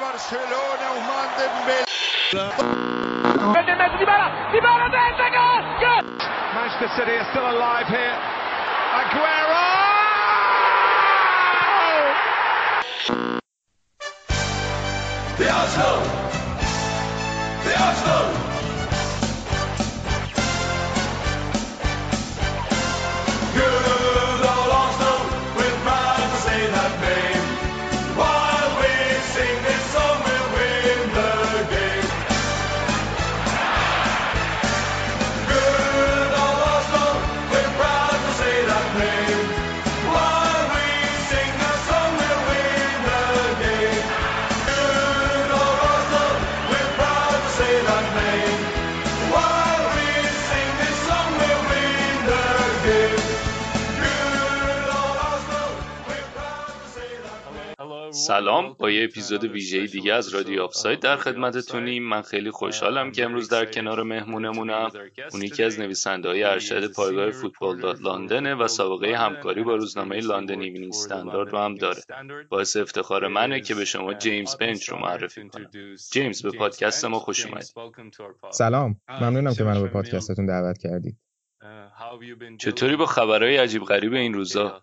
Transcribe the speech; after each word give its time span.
Barcelona, 0.00 0.86
Ousmane 0.94 1.32
Dembélé. 1.38 1.84
Manchester 6.54 6.88
City 6.96 7.12
are 7.16 7.26
still 7.30 7.50
alive 7.50 7.86
here. 7.88 8.16
Aguero! 9.00 9.66
There's 15.36 15.76
no! 15.76 15.92
There's 17.64 18.06
no! 18.06 18.47
سلام. 58.28 58.76
با 58.78 58.90
یه 58.90 59.04
اپیزود 59.04 59.44
ویژه 59.44 59.86
دیگه 59.86 60.14
از 60.14 60.28
رادیو 60.28 60.62
آفساید 60.62 61.00
در 61.00 61.16
خدمتتونیم 61.16 62.02
من 62.02 62.22
خیلی 62.22 62.50
خوشحالم 62.50 63.12
که 63.12 63.24
امروز 63.24 63.48
در 63.48 63.64
کنار 63.64 64.02
مهمونمونم 64.02 64.90
اون 65.32 65.42
یکی 65.42 65.62
از 65.64 65.80
نویسنده 65.80 66.28
های 66.28 66.42
ارشد 66.42 66.92
پایگاه 66.92 67.30
فوتبال 67.30 67.80
دات 67.80 68.00
لندنه 68.00 68.54
و 68.54 68.68
سابقه 68.68 69.16
همکاری 69.16 69.62
با 69.62 69.74
روزنامه 69.74 70.20
لندن 70.20 70.60
ایونینگ 70.60 70.88
استاندارد 70.94 71.48
رو 71.48 71.58
هم 71.58 71.74
داره. 71.74 72.02
باعث 72.48 72.76
افتخار 72.76 73.28
منه 73.28 73.60
که 73.60 73.74
به 73.74 73.84
شما 73.84 74.14
جیمز 74.14 74.56
بنچ 74.56 74.88
رو 74.88 74.98
معرفی 74.98 75.48
کنم. 75.48 75.70
جیمز 76.12 76.42
به 76.42 76.50
پادکست 76.50 77.04
ما 77.04 77.18
خوش 77.18 77.46
اومدید. 77.46 77.72
سلام. 78.50 79.00
ممنونم 79.08 79.54
که 79.54 79.64
منو 79.64 79.82
به 79.82 79.88
پادکستتون 79.88 80.46
دعوت 80.46 80.78
کردید. 80.78 81.16
چطوری 82.58 82.96
با 82.96 83.06
خبرهای 83.06 83.56
عجیب 83.56 83.82
غریب 83.84 84.12
این 84.12 84.34
روزا؟ 84.34 84.80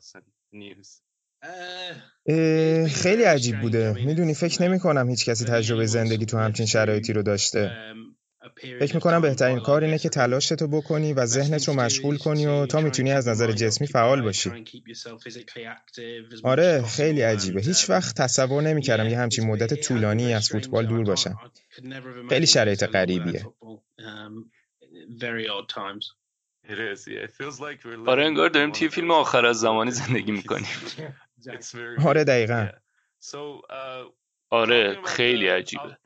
خیلی 2.90 3.24
عجیب 3.24 3.62
بوده. 3.62 3.94
می‌دونی 4.06 4.34
فکر 4.34 4.64
نمی 4.64 4.80
کنم 4.80 5.10
هیچ 5.10 5.26
کسی 5.26 5.46
تجربه 5.46 5.86
زندگی 5.86 6.26
تو 6.26 6.38
همچین 6.38 6.66
شرایطی 6.66 7.14
رو 7.14 7.24
داشته. 7.24 7.72
فکر 8.80 8.96
می‌کنم 8.96 9.22
بهترین 9.22 9.60
کار 9.60 9.84
اینه 9.84 9.98
که 9.98 10.10
تلاشتو 10.10 10.68
بکنی 10.68 11.14
و 11.14 11.26
ذهنت 11.26 11.68
رو 11.68 11.74
مشغول 11.74 12.18
کنی 12.18 12.46
و 12.46 12.66
تا 12.66 12.82
می‌تونی 12.82 13.12
از 13.12 13.28
نظر 13.28 13.52
جسمی 13.52 13.88
فعال 13.88 14.22
باشی. 14.22 14.52
آره 16.44 16.82
خیلی 16.82 17.22
عجیبه. 17.22 17.62
هیچ 17.62 17.90
وقت 17.90 18.22
تصور 18.22 18.64
نمی‌کردم 18.64 19.10
یه 19.10 19.20
همچین 19.20 19.48
مدت 19.48 19.74
طولانی 19.74 20.34
از 20.34 20.50
فوتبال 20.50 20.86
دور 20.86 21.04
باشم. 21.04 21.40
خیلی 22.30 22.48
شرایط 22.48 22.84
غریبیه. 22.84 23.46
آره 28.08 28.26
انگار 28.26 28.50
داریم 28.50 28.72
توی 28.72 28.90
فیلم 28.90 29.12
آخر 29.12 29.46
از 29.46 29.60
زمانی 29.60 29.92
زندگی 29.92 30.32
می‌کنیم. 30.32 30.68
آره 32.06 32.24
دقیقا. 32.24 32.70
آره 34.50 35.02
خیلی 35.06 35.48
عجیبه. 35.48 35.98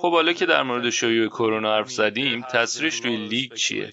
خب 0.00 0.12
حالا 0.12 0.32
که 0.32 0.46
در 0.46 0.62
مورد 0.62 0.90
شیوع 0.90 1.28
کرونا 1.28 1.74
حرف 1.76 1.90
زدیم 1.90 2.42
تاثیرش 2.42 3.00
روی 3.04 3.16
لیگ 3.16 3.54
چیه؟ 3.54 3.90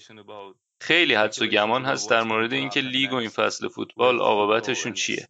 خیلی 0.80 1.14
حدس 1.14 1.42
و 1.42 1.46
گمان 1.46 1.84
هست 1.84 2.10
در 2.10 2.22
مورد 2.22 2.52
اینکه 2.52 2.80
لیگ 2.80 3.12
و 3.12 3.16
این 3.16 3.28
فصل 3.28 3.68
فوتبال 3.68 4.18
عاقبتشون 4.18 4.92
چیه؟ 4.92 5.26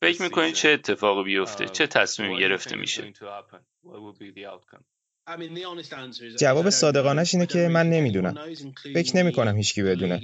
فکر 0.00 0.22
می‌کنید 0.22 0.54
چه 0.54 0.68
اتفاقی 0.68 1.22
بیفته؟ 1.24 1.68
چه 1.68 1.86
تصمیمی 1.86 2.38
گرفته 2.38 2.76
میشه؟ 2.76 3.12
جواب 6.38 6.70
صادقانش 6.70 7.34
اینه 7.34 7.46
که 7.46 7.68
من 7.68 7.90
نمی‌دونم. 7.90 8.34
فکر 8.94 9.16
نمی 9.16 9.32
کنم 9.32 9.56
هیچکی 9.56 9.82
بدونه. 9.82 10.20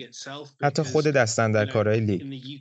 حتی 0.63 0.83
خود 0.83 1.05
دستن 1.05 1.53
در 1.53 1.67
کارهای 1.67 2.01
لیگ 2.01 2.61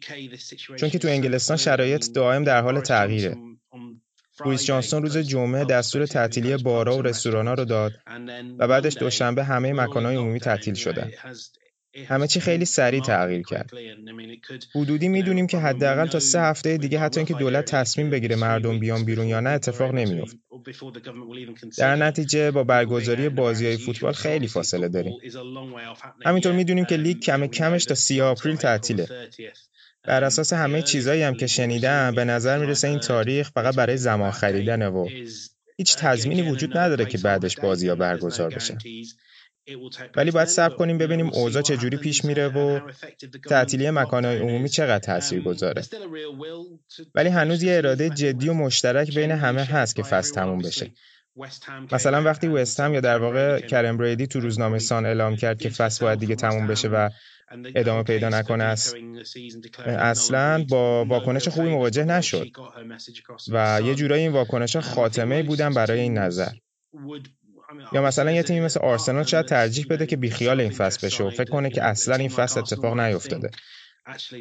چون 0.75 0.89
که 0.89 0.99
تو 0.99 1.07
انگلستان 1.07 1.57
شرایط 1.57 2.11
دائم 2.13 2.43
در 2.43 2.61
حال 2.61 2.81
تغییره. 2.81 3.35
بوریس 4.43 4.65
جانسون 4.65 5.01
روز 5.01 5.17
جمعه 5.17 5.65
دستور 5.65 6.05
تعطیلی 6.05 6.57
بارا 6.57 6.97
و 6.97 7.01
رستورانا 7.01 7.53
رو 7.53 7.65
داد 7.65 7.91
و 8.59 8.67
بعدش 8.67 8.97
دوشنبه 8.97 9.43
همه 9.43 9.73
مکانهای 9.73 10.15
عمومی 10.15 10.39
تعطیل 10.39 10.73
شدن. 10.73 11.11
همه 12.07 12.27
چی 12.27 12.39
خیلی 12.39 12.65
سریع 12.65 13.01
تغییر 13.01 13.41
کرد. 13.41 13.71
حدودی 14.75 15.07
می‌دونیم 15.07 15.47
که 15.47 15.57
حداقل 15.57 16.07
تا 16.07 16.19
سه 16.19 16.41
هفته 16.41 16.77
دیگه 16.77 16.99
حتی 16.99 17.19
اینکه 17.19 17.33
دولت 17.33 17.65
تصمیم 17.65 18.09
بگیره 18.09 18.35
مردم 18.35 18.79
بیان 18.79 19.05
بیرون 19.05 19.27
یا 19.27 19.39
نه 19.39 19.49
اتفاق 19.49 19.93
نمیفته 19.93 20.37
در 21.77 21.95
نتیجه 21.95 22.51
با 22.51 22.63
برگزاری 22.63 23.29
بازی 23.29 23.65
های 23.65 23.77
فوتبال 23.77 24.13
خیلی 24.13 24.47
فاصله 24.47 24.89
داریم. 24.89 25.13
همینطور 26.25 26.51
می‌دونیم 26.53 26.85
که 26.85 26.97
لیگ 26.97 27.19
کم 27.19 27.47
کمش 27.47 27.85
تا 27.85 27.95
30 27.95 28.21
آپریل 28.21 28.55
تعطیله. 28.55 29.07
بر 30.03 30.23
اساس 30.23 30.53
همه 30.53 30.81
چیزایی 30.81 31.23
هم 31.23 31.33
که 31.33 31.47
شنیدم 31.47 32.15
به 32.15 32.25
نظر 32.25 32.57
می‌رسه 32.57 32.87
این 32.87 32.99
تاریخ 32.99 33.51
فقط 33.51 33.75
برای 33.75 33.97
زمان 33.97 34.31
خریدنه 34.31 34.87
و 34.87 35.09
هیچ 35.77 35.95
تضمینی 35.97 36.41
وجود 36.41 36.77
نداره 36.77 37.05
که 37.05 37.17
بعدش 37.17 37.55
بازی 37.55 37.87
ها 37.87 37.95
برگزار 37.95 38.49
بشن 38.49 38.77
ولی 40.15 40.31
باید 40.31 40.47
صبر 40.47 40.75
کنیم 40.75 40.97
ببینیم 40.97 41.29
اوضاع 41.33 41.61
چجوری 41.61 41.97
پیش 41.97 42.25
میره 42.25 42.47
و 42.47 42.79
تعطیلی 43.49 43.89
مکانهای 43.89 44.39
عمومی 44.39 44.69
چقدر 44.69 44.99
تاثیر 44.99 45.41
گذاره. 45.41 45.81
ولی 47.15 47.29
هنوز 47.29 47.63
یه 47.63 47.77
اراده 47.77 48.09
جدی 48.09 48.49
و 48.49 48.53
مشترک 48.53 49.15
بین 49.15 49.31
همه 49.31 49.63
هست 49.63 49.95
که 49.95 50.03
فصل 50.03 50.35
تموم 50.35 50.59
بشه. 50.59 50.91
مثلا 51.91 52.23
وقتی 52.23 52.47
وست 52.47 52.79
هم 52.79 52.93
یا 52.93 52.99
در 52.99 53.17
واقع 53.17 53.59
کرم 53.59 53.97
بریدی 53.97 54.27
تو 54.27 54.39
روزنامه 54.39 54.79
سان 54.79 55.05
اعلام 55.05 55.35
کرد 55.35 55.59
که 55.59 55.69
فصل 55.69 56.05
باید 56.05 56.19
دیگه 56.19 56.35
تموم 56.35 56.67
بشه 56.67 56.87
و 56.87 57.09
ادامه 57.75 58.03
پیدا 58.03 58.29
نکنه. 58.29 58.63
است 58.63 58.95
اصلا 59.85 60.65
با 60.69 61.05
واکنش 61.05 61.47
خوبی 61.47 61.69
مواجه 61.69 62.03
نشد. 62.03 62.47
و 63.49 63.81
یه 63.83 63.95
جورایی 63.95 64.23
این 64.23 64.31
واکنش 64.31 64.77
خاتمه 64.77 65.43
بودن 65.43 65.73
برای 65.73 65.99
این 65.99 66.17
نظر. 66.17 66.51
یا 67.91 68.01
مثلا 68.01 68.31
یه 68.31 68.43
تیمی 68.43 68.59
مثل 68.59 68.79
آرسنال 68.79 69.23
شاید 69.23 69.45
ترجیح 69.45 69.85
بده 69.89 70.05
که 70.05 70.17
بیخیال 70.17 70.59
این 70.61 70.71
فصل 70.71 71.07
بشه 71.07 71.23
و 71.23 71.29
فکر 71.29 71.51
کنه 71.51 71.69
که 71.69 71.83
اصلا 71.83 72.15
این 72.15 72.29
فصل 72.29 72.59
اتفاق 72.59 72.99
نیفتاده. 72.99 73.49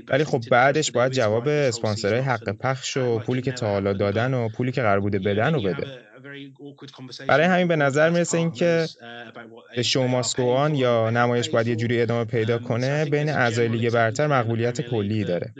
ولی 0.08 0.24
خب 0.24 0.40
بعدش 0.50 0.92
باید 0.92 1.12
جواب 1.12 1.48
اسپانسرهای 1.48 2.20
حق 2.20 2.48
پخش 2.50 2.96
و 2.96 3.18
پولی 3.18 3.42
که 3.42 3.52
تا 3.52 3.66
حالا 3.66 3.92
دادن 3.92 4.34
و 4.34 4.48
پولی 4.48 4.72
که 4.72 4.82
قرار 4.82 5.00
بوده 5.00 5.18
بدن 5.18 5.54
و 5.54 5.62
بده. 5.62 6.11
برای 7.28 7.46
همین 7.46 7.68
به 7.68 7.76
نظر 7.76 8.10
می‌رسه 8.10 8.38
اینکه 8.38 8.86
به 9.76 9.82
شو 9.82 10.06
ماسکوان 10.06 10.74
یا 10.74 11.10
نمایش 11.10 11.50
باید 11.50 11.66
یه 11.66 11.76
جوری 11.76 12.02
ادامه 12.02 12.24
پیدا 12.24 12.58
کنه 12.58 13.04
بین 13.04 13.28
اعضای 13.28 13.68
لیگ 13.68 13.92
برتر 13.92 14.26
مقبولیت 14.26 14.80
کلی 14.80 15.24
داره. 15.24 15.54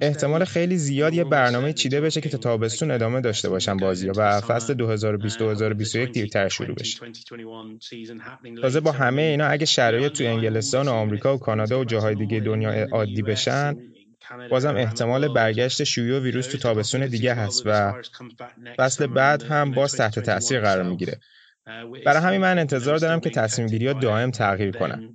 احتمال 0.00 0.44
خیلی 0.44 0.76
زیاد 0.76 1.14
یه 1.14 1.24
برنامه 1.24 1.72
چیده 1.72 2.00
بشه 2.00 2.20
که 2.20 2.28
تا 2.28 2.38
تابستون 2.38 2.90
ادامه 2.90 3.20
داشته 3.20 3.48
باشن 3.48 3.76
بازی 3.76 4.10
و 4.10 4.40
فصل 4.40 4.74
2020-2021 4.74 5.94
دیرتر 6.12 6.48
شروع 6.48 6.74
بشه. 6.74 6.98
تازه 8.62 8.80
با 8.80 8.92
همه 8.92 9.22
اینا 9.22 9.46
اگه 9.46 9.66
شرایط 9.66 10.12
تو 10.12 10.24
انگلستان 10.24 10.88
و 10.88 10.90
آمریکا 10.90 11.34
و 11.36 11.38
کانادا 11.38 11.80
و 11.80 11.84
جاهای 11.84 12.14
دیگه 12.14 12.40
دنیا 12.40 12.88
عادی 12.92 13.22
بشن 13.22 13.76
بازم 14.50 14.76
احتمال 14.76 15.28
برگشت 15.28 15.84
شیوع 15.84 16.18
ویروس 16.18 16.46
تو 16.46 16.58
تابستون 16.58 17.06
دیگه 17.06 17.34
هست 17.34 17.62
و 17.66 18.02
فصل 18.78 19.06
بعد 19.06 19.42
هم 19.42 19.70
باز 19.70 19.96
تحت 19.96 20.18
تاثیر 20.18 20.60
قرار 20.60 20.82
می‌گیره. 20.82 21.20
برای 22.04 22.22
همین 22.22 22.40
من 22.40 22.58
انتظار 22.58 22.98
دارم 22.98 23.20
که 23.20 23.30
تصمیم 23.30 23.68
گیری 23.68 23.86
ها 23.86 23.92
دائم 23.92 24.30
تغییر 24.30 24.70
کنن. 24.70 25.14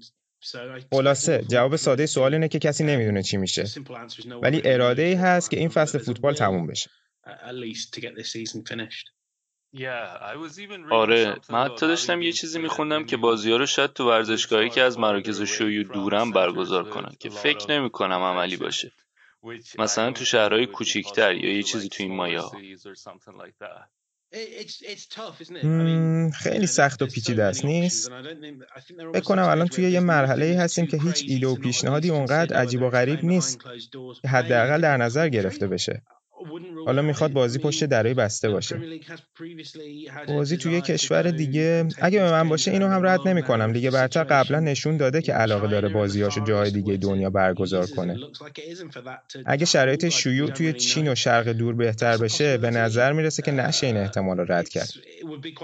خلاصه 0.92 1.46
جواب 1.50 1.76
ساده 1.76 2.06
سوال 2.06 2.34
اینه 2.34 2.48
که 2.48 2.60
کسی 2.60 2.84
نمی‌دونه 2.84 3.24
چی 3.24 3.38
میشه. 3.38 3.66
ولی 4.42 4.62
اراده 4.66 5.02
ای 5.02 5.14
هست 5.14 5.52
که 5.52 5.58
این 5.58 5.70
فصل 5.70 5.98
فوتبال 5.98 6.34
تموم 6.34 6.68
بشه. 6.68 6.90
آره 10.92 11.36
من 11.50 11.66
حتی 11.66 11.88
داشتم 11.88 12.22
یه 12.22 12.32
چیزی 12.32 12.60
میخوندم 12.60 13.06
که 13.06 13.18
بازی 13.18 13.52
ها 13.52 13.58
رو 13.58 13.66
شاید 13.66 13.94
تو 13.94 14.10
ورزشگاهی 14.10 14.70
که 14.70 14.82
از 14.82 15.00
مراکز 15.00 15.42
شیوع 15.42 15.84
دورم 15.84 16.32
برگزار 16.32 16.90
کنن 16.90 17.12
که 17.20 17.30
فکر 17.30 17.72
نمی 17.72 17.90
کنم 17.90 18.20
عملی 18.20 18.58
باشه. 18.58 18.92
مثلا 19.80 20.12
تو 20.12 20.26
شهرهای 20.26 20.66
کوچیکتر 20.66 21.36
یا 21.36 21.54
یه 21.54 21.64
چیزی 21.64 21.90
تو 21.90 22.04
این 22.04 22.16
مایه. 22.16 22.40
ها 22.40 22.52
مم، 25.64 26.32
خیلی 26.32 26.68
سخت 26.68 27.02
و 27.02 27.06
پیچیده 27.06 27.44
است. 27.44 27.66
نیست؟ 27.66 28.12
فکر 29.14 29.20
کنم 29.20 29.44
الان 29.44 29.68
توی 29.68 29.92
یه 29.92 30.00
مرحله 30.00 30.46
ای 30.46 30.54
هستیم 30.54 30.88
که 30.88 30.98
هیچ 30.98 31.26
ایده 31.28 31.48
و 31.48 31.56
پیشنهادی 31.56 32.10
اونقدر 32.10 32.56
عجیب 32.58 32.82
و 32.82 32.90
غریب 32.90 33.26
نیست. 33.26 33.60
که 34.22 34.28
حداقل 34.28 34.82
در 34.82 34.98
نظر 34.98 35.30
گرفته 35.30 35.68
بشه. 35.68 36.02
حالا 36.86 37.02
می‌خواد 37.02 37.34
بازی 37.34 37.60
پشت 37.60 37.84
درای 37.84 38.14
بسته 38.14 38.50
باشه. 38.50 38.82
بازی 40.28 40.58
توی 40.58 40.82
کشور 40.82 41.32
دیگه 41.32 41.88
اگه 41.98 42.20
به 42.20 42.32
من 42.32 42.50
باشه 42.50 42.72
اینو 42.72 42.88
هم 42.88 43.06
رد 43.06 43.28
نمی‌کنم. 43.28 43.72
لیگ 43.72 43.90
برتر 43.90 44.24
قبلا 44.24 44.60
نشون 44.60 44.98
داده 44.98 45.22
که 45.22 45.34
علاقه 45.34 45.68
داره 45.68 45.90
بازیاشو 45.90 46.44
جای 46.44 46.72
دیگه 46.72 46.98
دنیا 46.98 47.30
برگزار 47.30 47.86
کنه. 47.86 48.18
اگه 49.46 49.66
شرایط 49.66 50.10
شیوع 50.10 50.50
توی 50.50 50.74
چین 50.74 51.12
و 51.12 51.16
شرق 51.16 51.48
دور 51.48 51.76
بهتر 51.76 52.18
بشه 52.18 52.58
به 52.58 52.70
نظر 52.70 53.14
می‌رسه 53.14 53.42
که 53.42 53.52
نشه 53.52 53.88
این 53.88 53.98
احتمال 53.98 54.38
رو 54.38 54.46
رد 54.52 54.70
کرد. 54.70 54.90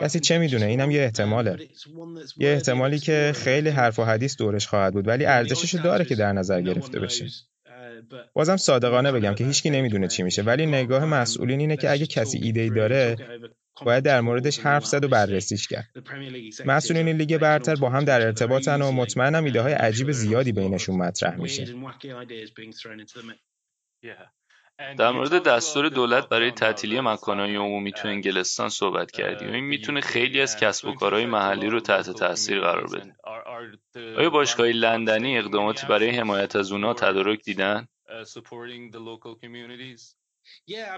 کسی 0.01 0.19
چه 0.19 0.37
می‌دونه؟ 0.37 0.65
اینم 0.65 0.91
یه 0.91 1.01
احتماله. 1.01 1.57
یه 2.37 2.49
احتمالی 2.49 2.99
که 2.99 3.31
خیلی 3.35 3.69
حرف 3.69 3.99
و 3.99 4.03
حدیث 4.03 4.37
دورش 4.37 4.67
خواهد 4.67 4.93
بود 4.93 5.07
ولی 5.07 5.25
ارزشش 5.25 5.75
داره 5.75 6.05
که 6.05 6.15
در 6.15 6.33
نظر 6.33 6.61
گرفته 6.61 6.99
بشه. 6.99 7.27
بازم 8.33 8.57
صادقانه 8.57 9.11
بگم 9.11 9.35
که 9.35 9.43
هیچکی 9.43 9.69
نمی‌دونه 9.69 10.07
چی 10.07 10.23
میشه 10.23 10.41
ولی 10.41 10.65
نگاه 10.65 11.05
مسئولین 11.05 11.59
اینه 11.59 11.77
که 11.77 11.91
اگه 11.91 12.05
کسی 12.05 12.37
ایده 12.37 12.61
ای 12.61 12.69
داره 12.69 13.15
باید 13.85 14.03
در 14.03 14.21
موردش 14.21 14.59
حرف 14.59 14.85
زد 14.85 15.05
و 15.05 15.07
بررسیش 15.07 15.67
کرد. 15.67 15.89
مسئولین 16.65 17.09
لیگ 17.09 17.37
برتر 17.37 17.75
با 17.75 17.89
هم 17.89 18.05
در 18.05 18.21
ارتباطن 18.21 18.81
و 18.81 18.91
مطمئنم 18.91 19.43
ایده 19.43 19.61
های 19.61 19.73
عجیب 19.73 20.11
زیادی 20.11 20.51
بینشون 20.51 20.97
مطرح 20.97 21.35
میشه. 21.35 21.65
در 24.97 25.11
مورد 25.11 25.43
دستور 25.43 25.89
دولت 25.89 26.29
برای 26.29 26.51
تعطیلی 26.51 27.01
مکانهای 27.01 27.55
عمومی 27.55 27.91
تو 27.91 28.07
انگلستان 28.07 28.69
صحبت 28.69 29.11
کردی. 29.11 29.45
و 29.45 29.51
این 29.51 29.63
می‌تونه 29.63 30.01
خیلی 30.01 30.41
از 30.41 30.57
کسب 30.57 30.87
و 30.87 30.93
کارهای 30.93 31.25
محلی 31.25 31.67
رو 31.67 31.79
تحت 31.79 32.09
تاثیر 32.09 32.59
قرار 32.59 32.87
بده. 32.87 33.15
آیا 34.17 34.29
باشگاه 34.29 34.67
لندنی 34.67 35.37
اقداماتی 35.37 35.87
برای 35.87 36.09
حمایت 36.09 36.55
از 36.55 36.71
اونا 36.71 36.93
تدارک 36.93 37.43
دیدن؟ 37.43 37.87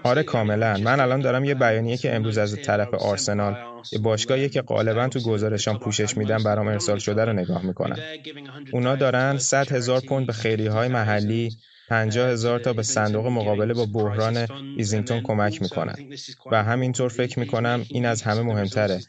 آره 0.04 0.22
کاملا. 0.22 0.76
من 0.76 1.00
الان 1.00 1.20
دارم 1.20 1.44
یه 1.44 1.54
بیانیه 1.54 1.96
که 1.96 2.14
امروز 2.14 2.38
از 2.38 2.62
طرف 2.62 2.94
آرسنال 2.94 3.56
یه 3.92 3.98
باشگاهی 3.98 4.48
که 4.48 4.62
غالبا 4.62 5.08
تو 5.08 5.20
گزارشان 5.20 5.78
پوشش 5.78 6.16
میدن 6.16 6.42
برام 6.42 6.68
ارسال 6.68 6.98
شده 6.98 7.24
رو 7.24 7.32
نگاه 7.32 7.66
می‌کنم. 7.66 7.96
اونا 8.72 8.96
دارن 8.96 9.38
100 9.38 9.72
هزار 9.72 10.00
پوند 10.08 10.26
به 10.26 10.32
خیریه 10.32 10.70
های 10.70 10.88
محلی 10.88 11.50
50 11.88 12.30
هزار 12.30 12.58
تا 12.58 12.72
به 12.72 12.82
صندوق 12.82 13.26
مقابله 13.26 13.74
با 13.74 13.86
بحران 13.86 14.46
ایزینگتون 14.76 15.20
کمک 15.24 15.62
می‌کنن 15.62 15.94
و 16.50 16.62
همینطور 16.62 17.08
فکر 17.08 17.38
می‌کنم 17.38 17.84
این 17.88 18.06
از 18.06 18.22
همه 18.22 18.42
مهمتره 18.42 19.00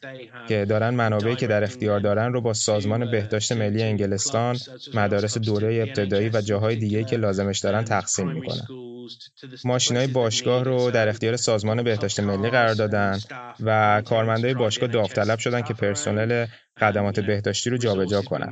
که 0.48 0.66
دارن 0.66 0.90
منابعی 0.90 1.36
که 1.36 1.48
در 1.48 1.64
اختیار 1.64 2.00
دارن 2.00 2.34
رو 2.34 2.42
با 2.42 2.54
سازمان 2.54 3.12
بهداشت 3.12 3.52
ملی 3.52 3.84
انگلستان، 3.84 4.58
مدارس 4.94 5.38
دوره 5.38 5.76
ابتدایی 5.76 6.30
و 6.30 6.42
جاهای 6.42 6.76
دیگه 6.76 7.04
که 7.04 7.18
لازمش 7.18 7.60
دارن 7.60 7.84
تقسیم 7.84 8.28
می‌کنن. 8.28 8.68
ماشینای 9.66 10.08
باشگاه 10.08 10.64
رو 10.64 10.92
در 10.92 11.10
اختیار 11.10 11.36
سازمان 11.36 11.84
بهداشت 11.84 12.20
ملی 12.20 12.50
قرار 12.50 12.74
دادن 12.74 13.20
و 13.60 14.02
کارمندای 14.06 14.54
باشگاه 14.54 14.90
داوطلب 14.90 15.40
شدن 15.40 15.62
که 15.62 15.74
پرسنل 15.74 16.46
خدمات 16.80 17.20
بهداشتی 17.20 17.70
رو 17.70 17.78
جابجا 17.78 18.22
کنن. 18.22 18.50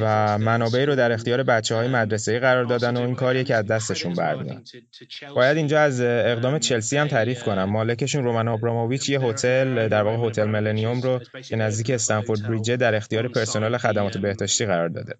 و 0.00 0.38
منابعی 0.38 0.86
رو 0.86 0.96
در 0.96 1.12
اختیار 1.12 1.42
بچه 1.42 1.74
های 1.74 1.88
مدرسه 1.88 2.38
قرار 2.38 2.64
دادن 2.64 2.96
و 2.96 3.00
این 3.00 3.14
کاریه 3.14 3.44
که 3.44 3.54
از 3.54 3.66
دستشون 3.66 4.14
برمیاد. 4.14 4.62
باید 5.34 5.56
اینجا 5.56 5.80
از 5.80 6.00
اقدام 6.00 6.58
چلسی 6.58 6.96
هم 6.96 7.08
تعریف 7.08 7.42
کنم. 7.42 7.64
مالکشون 7.64 8.24
رومن 8.24 8.48
آبراموویچ 8.48 9.08
یه 9.08 9.20
هتل 9.20 9.88
در 9.88 10.02
واقع 10.02 10.28
هتل 10.28 10.44
ملنیوم 10.44 11.00
رو 11.00 11.20
که 11.48 11.56
نزدیک 11.56 11.90
استنفورد 11.90 12.48
بریجه 12.48 12.76
در 12.76 12.94
اختیار 12.94 13.28
پرسنل 13.28 13.76
خدمات 13.76 14.18
بهداشتی 14.18 14.66
قرار 14.66 14.88
داده. 14.88 15.14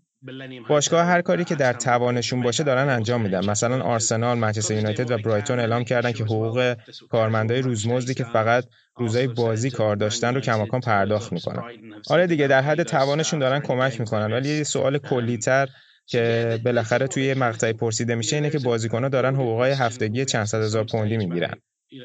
باشگاه 0.68 1.06
هر 1.06 1.22
کاری 1.22 1.44
که 1.44 1.54
در 1.54 1.72
توانشون 1.72 2.42
باشه 2.42 2.64
دارن 2.64 2.88
انجام 2.88 3.20
میدن. 3.20 3.50
مثلا 3.50 3.82
آرسنال 3.82 4.38
منچستر 4.38 4.74
یونایتد 4.74 5.10
و 5.10 5.18
برایتون 5.18 5.58
اعلام 5.58 5.84
کردن 5.84 6.12
که 6.12 6.24
حقوق 6.24 6.76
کارمندای 7.10 7.62
روزمزدی 7.62 8.14
که 8.14 8.24
فقط 8.24 8.64
روزای 8.96 9.26
بازی 9.26 9.70
کار 9.70 9.96
داشتن 9.96 10.34
رو 10.34 10.40
کماکان 10.40 10.80
پرداخت 10.80 11.32
می‌کنن. 11.32 11.62
آره 12.10 12.26
دیگه 12.26 12.46
در 12.46 12.62
حد 12.62 12.82
توانشون 12.82 13.38
دارن 13.38 13.60
کمک 13.60 14.00
می‌کنن. 14.00 14.32
ولی 14.32 14.48
یه 14.48 14.64
سوال 14.64 14.98
کلیتر 14.98 15.68
که 16.06 16.58
بالاخره 16.64 17.06
توی 17.06 17.34
مقطعی 17.34 17.72
پرسیده 17.72 18.14
میشه 18.14 18.36
اینه 18.36 18.50
که 18.50 18.58
بازیکن‌ها 18.58 19.08
دارن 19.08 19.34
حقوقای 19.34 19.72
هفتگی 19.72 20.24
چند 20.24 20.44
صد 20.44 20.62
هزار 20.62 20.84
پوندی 20.84 21.16
می‌گیرن. 21.16 21.54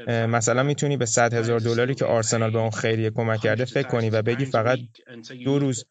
مثلا 0.07 0.63
می‌تونی 0.63 0.97
به 0.97 1.05
100 1.05 1.33
هزار 1.33 1.59
دلاری 1.59 1.95
که 1.95 2.05
آرسنال 2.05 2.51
به 2.51 2.59
اون 2.59 2.69
خیریه 2.69 3.09
کمک 3.09 3.39
کرده 3.39 3.65
فکر 3.65 3.87
کنی 3.87 4.09
و 4.09 4.21
بگی 4.21 4.45
فقط 4.45 4.79
دو 5.45 5.59
روز 5.59 5.85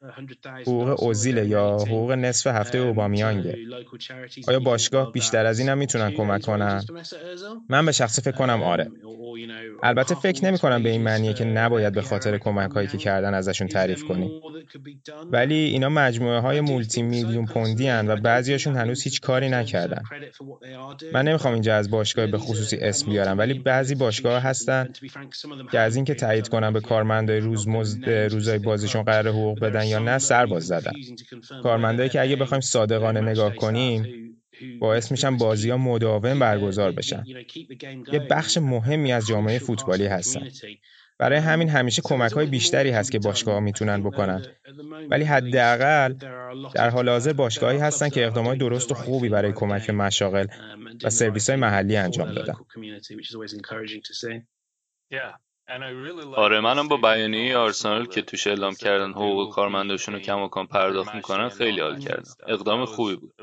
حقوق 0.63 1.03
اوزیل 1.03 1.37
یا 1.37 1.77
حقوق 1.77 2.13
نصف 2.13 2.47
هفته 2.47 2.79
اوبامیانگه 2.79 3.57
آیا 4.49 4.61
باشگاه 4.61 5.13
بیشتر 5.13 5.47
از 5.47 5.59
این 5.59 5.69
هم 5.69 5.79
می‌تونن 5.79 6.11
کمک 6.11 6.43
کنن؟ 6.43 6.85
من 7.69 7.87
به 7.87 7.93
شخصه 7.93 8.23
فکر 8.23 8.37
کنم 8.37 8.63
آره. 8.63 8.91
البته 9.83 10.15
فکر 10.15 10.45
نمی 10.45 10.59
کنم 10.59 10.83
به 10.83 10.89
این 10.89 11.03
معنیه 11.03 11.33
که 11.33 11.45
نباید 11.45 11.95
به 11.95 12.03
خاطر 12.03 12.39
کمک 12.39 12.71
هایی 12.71 12.89
که 12.89 12.99
کردن 12.99 13.35
ازشون 13.35 13.69
تعریف 13.69 14.05
کنیم 14.05 14.31
ولی 15.33 15.55
اینا 15.55 15.89
مجموعه 15.89 16.39
های 16.39 16.61
مولتی 16.61 17.03
میلیون 17.03 17.47
پوندی 17.47 17.89
هن 17.89 18.09
و 18.09 18.17
بعضیاشون 18.17 18.77
هنوز 18.77 19.03
هیچ 19.03 19.21
کاری 19.21 19.49
نکردن. 19.49 20.03
من 21.13 21.29
نمی‌خوام 21.29 21.55
اینجا 21.55 21.77
از 21.77 21.91
باشگاه 21.91 22.27
به 22.27 22.39
خصوصی 22.39 22.77
اسم 22.77 23.11
بیارم 23.11 23.39
ولی 23.39 23.55
بعضی 23.55 23.90
باشگاه 23.95 24.43
هستن 24.43 24.89
که 25.71 25.79
از 25.79 25.97
اینکه 25.97 26.15
تایید 26.15 26.49
کنن 26.49 26.73
به 26.73 26.81
کارمندای 26.81 27.41
روزمزد 27.41 28.11
روزای 28.11 28.59
بازیشون 28.59 29.03
قرار 29.03 29.29
حقوق 29.29 29.61
بدن 29.61 29.85
یا 29.85 29.99
نه 29.99 30.19
سرباز 30.19 30.67
زدن. 30.67 30.93
کارمندایی 31.63 32.09
که 32.09 32.21
اگه 32.21 32.37
بخوایم 32.37 32.61
صادقانه 32.61 33.21
نگاه 33.21 33.55
کنیم 33.55 34.07
باعث 34.81 35.11
میشن 35.11 35.37
بازی 35.37 35.71
ها 35.71 35.77
مداوم 35.77 36.39
برگزار 36.39 36.93
بشن. 36.93 37.25
یه 38.13 38.19
بخش 38.31 38.59
مهمی 38.59 39.13
از 39.13 39.27
جامعه 39.27 39.59
فوتبالی 39.59 40.07
هستن. 40.07 40.49
برای 41.21 41.39
همین 41.39 41.69
همیشه 41.69 42.03
کمک 42.05 42.33
های 42.33 42.47
بیشتری 42.47 42.91
هست 42.91 43.13
که 43.13 43.19
باشگاه 43.19 43.61
می‌تونن 43.61 44.03
بکنن. 44.03 44.47
ولی 45.11 45.25
حداقل 45.25 46.13
در 46.75 46.91
حال 46.91 47.09
حاضر 47.09 47.33
باشگاهی 47.33 47.79
هستن 47.79 48.09
که 48.09 48.27
اقدامات 48.27 48.59
درست 48.59 48.93
و 48.93 48.95
خوبی 48.95 49.29
برای 49.29 49.53
کمک 49.53 49.87
به 49.87 49.93
مشاغل 49.93 50.47
و 51.05 51.11
سرویس 51.11 51.51
های 51.51 51.59
محلی 51.59 51.97
انجام 51.97 52.33
دادن. 52.33 52.55
آره 56.37 56.61
منم 56.61 56.89
با 56.89 56.97
بیانیه 56.97 57.57
آرسنال 57.57 58.07
که 58.07 58.23
توش 58.23 58.47
اعلام 58.47 58.75
کردن 58.75 59.11
حقوق 59.11 59.55
کارمنداشون 59.55 60.15
رو 60.15 60.21
کماکان 60.21 60.67
پرداخت 60.67 61.15
می‌کنن 61.15 61.49
خیلی 61.49 61.81
حال 61.81 61.99
کردم 61.99 62.31
اقدام 62.47 62.85
خوبی 62.85 63.17
بود. 63.17 63.35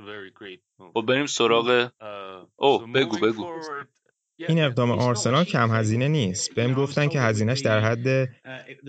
خب 0.94 1.06
بریم 1.08 1.26
سراغ 1.26 1.90
او 2.56 2.88
بگو 2.88 3.18
بگو. 3.18 3.62
این 4.38 4.60
اقدام 4.60 4.92
آرسنال 4.92 5.44
کم 5.44 5.72
هزینه 5.72 6.08
نیست. 6.08 6.56
بهم 6.56 6.74
گفتن 6.74 7.08
که 7.08 7.22
هزینهش 7.22 7.60
در 7.60 7.80
حد 7.80 8.30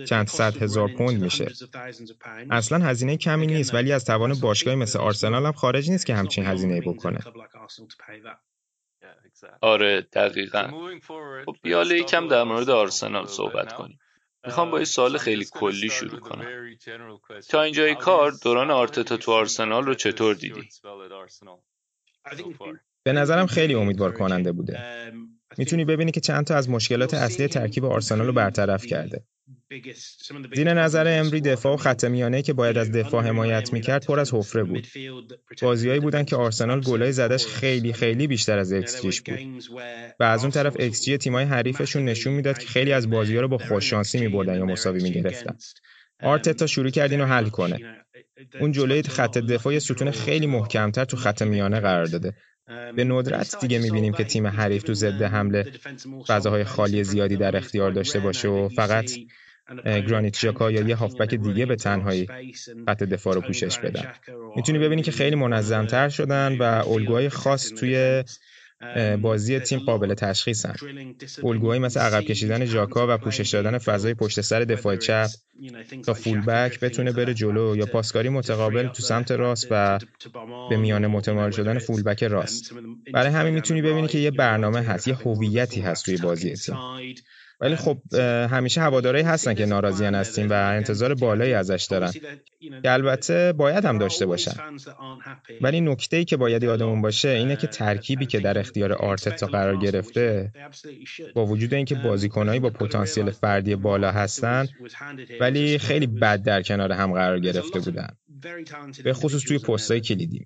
چند 0.05 0.27
صد 0.27 0.57
هزار 0.57 0.89
پوند 0.97 1.23
میشه. 1.23 1.47
اصلا 2.49 2.85
هزینه 2.85 3.17
کمی 3.17 3.47
نیست 3.47 3.73
ولی 3.73 3.91
از 3.91 4.05
توان 4.05 4.33
باشگاهی 4.33 4.77
مثل 4.77 4.99
آرسنال 4.99 5.45
هم 5.45 5.51
خارج 5.51 5.91
نیست 5.91 6.05
که 6.05 6.15
همچین 6.15 6.45
هزینه 6.45 6.81
بکنه. 6.81 7.19
آره 9.61 10.01
دقیقا 10.01 10.91
خب 11.45 11.55
بیا 11.63 11.83
یکم 11.83 12.27
در 12.27 12.43
مورد 12.43 12.69
آرسنال 12.69 13.25
صحبت 13.25 13.73
کنیم 13.73 13.99
می‌خوام 14.45 14.71
با 14.71 14.79
یه 14.79 14.85
سوال 14.85 15.17
خیلی 15.17 15.45
کلی 15.51 15.89
شروع 15.89 16.19
کنم 16.19 16.45
تا 17.49 17.61
اینجای 17.61 17.95
کار 17.95 18.31
دوران 18.43 18.71
آرتتا 18.71 19.17
تو 19.17 19.31
آرسنال 19.31 19.85
رو 19.85 19.93
چطور 19.93 20.35
دیدی؟ 20.35 20.69
به 23.03 23.11
نظرم 23.11 23.47
خیلی 23.47 23.73
امیدوار 23.73 24.11
کننده 24.11 24.51
بوده 24.51 24.79
می‌تونی 25.57 25.85
ببینی 25.85 26.11
که 26.11 26.19
چند 26.19 26.45
تا 26.45 26.55
از 26.55 26.69
مشکلات 26.69 27.13
اصلی 27.13 27.47
ترکیب 27.47 27.85
آرسنال 27.85 28.27
رو 28.27 28.33
برطرف 28.33 28.85
کرده 28.85 29.23
زیر 30.55 30.73
نظر 30.73 31.19
امری 31.19 31.41
دفاع 31.41 31.73
و 31.73 31.77
خط 31.77 32.05
میانه 32.05 32.41
که 32.41 32.53
باید 32.53 32.77
از 32.77 32.91
دفاع 32.91 33.23
حمایت 33.23 33.73
می‌کرد 33.73 34.05
پر 34.05 34.19
از 34.19 34.33
حفره 34.33 34.63
بود. 34.63 34.87
بازیهایی 35.61 35.99
بودن 35.99 36.23
که 36.23 36.35
آرسنال 36.35 36.81
گلای 36.81 37.11
زدش 37.11 37.45
خیلی 37.45 37.93
خیلی 37.93 38.27
بیشتر 38.27 38.57
از 38.57 38.71
ایکس 38.71 39.01
بود. 39.01 39.39
و 40.19 40.23
از 40.23 40.41
اون 40.41 40.51
طرف 40.51 40.75
ایکس 40.79 41.03
جی 41.05 41.17
تیمای 41.17 41.45
حریفشون 41.45 42.05
نشون 42.05 42.33
می‌داد 42.33 42.57
که 42.57 42.67
خیلی 42.67 42.93
از 42.93 43.09
بازیها 43.09 43.41
رو 43.41 43.47
با 43.47 43.57
خوششانسی 43.57 44.19
میبردن 44.19 44.57
یا 44.57 44.65
مساوی 44.65 45.03
می‌گرفتن. 45.03 45.57
آرتتا 46.23 46.67
شروع 46.67 46.89
کرد 46.89 47.11
اینو 47.11 47.25
حل 47.25 47.49
کنه. 47.49 47.79
اون 48.59 48.71
جلوی 48.71 49.03
خط 49.03 49.37
دفاع 49.37 49.79
ستون 49.79 50.11
خیلی 50.11 50.47
محکمتر 50.47 51.05
تو 51.05 51.17
خط 51.17 51.41
میانه 51.41 51.79
قرار 51.79 52.05
داده. 52.05 52.33
به 52.95 53.03
ندرت 53.03 53.59
دیگه 53.61 53.79
می‌بینیم 53.79 54.13
که 54.13 54.23
تیم 54.23 54.47
حریف 54.47 54.83
تو 54.83 54.93
ضد 54.93 55.21
حمله 55.21 55.65
فضاهای 56.27 56.63
خالی 56.63 57.03
زیادی 57.03 57.37
در 57.37 57.57
اختیار 57.57 57.91
داشته 57.91 58.19
باشه 58.19 58.47
و 58.47 58.69
فقط 58.69 59.11
گرانیت 59.85 60.39
جاکا 60.39 60.71
یا 60.71 60.81
یه 60.81 60.95
هافبک 60.95 61.35
دیگه 61.35 61.65
به 61.65 61.75
تنهایی 61.75 62.27
خط 62.85 63.03
دفاع 63.03 63.35
رو 63.35 63.41
پوشش 63.41 63.79
بدن 63.79 64.13
می‌تونی 64.55 64.79
ببینی 64.79 65.01
که 65.01 65.11
خیلی 65.11 65.35
منظمتر 65.35 66.09
شدن 66.09 66.57
و 66.57 66.63
الگوهای 66.87 67.29
خاص 67.29 67.69
توی 67.69 68.23
بازی 69.21 69.59
تیم 69.59 69.79
قابل 69.79 70.13
تشخیصن. 70.13 70.75
الگوهایی 71.43 71.81
مثل 71.81 71.99
عقب 71.99 72.21
کشیدن 72.21 72.65
ژاکا 72.65 73.07
و 73.09 73.17
پوشش 73.17 73.49
دادن 73.53 73.77
فضای 73.77 74.13
پشت 74.13 74.41
سر 74.41 74.59
دفاع 74.59 74.95
چپ 74.95 75.29
تا 76.05 76.13
فولبک 76.13 76.79
بتونه 76.79 77.11
بره 77.11 77.33
جلو 77.33 77.75
یا 77.77 77.85
پاسکاری 77.85 78.29
متقابل 78.29 78.87
تو 78.87 79.03
سمت 79.03 79.31
راست 79.31 79.67
و 79.71 79.99
به 80.69 80.77
میانه 80.77 81.07
متمایل 81.07 81.51
شدن 81.51 81.79
فولبک 81.79 82.23
راست. 82.23 82.73
برای 83.13 83.31
همین 83.31 83.53
می‌تونی 83.53 83.81
ببینی 83.81 84.07
که 84.07 84.17
یه 84.17 84.31
برنامه 84.31 84.81
هست، 84.81 85.07
یه 85.07 85.15
هویتی 85.15 85.81
هست 85.81 86.05
توی 86.05 86.17
بازی 86.17 86.53
تیم. 86.53 86.75
ولی 87.61 87.75
خب 87.75 88.15
همیشه 88.51 88.81
هوادارایی 88.81 89.23
هستن 89.23 89.53
که 89.53 89.65
ناراضیان 89.65 90.15
از 90.15 90.35
تیم 90.35 90.49
و 90.49 90.53
انتظار 90.53 91.13
بالایی 91.13 91.53
ازش 91.53 91.87
دارن. 91.89 92.11
که 92.83 92.91
البته 92.91 93.53
باید 93.53 93.85
هم 93.85 93.97
داشته 93.97 94.25
باشن. 94.25 94.51
ولی 95.61 95.81
نکته 95.81 96.17
ای 96.17 96.25
که 96.25 96.37
باید 96.37 96.63
یادمون 96.63 97.01
باشه 97.01 97.29
اینه 97.29 97.55
که 97.55 97.67
ترکیبی 97.67 98.25
که 98.25 98.39
در 98.39 98.59
اختیار 98.59 98.93
آرتتا 98.93 99.47
قرار 99.47 99.77
گرفته 99.77 100.51
با 101.35 101.45
وجود 101.45 101.73
اینکه 101.73 101.95
بازیکنایی 101.95 102.59
با 102.59 102.69
پتانسیل 102.69 103.31
فردی 103.31 103.75
بالا 103.75 104.11
هستن 104.11 104.67
ولی 105.39 105.77
خیلی 105.77 106.07
بد 106.07 106.43
در 106.43 106.61
کنار 106.61 106.91
هم 106.91 107.13
قرار 107.13 107.39
گرفته 107.39 107.79
بودن. 107.79 108.07
به 109.03 109.13
خصوص 109.13 109.43
توی 109.43 109.59
پستای 109.59 110.01
کلیدی. 110.01 110.45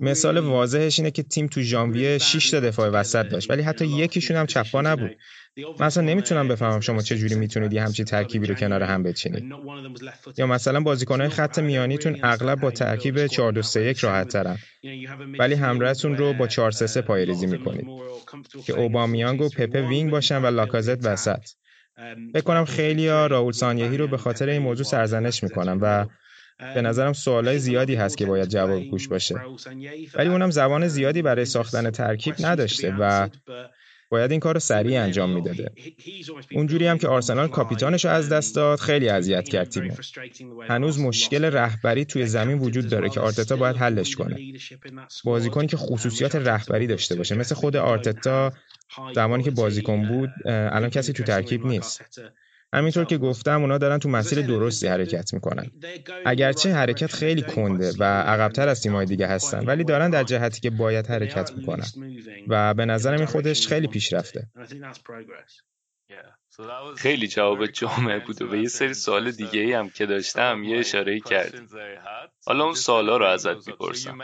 مثال 0.00 0.38
واضحش 0.38 0.98
اینه 0.98 1.10
که 1.10 1.22
تیم 1.22 1.46
تو 1.46 1.62
ژانویه 1.62 2.18
6 2.18 2.50
تا 2.50 2.60
دفاع 2.60 2.88
وسط 2.88 3.28
داشت 3.28 3.50
ولی 3.50 3.62
حتی 3.62 3.86
یکیشون 3.86 4.36
هم 4.36 4.46
چپ 4.46 4.72
پا 4.72 4.80
نبود. 4.80 5.16
من 5.56 5.86
اصلا 5.86 6.02
نمی‌تونم 6.02 6.48
بفهمم 6.48 6.80
شما 6.80 7.02
چه 7.02 7.16
جوری 7.16 7.34
می‌تونید 7.34 7.72
یه 7.72 7.82
همچین 7.82 8.04
ترکیبی 8.04 8.46
رو 8.46 8.54
کنار 8.54 8.82
هم 8.82 9.02
بچینید. 9.02 9.44
یا 10.36 10.46
مثلا 10.46 10.80
بازیکنهای 10.80 11.30
خط 11.30 11.58
میانیتون 11.58 12.18
اغلب 12.22 12.60
با 12.60 12.70
ترکیب 12.70 13.26
4 13.26 13.52
2 13.52 13.62
3 13.62 13.80
1 13.80 13.98
راحت 13.98 14.28
ترن. 14.28 14.58
ولی 15.38 15.54
همراهتون 15.54 16.16
رو 16.16 16.32
با 16.32 16.46
4 16.46 16.70
3 16.70 16.86
3 16.86 17.00
پایه‌ریزی 17.02 17.46
می‌کنید. 17.46 17.86
که 18.66 18.72
اوبامیانگ 18.72 19.40
و 19.40 19.48
پپه 19.48 19.88
wing 19.88 20.10
باشن 20.10 20.42
و 20.42 20.46
لاکازت 20.46 21.06
وسط. 21.06 21.48
فکر 22.32 22.42
کنم 22.44 22.64
خیلیا 22.64 23.26
راول 23.26 23.52
سانیهی 23.52 23.96
رو 23.96 24.08
به 24.08 24.16
خاطر 24.16 24.48
این 24.48 24.62
موضوع 24.62 24.86
سرزنش 24.86 25.42
می‌کنن 25.42 25.78
و 25.82 26.06
به 26.74 26.82
نظرم 26.82 27.12
سوالای 27.12 27.58
زیادی 27.58 27.94
هست 27.94 28.16
که 28.16 28.26
باید 28.26 28.48
جواب 28.48 28.82
گوش 28.82 29.08
باشه. 29.08 29.34
ولی 30.14 30.28
اونم 30.28 30.50
زبان 30.50 30.88
زیادی 30.88 31.22
برای 31.22 31.44
ساختن 31.44 31.90
ترکیب 31.90 32.34
نداشته 32.40 32.94
و 32.98 33.28
باید 34.08 34.30
این 34.30 34.40
کار 34.40 34.58
سریع 34.58 35.02
انجام 35.02 35.30
می‌داده. 35.30 35.70
اونجوری 36.52 36.86
هم 36.86 36.98
که 36.98 37.08
آرسنال 37.08 37.48
کاپیتانش 37.48 38.04
رو 38.04 38.10
از 38.10 38.28
دست 38.28 38.54
داد 38.56 38.78
خیلی 38.78 39.08
اذیت 39.08 39.48
کرد 39.48 39.68
تیمو. 39.68 39.94
هنوز 40.68 41.00
مشکل 41.00 41.44
رهبری 41.44 42.04
توی 42.04 42.26
زمین 42.26 42.58
وجود 42.58 42.88
داره 42.88 43.08
که 43.08 43.20
آرتتا 43.20 43.56
باید 43.56 43.76
حلش 43.76 44.16
کنه. 44.16 44.36
بازیکنی 45.24 45.66
که 45.66 45.76
خصوصیات 45.76 46.36
رهبری 46.36 46.86
داشته 46.86 47.14
باشه 47.14 47.34
مثل 47.34 47.54
خود 47.54 47.76
آرتتا 47.76 48.52
زمانی 49.14 49.42
که 49.42 49.50
بازیکن 49.50 50.08
بود 50.08 50.30
الان 50.44 50.90
کسی 50.90 51.12
تو 51.12 51.22
ترکیب 51.22 51.66
نیست. 51.66 52.02
همینطور 52.76 53.04
که 53.04 53.18
گفتم 53.18 53.60
اونا 53.60 53.78
دارن 53.78 53.98
تو 53.98 54.08
مسیر 54.08 54.42
درستی 54.42 54.86
حرکت 54.86 55.34
می‌کنن. 55.34 55.70
اگرچه 56.26 56.74
حرکت 56.74 57.12
خیلی 57.12 57.42
کنده 57.42 57.92
و 57.98 58.04
عقبتر 58.04 58.68
از 58.68 58.82
تیمای 58.82 59.06
دیگه 59.06 59.26
هستن 59.26 59.66
ولی 59.66 59.84
دارن 59.84 60.10
در 60.10 60.24
جهتی 60.24 60.60
که 60.60 60.70
باید 60.70 61.06
حرکت 61.06 61.52
می‌کنن. 61.56 61.86
و 62.48 62.74
به 62.74 62.84
نظرم 62.84 63.18
این 63.18 63.26
خودش 63.26 63.66
خیلی 63.66 63.86
پیشرفته. 63.86 64.48
خیلی 66.96 67.28
جواب 67.28 67.66
جامعه 67.66 68.18
بود 68.18 68.42
و 68.42 68.48
به 68.48 68.60
یه 68.60 68.68
سری 68.68 68.94
سوال 68.94 69.30
دیگه 69.30 69.60
ای 69.60 69.72
هم 69.72 69.90
که 69.90 70.06
داشتم 70.06 70.64
یه 70.64 70.78
اشاره 70.78 71.20
کرد. 71.20 71.54
حالا 72.46 72.64
اون 72.64 72.74
سوالا 72.74 73.16
رو 73.16 73.26
ازت 73.26 73.68
می‌پرسم. 73.68 74.18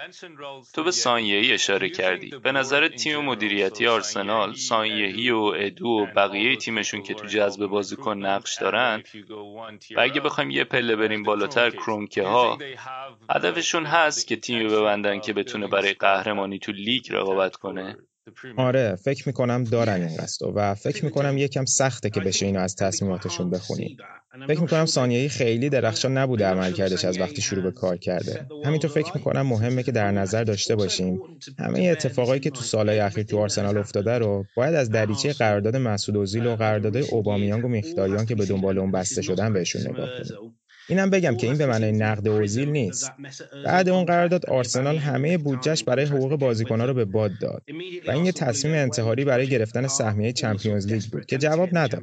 تو 0.74 0.84
به 0.84 0.90
سانیهی 0.90 1.52
اشاره 1.52 1.90
کردی. 1.90 2.30
به 2.42 2.52
نظر 2.52 2.88
تیم 2.88 3.18
مدیریتی 3.18 3.86
آرسنال 3.86 4.54
سانیهی 4.54 5.30
و 5.30 5.52
ادو 5.56 5.86
و 5.86 6.06
بقیه 6.16 6.56
تیمشون 6.56 7.02
که 7.02 7.14
تو 7.14 7.26
جذب 7.26 7.66
بازیکن 7.66 8.18
نقش 8.18 8.58
دارن. 8.58 9.02
و 9.96 10.00
اگه 10.00 10.20
بخوایم 10.20 10.50
یه 10.50 10.64
پله 10.64 10.96
بریم 10.96 11.22
بالاتر 11.22 11.70
کرونکه 11.70 12.22
ها 12.22 12.58
هدفشون 13.30 13.86
هست 13.86 14.26
که 14.26 14.36
تیمی 14.36 14.68
ببندن 14.68 15.20
که 15.20 15.32
بتونه 15.32 15.66
برای 15.66 15.92
قهرمانی 15.92 16.58
تو 16.58 16.72
لیگ 16.72 17.12
رقابت 17.12 17.56
کنه. 17.56 17.96
آره 18.56 18.94
فکر 18.94 19.28
می‌کنم 19.28 19.64
دارن 19.64 20.02
این 20.02 20.16
قصد 20.16 20.46
و 20.54 20.74
فکر 20.74 21.04
می‌کنم 21.04 21.38
یکم 21.38 21.64
سخته 21.64 22.10
که 22.10 22.20
بشه 22.20 22.46
اینو 22.46 22.60
از 22.60 22.76
تصمیماتشون 22.76 23.50
بخونی 23.50 23.96
فکر 24.48 24.60
می‌کنم 24.60 24.86
ثانیه‌ای 24.86 25.28
خیلی 25.28 25.68
درخشان 25.68 26.18
نبوده 26.18 26.46
عمل 26.46 26.72
کردش 26.72 27.04
از 27.04 27.18
وقتی 27.18 27.42
شروع 27.42 27.62
به 27.62 27.70
کار 27.70 27.96
کرده. 27.96 28.46
همینطور 28.64 28.90
فکر 28.90 29.12
می‌کنم 29.14 29.42
مهمه 29.42 29.82
که 29.82 29.92
در 29.92 30.10
نظر 30.10 30.44
داشته 30.44 30.76
باشیم. 30.76 31.20
همه 31.58 31.80
اتفاقایی 31.80 32.40
که 32.40 32.50
تو 32.50 32.60
سالهای 32.60 32.98
اخیر 32.98 33.24
تو 33.24 33.38
آرسنال 33.38 33.78
افتاده 33.78 34.18
رو 34.18 34.44
باید 34.56 34.74
از 34.74 34.90
دریچه 34.90 35.32
قرارداد 35.32 35.76
مسعود 35.76 36.16
اوزیل 36.16 36.46
و 36.46 36.56
قراردادهای 36.56 37.08
اوبامیانگ 37.10 37.64
و 37.64 37.68
میخداریان 37.68 38.26
که 38.26 38.34
به 38.34 38.46
دنبال 38.46 38.78
اون 38.78 38.90
بسته 38.90 39.22
شدن 39.22 39.52
بهشون 39.52 39.82
نگاه 39.82 40.08
کنیم. 40.08 40.54
اینم 40.92 41.10
بگم 41.10 41.36
که 41.36 41.46
این 41.46 41.58
به 41.58 41.66
معنای 41.66 41.92
نقد 41.92 42.28
اوزیل 42.28 42.68
نیست. 42.68 43.12
بعد 43.64 43.88
اون 43.88 44.04
قرارداد 44.04 44.46
آرسنال 44.46 44.96
همه 44.96 45.38
بودجهش 45.38 45.84
برای 45.84 46.04
حقوق 46.04 46.36
بازیکن‌ها 46.36 46.86
رو 46.86 46.94
به 46.94 47.04
باد 47.04 47.30
داد 47.40 47.62
و 48.08 48.10
این 48.10 48.24
یه 48.24 48.32
تصمیم 48.32 48.74
انتحاری 48.74 49.24
برای 49.24 49.46
گرفتن 49.46 49.86
سهمیه 49.86 50.32
چمپیونز 50.32 50.86
لیگ 50.86 51.02
بود 51.02 51.26
که 51.26 51.38
جواب 51.38 51.68
نداد. 51.72 52.02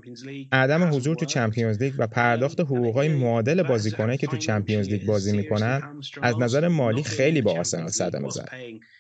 عدم 0.52 0.94
حضور 0.94 1.16
تو 1.16 1.26
چمپیونز 1.26 1.82
لیگ 1.82 1.94
و 1.98 2.08
پرداخت 2.08 2.60
حقوقای 2.60 3.10
معادل 3.10 3.64
بازیکنایی 3.64 4.18
که 4.18 4.28
تو 4.28 4.38
چمپیونز 4.38 4.90
لیگ 4.90 5.06
بازی 5.06 5.38
می‌کنن 5.38 5.82
از 6.22 6.36
نظر 6.40 6.68
مالی 6.68 7.04
خیلی 7.04 7.42
با 7.42 7.52
آرسنال 7.52 7.88
صدمه 7.88 8.30
زد. 8.30 8.50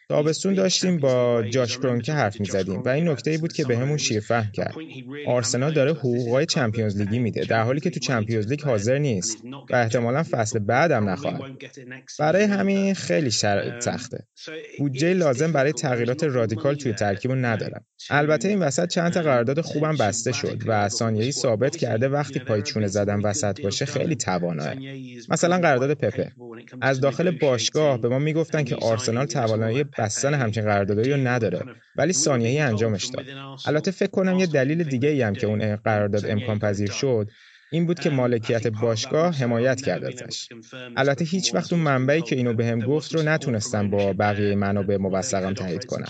تابستون 0.10 0.54
داشتیم 0.54 0.98
با 0.98 1.44
جاش 1.50 1.78
کرونکه 1.78 2.13
حرف 2.13 2.39
می‌زدیم 2.39 2.82
و 2.82 2.89
این 2.89 3.08
نکته 3.10 3.32
ای 3.32 3.38
بود 3.38 3.54
که 3.54 3.66
بهمون 3.66 3.92
به 3.92 3.98
شیر 3.98 4.20
فهم 4.20 4.51
کرد. 4.51 4.75
آرسنال 5.28 5.74
داره 5.74 5.92
حقوقای 5.92 6.46
چمپیونز 6.46 6.98
لیگی 6.98 7.20
میده. 7.20 7.46
در 7.46 7.63
حالی 7.63 7.80
که 7.80 7.89
تو 7.89 8.00
چمپیونز 8.00 8.48
لیگ 8.48 8.62
حاضر 8.62 8.98
نیست 8.98 9.38
و 9.70 9.75
احتمالا 9.75 10.24
فصل 10.32 10.60
بعدم 10.60 11.10
نخواهد 11.10 11.42
برای 12.20 12.44
همین 12.44 12.94
خیلی 12.94 13.32
شرایط 13.32 13.80
سخته. 13.80 14.28
بودجه 14.80 15.13
لازم 15.13 15.51
برای 15.51 15.74
تغییرات 15.74 16.24
رادیکال 16.24 16.75
توی 16.75 16.94
ترکیب 16.94 17.32
ندارن 17.32 17.82
البته 18.10 18.48
این 18.48 18.60
وسط 18.60 18.88
چند 18.88 19.13
تا 19.13 19.22
قرارداد 19.30 19.62
خوبم 19.62 19.96
بسته 20.00 20.32
شد 20.32 20.63
و 20.66 20.89
ثانیه‌ای 20.89 21.32
ثابت 21.32 21.75
کرده 21.75 22.10
وقتی 22.10 22.39
پای 22.39 22.62
چونه 22.62 22.88
زدن 22.88 23.20
وسط 23.20 23.62
باشه 23.62 23.86
خیلی 23.86 24.16
تواناه 24.16 24.74
مثلا 25.30 25.58
قرارداد 25.58 25.94
پپه. 25.94 26.32
از 26.82 27.01
داخل 27.01 27.32
باشگاه 27.32 28.01
به 28.01 28.10
ما 28.10 28.20
می‌گفتن 28.20 28.63
که 28.63 28.75
آرسنال 28.75 29.25
توانایی 29.25 29.84
بستن 30.00 30.34
همچین 30.34 30.63
قراردادایی 30.63 31.12
رو 31.12 31.18
نداره 31.18 31.65
ولی 31.96 32.13
ثانیه‌ای 32.13 32.60
انجامش 32.60 33.06
داد. 33.06 33.25
البته 33.65 33.91
فکر 33.91 34.12
کنم 34.12 34.39
یه 34.39 34.46
دلیل 34.48 34.84
دیگه 34.84 35.10
ای 35.10 35.22
هم 35.22 35.34
که 35.34 35.48
اون 35.48 35.75
قرارداد 35.75 36.25
امکان 36.25 36.60
پذیر 36.60 36.91
شد 36.91 37.29
این 37.72 37.86
بود 37.86 38.00
که 38.00 38.10
مالکیت 38.10 38.68
باشگاه 38.68 39.36
حمایت 39.36 39.82
کرد 39.82 40.04
ازش 40.04 40.50
البته 40.98 41.26
هیچ 41.26 41.56
وقت 41.56 41.74
اون 41.74 41.82
منبعی 41.82 42.22
که 42.22 42.36
اینو 42.36 42.54
بهم 42.54 42.80
گفت 42.80 43.16
رو 43.16 43.22
نتونستم 43.22 43.90
با 43.90 44.14
بقیه 44.14 44.56
منابع 44.56 44.98
موثقم 44.98 45.54
تایید 45.54 45.86
کنم 45.86 46.08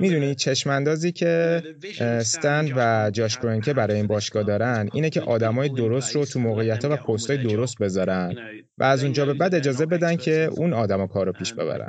می‌دونی 0.00 0.34
چشماندازی 0.34 1.12
که 1.12 1.62
استن 2.00 2.72
و 2.76 3.10
جاش 3.10 3.38
کرونکه 3.38 3.72
برای 3.72 3.96
این 3.96 4.06
باشگاه 4.06 4.42
دارن 4.42 4.88
اینه 4.92 5.10
که 5.10 5.20
آدمای 5.20 5.68
درست 5.68 6.16
رو 6.16 6.24
تو 6.24 6.40
موقعیت 6.40 6.84
و 6.84 6.96
پستای 6.96 7.36
درست 7.36 7.78
بذارن 7.78 8.34
و 8.78 8.84
از 8.84 9.04
اونجا 9.04 9.26
به 9.26 9.34
بعد 9.34 9.54
اجازه 9.54 9.86
بدن 9.86 10.16
که 10.16 10.50
اون 10.52 10.72
آدما 10.72 11.06
کار 11.06 11.26
رو 11.26 11.32
پیش 11.32 11.52
ببرن 11.52 11.88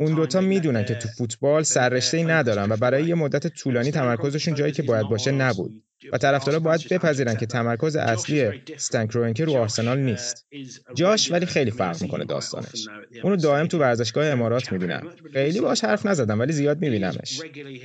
اون 0.00 0.14
دوتا 0.14 0.40
می‌دونن 0.40 0.84
که 0.84 0.94
تو 0.94 1.08
فوتبال 1.08 1.62
سررشته 1.62 2.16
ای 2.16 2.24
ندارن 2.24 2.72
و 2.72 2.76
برای 2.76 3.04
یه 3.04 3.14
مدت 3.14 3.46
طولانی 3.46 3.90
تمرکزشون 3.90 4.54
جایی 4.54 4.72
که 4.72 4.82
باید 4.82 5.08
باشه 5.08 5.30
نبود 5.30 5.82
و 6.12 6.18
طرفدارا 6.18 6.58
باید 6.58 6.88
بپذیرن 6.90 7.34
که 7.34 7.46
تمرکز 7.46 7.96
اصلی 7.96 8.42
استن 8.74 9.06
کرونکه 9.06 9.44
رو 9.44 9.52
آرسنال 9.52 9.98
نیست. 9.98 10.46
جاش 10.94 11.32
ولی 11.32 11.46
خیلی 11.46 11.70
فرق 11.70 12.02
می‌کنه 12.02 12.24
داستانش. 12.24 12.86
اونو 13.22 13.36
دائم 13.36 13.66
تو 13.66 13.78
ورزشگاه 13.78 14.26
امارات 14.26 14.72
می‌بینم 14.72 15.02
خیلی 15.32 15.60
باش 15.60 15.84
حرف 15.84 16.06
نزدم 16.06 16.40
ولی 16.40 16.52
زیاد 16.52 16.80
میبینمش. 16.80 17.40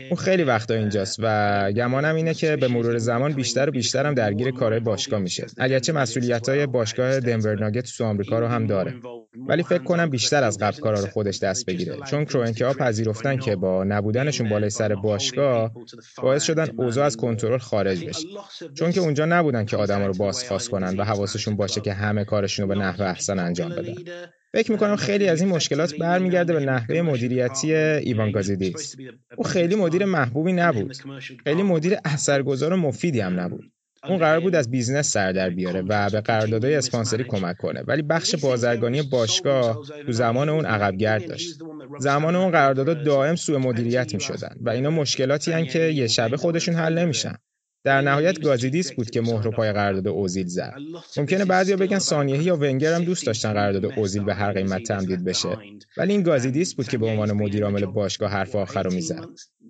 اون 0.10 0.16
خیلی 0.20 0.44
وقتا 0.44 0.74
اینجاست 0.74 1.20
و 1.20 1.72
گمانم 1.72 2.16
اینه 2.16 2.34
که 2.34 2.56
به 2.56 2.68
مرور 2.68 2.98
زمان 2.98 3.34
بیشتر 3.34 3.70
و 3.70 3.72
بیشترم 3.72 4.14
درگیر 4.14 4.52
کارهای 4.52 4.80
باشگاه 4.80 5.20
میشه. 5.20 5.46
اگرچه 5.58 5.94
مسئولیت‌های 5.94 6.66
باشگاه 6.66 7.20
دنور 7.20 7.60
ناگت 7.60 7.98
تو 7.98 8.04
آمریکا 8.04 8.40
رو 8.40 8.48
هم 8.48 8.68
داره. 8.68 8.94
ولی 9.48 9.64
فکر 9.64 9.84
کنم 9.84 10.10
بیشتر 10.10 10.44
از 10.44 10.58
قبل 10.58 10.78
کارا 10.78 11.00
رو 11.00 11.08
خودش 11.08 11.40
دست 11.40 11.66
بگیره. 11.66 11.98
چون 12.10 12.26
کرونکه 12.26 12.66
ها 12.66 12.74
پذیرفتن 12.74 13.38
که 13.38 13.56
با 13.56 13.84
نبودنشون 13.84 14.50
بالای 14.50 14.70
سر 14.70 14.96
باشگاه 14.96 15.72
باعث 16.22 16.44
شدن 16.44 16.68
اوضاع 16.78 17.06
از 17.06 17.18
کنترل 17.18 17.58
خارج 17.58 18.06
بشه. 18.06 18.28
چون 18.74 18.92
که 18.92 19.00
اونجا 19.00 19.26
نبودن 19.26 19.66
که 19.66 19.78
آدما 19.78 20.08
رو 20.08 20.14
بازخواست 20.14 20.70
کنن 20.70 20.98
و 20.98 21.04
حواسشون 21.04 21.56
باشه 21.56 21.82
که 21.82 21.94
همه 21.94 22.26
کارشون 22.26 22.70
رو 22.70 22.76
به 22.76 22.82
نحو 22.82 23.02
احسن 23.02 23.40
انجام 23.40 23.70
بدن. 23.70 23.94
فکر 24.54 24.72
می‌کنم 24.72 24.96
خیلی 24.96 25.30
از 25.30 25.42
این 25.42 25.50
مشکلات 25.50 25.96
برمیگرده 25.96 26.54
به 26.54 26.60
نحوه 26.60 27.02
مدیریتی 27.02 27.74
ایوان 27.74 28.32
گازیدیس. 28.32 28.96
او 29.38 29.44
خیلی 29.44 29.76
مدیر 29.76 30.06
محبوبی 30.06 30.54
نبود. 30.54 30.96
خیلی 31.44 31.64
مدیر 31.64 31.98
اثرگذار 32.06 32.74
و 32.74 32.78
مفیدی 32.78 33.20
هم 33.20 33.40
نبود. 33.40 33.72
اون 34.04 34.18
قرار 34.18 34.40
بود 34.40 34.56
از 34.56 34.72
business 34.72 35.12
سر 35.12 35.32
در 35.32 35.50
بیاره 35.50 35.82
و 35.82 36.10
به 36.10 36.22
قراردادهای 36.22 36.76
اسپانسری 36.76 37.24
کمک 37.24 37.58
کنه. 37.58 37.84
ولی 37.88 38.02
بخش 38.02 38.36
بازرگانی 38.36 39.02
باشگاه 39.02 39.82
تو 40.06 40.12
زمان 40.12 40.50
اون 40.50 40.66
عقبگرد 40.66 41.28
داشت 41.28 41.60
زمان 42.00 42.36
اون 42.36 42.52
قراردادها 42.52 42.94
دائم 42.94 43.36
سوء 43.36 43.58
مدیریت 43.58 44.14
می 44.14 44.20
شدن 44.20 44.56
و 44.62 44.70
اینا 44.70 44.90
مشکلاتی 44.90 45.52
هن 45.52 45.66
که 45.66 45.80
یه 45.80 46.08
شبه 46.08 46.38
خودشون 46.38 46.76
حل 46.76 46.98
نمیشن. 46.98 47.36
در 47.88 48.02
نهایت 48.02 48.40
گازیدیس 48.42 48.92
بود 48.92 49.10
که 49.10 49.22
مهر 49.22 49.50
پای 49.50 49.74
قرارداد 49.74 50.08
اوزیل 50.08 50.48
زد. 50.48 50.74
ممکنه 51.18 51.46
بعضیا 51.46 51.78
بگن 51.78 52.00
سانیهی 52.00 52.44
یا 52.44 52.56
ونگر 52.56 52.94
هم 52.94 53.04
دوست 53.04 53.26
داشتن 53.26 53.54
قرارداد 53.54 53.86
اوزیل 53.86 54.24
به 54.24 54.34
هر 54.34 54.52
قیمت 54.52 54.84
تمدید 54.84 55.24
بشه. 55.24 55.58
ولی 55.98 56.14
این 56.14 56.24
گازیدیس 56.24 56.76
بود 56.76 56.88
که 56.88 56.98
به 56.98 57.06
عنوان 57.06 57.32
مدیر 57.32 57.64
عامل 57.64 57.86
باشگاه 57.86 58.32
حرف 58.32 58.56
آخر 58.56 58.84
رو 58.84 58.94
می‌زد. 58.94 59.26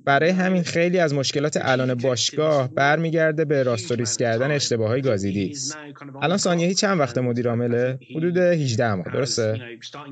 برای 0.08 0.30
همین 0.30 0.64
خیلی 0.64 1.00
از 1.00 1.14
مشکلات 1.14 1.60
الان 1.62 1.94
باشگاه 1.94 2.74
برمیگرده 2.74 3.46
به 3.46 3.64
راستوریس 3.64 4.18
کردن 4.18 4.52
اشتباه 4.52 4.88
های 4.88 5.02
گازیدیس 5.02 5.76
الان 6.22 6.38
سانیهی 6.38 6.74
چند 6.74 7.00
وقت 7.00 7.18
مدیر 7.18 7.50
عامله؟ 7.50 8.00
حدود 8.16 8.38
18 8.38 8.94
ماه 8.94 9.06
درسته؟ 9.14 9.60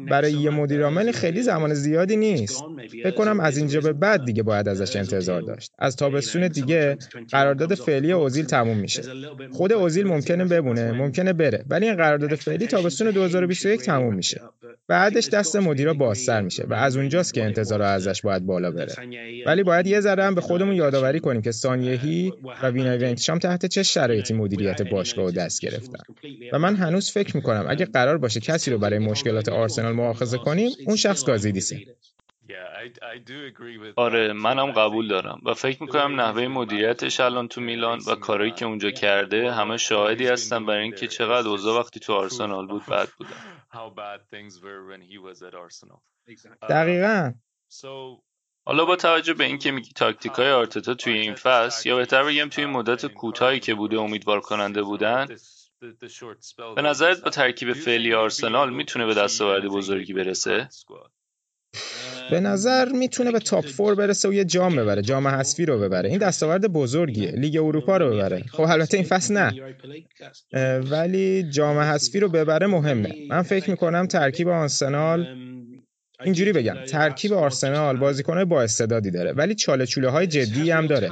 برای 0.10 0.34
یه 0.34 0.50
مدیر 0.50 0.84
عامل 0.84 1.12
خیلی 1.12 1.42
زمان 1.42 1.74
زیادی 1.74 2.16
نیست. 2.16 2.64
فکر 3.04 3.12
کنم 3.12 3.40
از 3.40 3.58
اینجا 3.58 3.82
به 3.82 3.94
بعد 3.94 4.26
دیگه 4.26 4.44
باید 4.44 4.68
ازش 4.68 4.96
انتظار 4.96 5.42
داشت. 5.42 5.72
از 5.80 5.96
تابستون 5.96 6.48
دیگه 6.48 6.98
قرارداد 7.32 7.76
فعلی 7.96 8.12
اوزیل 8.12 8.46
تموم 8.46 8.78
میشه. 8.78 9.02
خود 9.52 9.74
اوزیل 9.74 10.08
ممکنه 10.08 10.46
بمونه 10.46 10.92
ممکنه 10.92 11.34
بره 11.34 11.66
ولی 11.70 11.86
این 11.86 11.96
قرارداد 11.96 12.36
فعلی 12.36 12.68
تابستون 12.68 13.12
2021 13.12 13.82
تموم 13.82 14.16
میشه. 14.16 14.42
بعدش 14.88 15.30
دست 15.30 15.56
مدیرا 15.56 15.94
بازتر 15.94 16.42
میشه 16.42 16.64
و 16.70 16.74
از 16.74 16.98
اونجاست 16.98 17.34
که 17.34 17.44
انتظار 17.44 17.82
ازش 17.82 18.22
باید 18.22 18.46
بالا 18.46 18.72
بره. 18.72 18.94
ولی 19.46 19.64
باید 19.64 19.88
یه 19.88 20.00
ذره 20.00 20.24
هم 20.24 20.36
به 20.36 20.42
خودمون 20.42 20.76
یادآوری 20.76 21.20
کنیم 21.20 21.42
که 21.42 21.52
سانیهی 21.52 22.34
و 22.64 22.70
وینای 22.70 22.98
ونکشام 22.98 23.40
تحت 23.40 23.66
چه 23.66 23.84
شرایطی 23.84 24.34
مدیریت 24.34 24.82
باشگاه 24.82 25.26
و 25.26 25.32
دست 25.32 25.62
گرفتن. 25.62 26.00
و 26.54 26.60
من 26.60 26.76
هنوز 26.76 27.12
فکر 27.12 27.36
می‌کنم 27.36 27.66
اگه 27.70 27.86
قرار 27.86 28.18
باشه 28.18 28.40
کسی 28.40 28.72
رو 28.72 28.78
برای 28.78 29.00
مشکلات 29.00 29.50
آرسنال 29.50 29.94
مؤاخذه 29.94 30.38
کنیم 30.38 30.72
اون 30.86 30.96
شخص 30.96 31.26
گازیدیسه. 31.26 31.78
آره 33.96 34.34
منم 34.34 34.72
قبول 34.72 35.08
دارم. 35.08 35.42
و 35.46 35.54
فکر 35.54 35.84
می‌کنم 35.84 36.22
نحوه 36.22 36.48
مدیریتش 36.48 37.20
الان 37.20 37.48
تو 37.48 37.62
میلان 37.62 38.00
و 38.08 38.16
کارهایی 38.16 38.52
که 38.52 38.66
اونجا 38.66 38.92
کرده 38.92 39.52
همه 39.52 39.78
شاهدی 39.78 40.28
هستن 40.28 40.66
برای 40.66 40.82
اینکه 40.84 41.08
چقدر 41.08 41.48
اوضاع 41.48 41.80
وقتی 41.80 42.00
تو 42.00 42.14
آرسنال 42.14 42.68
بود 42.68 42.86
بد 42.86 43.10
بودن 43.18 43.32
دقیقا. 46.70 47.34
حالا 48.68 48.86
با 48.86 48.96
توجه 48.96 49.34
به 49.34 49.44
اینکه 49.44 49.72
میگی 49.72 49.92
تاکتیک 49.96 50.32
های 50.32 50.52
آرتتا 50.52 50.94
توی 50.94 51.14
این 51.14 51.36
فصل 51.36 51.90
یا 51.90 51.96
بهتر 51.96 52.24
بگم 52.24 52.50
توی 52.50 52.66
مدت 52.66 53.06
کوتاهی 53.06 53.60
که 53.60 53.74
بوده 53.76 53.98
امیدوار 54.00 54.40
کننده 54.42 54.82
بودن 54.84 55.28
به 56.76 56.82
نظرت 56.82 57.22
با 57.24 57.30
ترکیب 57.30 57.74
فعلی 57.74 58.14
آرسنال 58.14 58.74
می‌تونه 58.74 59.06
به 59.06 59.14
دستاورد 59.14 59.66
بزرگی 59.66 60.14
برسه؟ 60.14 60.70
به 62.32 62.40
نظر 62.40 62.90
می‌تونه 62.92 63.32
به 63.32 63.40
تاپ 63.40 63.66
فور 63.66 63.96
برسه 63.96 64.30
و 64.30 64.34
یه 64.34 64.46
جام 64.46 64.76
ببره 64.76 65.02
جام 65.02 65.28
حذفی 65.28 65.66
رو 65.66 65.80
ببره. 65.80 66.10
این 66.10 66.18
دستاورد 66.18 66.68
بزرگیه 66.68 67.32
لیگ 67.32 67.58
اروپا 67.58 67.98
رو 67.98 68.10
ببره. 68.10 68.44
خب 68.52 68.64
البته 68.64 68.98
این 68.98 69.06
فصل 69.06 69.34
نه. 69.34 69.54
ولی 70.80 71.44
جام 71.44 71.78
حذفی 71.78 72.20
رو 72.20 72.30
ببره 72.30 72.68
مهمه. 72.68 73.14
من 73.30 73.42
فکر 73.42 73.70
می‌کنم 73.70 74.08
ترکیب 74.08 74.48
آرسنال 74.48 75.28
اینجوری 76.24 76.54
بگم 76.54 76.76
ترکیب 76.88 77.34
آرسنال 77.34 77.98
بازیکنهای 77.98 78.46
با 78.46 78.62
استعدادی 78.62 79.12
داره 79.12 79.32
ولی 79.32 79.56
چاله 79.56 79.86
چوله 79.86 80.10
های 80.10 80.28
جدی 80.28 80.72
هم 80.72 80.88
داره. 80.88 81.12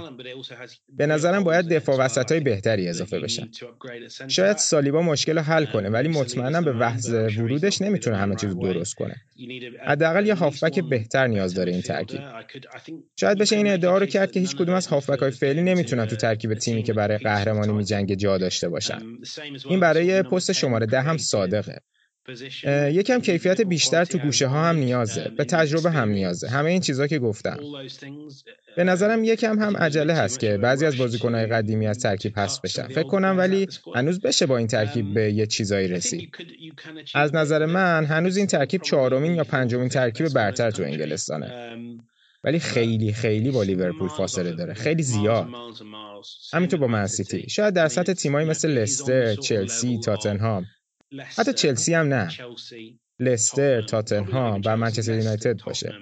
به 0.89 1.05
نظرم 1.05 1.43
باید 1.43 1.73
دفاع 1.73 1.97
وسط 1.97 2.31
های 2.31 2.41
بهتری 2.41 2.87
اضافه 2.87 3.19
بشن. 3.19 3.47
شاید 4.27 4.57
سالیبا 4.57 5.01
مشکل 5.01 5.35
رو 5.37 5.41
حل 5.41 5.65
کنه 5.65 5.89
ولی 5.89 6.07
مطمئنم 6.07 6.65
به 6.65 6.73
وحظ 6.73 7.09
ورودش 7.09 7.81
نمی‌تونه 7.81 8.17
همه 8.17 8.35
چیز 8.35 8.55
درست 8.55 8.95
کنه. 8.95 9.15
حداقل 9.85 10.25
یه 10.25 10.35
هافبک 10.35 10.79
بهتر 10.79 11.27
نیاز 11.27 11.53
داره 11.53 11.71
این 11.71 11.81
ترکیب. 11.81 12.21
شاید 13.19 13.37
بشه 13.37 13.55
این 13.55 13.67
ادعا 13.67 13.97
رو 13.97 14.05
کرد 14.05 14.31
که 14.31 14.39
هیچ 14.39 14.55
کدوم 14.55 14.75
از 14.75 14.87
هافبک 14.87 15.19
های 15.19 15.31
فعلی 15.31 15.61
نمی‌تونن 15.61 16.05
تو 16.05 16.15
ترکیب 16.15 16.53
تیمی 16.53 16.83
که 16.83 16.93
برای 16.93 17.17
قهرمانی 17.17 17.73
میجنگه 17.73 18.15
جا 18.15 18.37
داشته 18.37 18.69
باشن. 18.69 18.99
این 19.69 19.79
برای 19.79 20.21
پست 20.21 20.51
شماره 20.51 20.85
ده 20.85 21.01
هم 21.01 21.17
صادقه. 21.17 21.79
یکم 22.91 23.21
کیفیت 23.21 23.61
بیشتر 23.61 24.05
تو 24.05 24.17
گوشه 24.17 24.47
ها 24.47 24.69
هم 24.69 24.75
نیازه. 24.75 25.31
به 25.37 25.45
تجربه 25.45 25.91
هم 25.91 26.09
نیازه. 26.09 26.49
همه 26.49 26.69
این 26.69 26.81
چیزا 26.81 27.07
که 27.07 27.19
گفتم. 27.19 27.57
به 28.75 28.83
نظرم 28.83 29.23
یکم 29.23 29.59
هم 29.59 29.77
عجله 29.77 30.13
هست 30.13 30.39
که 30.39 30.57
بعضی 30.57 30.85
از 30.85 30.97
بازیکنهای 30.97 31.45
قدیمی 31.45 31.87
از 31.87 31.99
ترکیب 31.99 32.39
حذف 32.39 32.61
بشن. 32.61 32.87
فکر 32.87 33.07
کنم 33.07 33.35
ولی 33.37 33.67
هنوز 33.95 34.21
بشه 34.21 34.45
با 34.45 34.57
این 34.57 34.67
ترکیب 34.67 35.13
به 35.13 35.33
یه 35.33 35.45
چیزایی 35.45 35.87
رسید. 35.87 36.29
از 37.15 37.35
نظر 37.35 37.65
من 37.65 38.05
هنوز 38.05 38.37
این 38.37 38.47
ترکیب 38.47 38.81
چهارمین 38.81 39.35
یا 39.35 39.43
پنجمین 39.43 39.89
ترکیب 39.89 40.29
برتر 40.29 40.71
تو 40.71 40.83
انگلستانه. 40.83 41.77
ولی 42.43 42.59
خیلی 42.59 43.13
خیلی 43.13 43.51
با 43.51 43.63
لیورپول 43.63 44.09
فاصله 44.09 44.51
داره. 44.51 44.73
خیلی 44.73 45.03
زیاد. 45.03 45.47
همینطور 46.53 46.79
با 46.79 46.87
منسیتی 46.87 47.49
شاید 47.49 47.73
در 47.73 47.87
سطح 47.87 48.13
تیمایی 48.13 48.47
مثل 48.47 48.69
لستر 48.69 49.35
چلسی 49.35 49.99
تاتنهام. 49.99 50.65
حتی 51.21 51.53
چلسی 51.53 51.93
هم 51.93 52.07
نه. 52.07 52.29
لستر 53.19 53.81
تاتنهام 53.81 54.61
و 54.65 54.77
منچستر 54.77 55.13
یونایتد 55.13 55.63
باشه. 55.63 55.93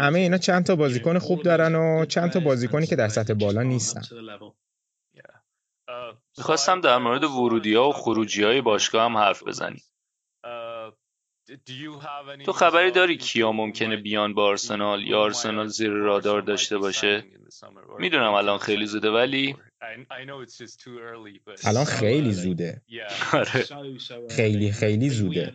همه 0.00 0.18
اینا 0.18 0.38
چند 0.38 0.66
تا 0.66 0.76
بازیکن 0.76 1.18
خوب 1.18 1.42
دارن 1.42 1.74
و 1.74 2.04
چند 2.04 2.30
تا 2.30 2.40
بازیکنی 2.40 2.86
که 2.86 2.96
در 2.96 3.08
سطح 3.08 3.34
بالا 3.34 3.62
نیستن. 3.62 4.02
می‌خواستم 6.38 6.80
در 6.80 6.98
مورد 6.98 7.24
ورودی 7.24 7.74
ها 7.74 7.88
و 7.88 7.92
خروجی 7.92 8.42
های 8.42 8.60
باشگاه 8.60 9.04
هم 9.04 9.16
حرف 9.16 9.42
بزنیم. 9.42 9.82
تو 12.44 12.52
خبری 12.52 12.90
داری 12.90 13.16
کیا 13.16 13.52
ممکنه 13.52 13.96
بیان 13.96 14.34
با 14.34 14.44
آرسنال 14.44 15.02
یا 15.02 15.20
آرسنال 15.20 15.66
زیر 15.66 15.90
رادار 15.90 16.40
داشته 16.40 16.78
باشه؟ 16.78 17.24
می‌دونم 17.98 18.32
الان 18.32 18.58
خیلی 18.58 18.86
زوده 18.86 19.10
ولی 19.10 19.56
الان 21.64 21.84
خیلی 21.84 22.32
زوده. 22.32 22.82
خیلی 24.30 24.72
خیلی 24.72 25.10
زوده. 25.10 25.52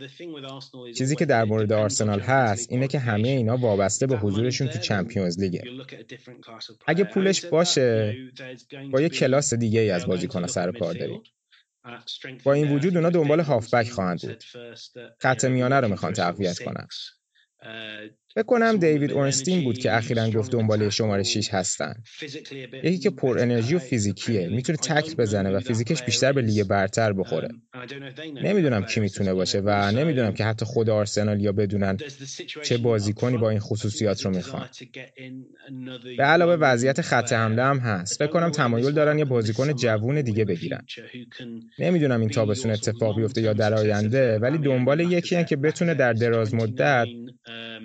چیزی 0.97 1.15
که 1.15 1.25
در 1.25 1.43
مورد 1.43 1.73
آرسنال 1.73 2.19
هست 2.19 2.71
اینه 2.71 2.87
که 2.87 2.99
همه 2.99 3.27
اینا 3.27 3.57
وابسته 3.57 4.07
به 4.07 4.17
حضورشون 4.17 4.67
تو 4.67 4.79
چمپیونز 4.79 5.39
لیگه 5.39 5.63
اگه 6.87 7.03
پولش 7.03 7.45
باشه 7.45 8.15
با 8.91 9.01
یه 9.01 9.09
کلاس 9.09 9.53
دیگه 9.53 9.79
ای 9.79 9.91
از 9.91 10.05
بازیکن‌ها 10.05 10.47
سر 10.47 10.71
کار 10.71 10.93
داریم. 10.93 11.23
با 12.43 12.53
این 12.53 12.71
وجود 12.71 12.97
اونا 12.97 13.09
دنبال 13.09 13.39
هافبک 13.39 13.89
خواهند 13.89 14.21
بود. 14.21 14.43
خط 15.19 15.45
میانه 15.45 15.75
رو 15.79 15.87
می‌خوان 15.87 16.13
تقویت 16.13 16.59
کنن. 16.59 16.87
فکر 18.35 18.43
کنم 18.45 18.77
دیوید 18.77 19.11
اورنستین 19.11 19.63
بود 19.63 19.77
که 19.77 19.97
اخیرا 19.97 20.29
گفت 20.29 20.51
دنبال 20.51 20.89
شماره 20.89 21.23
6 21.23 21.53
هستن. 21.53 21.93
یکی 22.83 22.97
که 22.97 23.09
پر 23.09 23.39
انرژی 23.39 23.75
و 23.75 23.79
فیزیکیه 23.79 24.47
می‌تونه 24.47 24.77
تکل 24.77 25.15
بزنه 25.15 25.49
و 25.49 25.59
فیزیکش 25.59 26.03
بیشتر 26.03 26.31
به 26.31 26.41
لیگ 26.41 26.63
برتر 26.63 27.13
بخوره. 27.13 27.49
نمی‌دونم 28.43 28.85
کی 28.85 28.99
می‌تونه 28.99 29.33
باشه 29.33 29.61
و 29.65 29.91
نمی‌دونم 29.91 30.33
که 30.33 30.43
حتی 30.43 30.65
خود 30.65 30.89
آرسنال 30.89 31.41
یا 31.41 31.51
بدونن 31.51 31.97
چه 32.63 32.77
بازیکنی 32.77 33.37
با 33.37 33.49
این 33.49 33.59
خصوصیات 33.59 34.25
رو 34.25 34.31
می‌خوان. 34.31 34.69
به 36.17 36.23
علاوه 36.23 36.53
وضعیت 36.53 37.01
خط 37.01 37.33
حمله 37.33 37.63
هم 37.63 37.79
هست. 37.79 38.17
فکر 38.17 38.31
کنم 38.31 38.49
تمایل 38.49 38.91
دارن 38.91 39.19
یه 39.19 39.25
بازیکن 39.25 39.73
جوون 39.73 40.21
دیگه 40.21 40.45
بگیرن. 40.45 40.85
نمی‌دونم 41.79 42.19
این 42.19 42.29
تابستون 42.29 42.71
اتفاق 42.71 43.15
بیفته 43.15 43.41
یا 43.41 43.53
در 43.53 43.73
آینده 43.73 44.39
ولی 44.39 44.57
دنبال 44.57 44.99
یکی 44.99 45.43
که 45.43 45.55
بتونه 45.55 45.93
در 45.93 46.13
دراز 46.13 46.53
مدت 46.53 47.07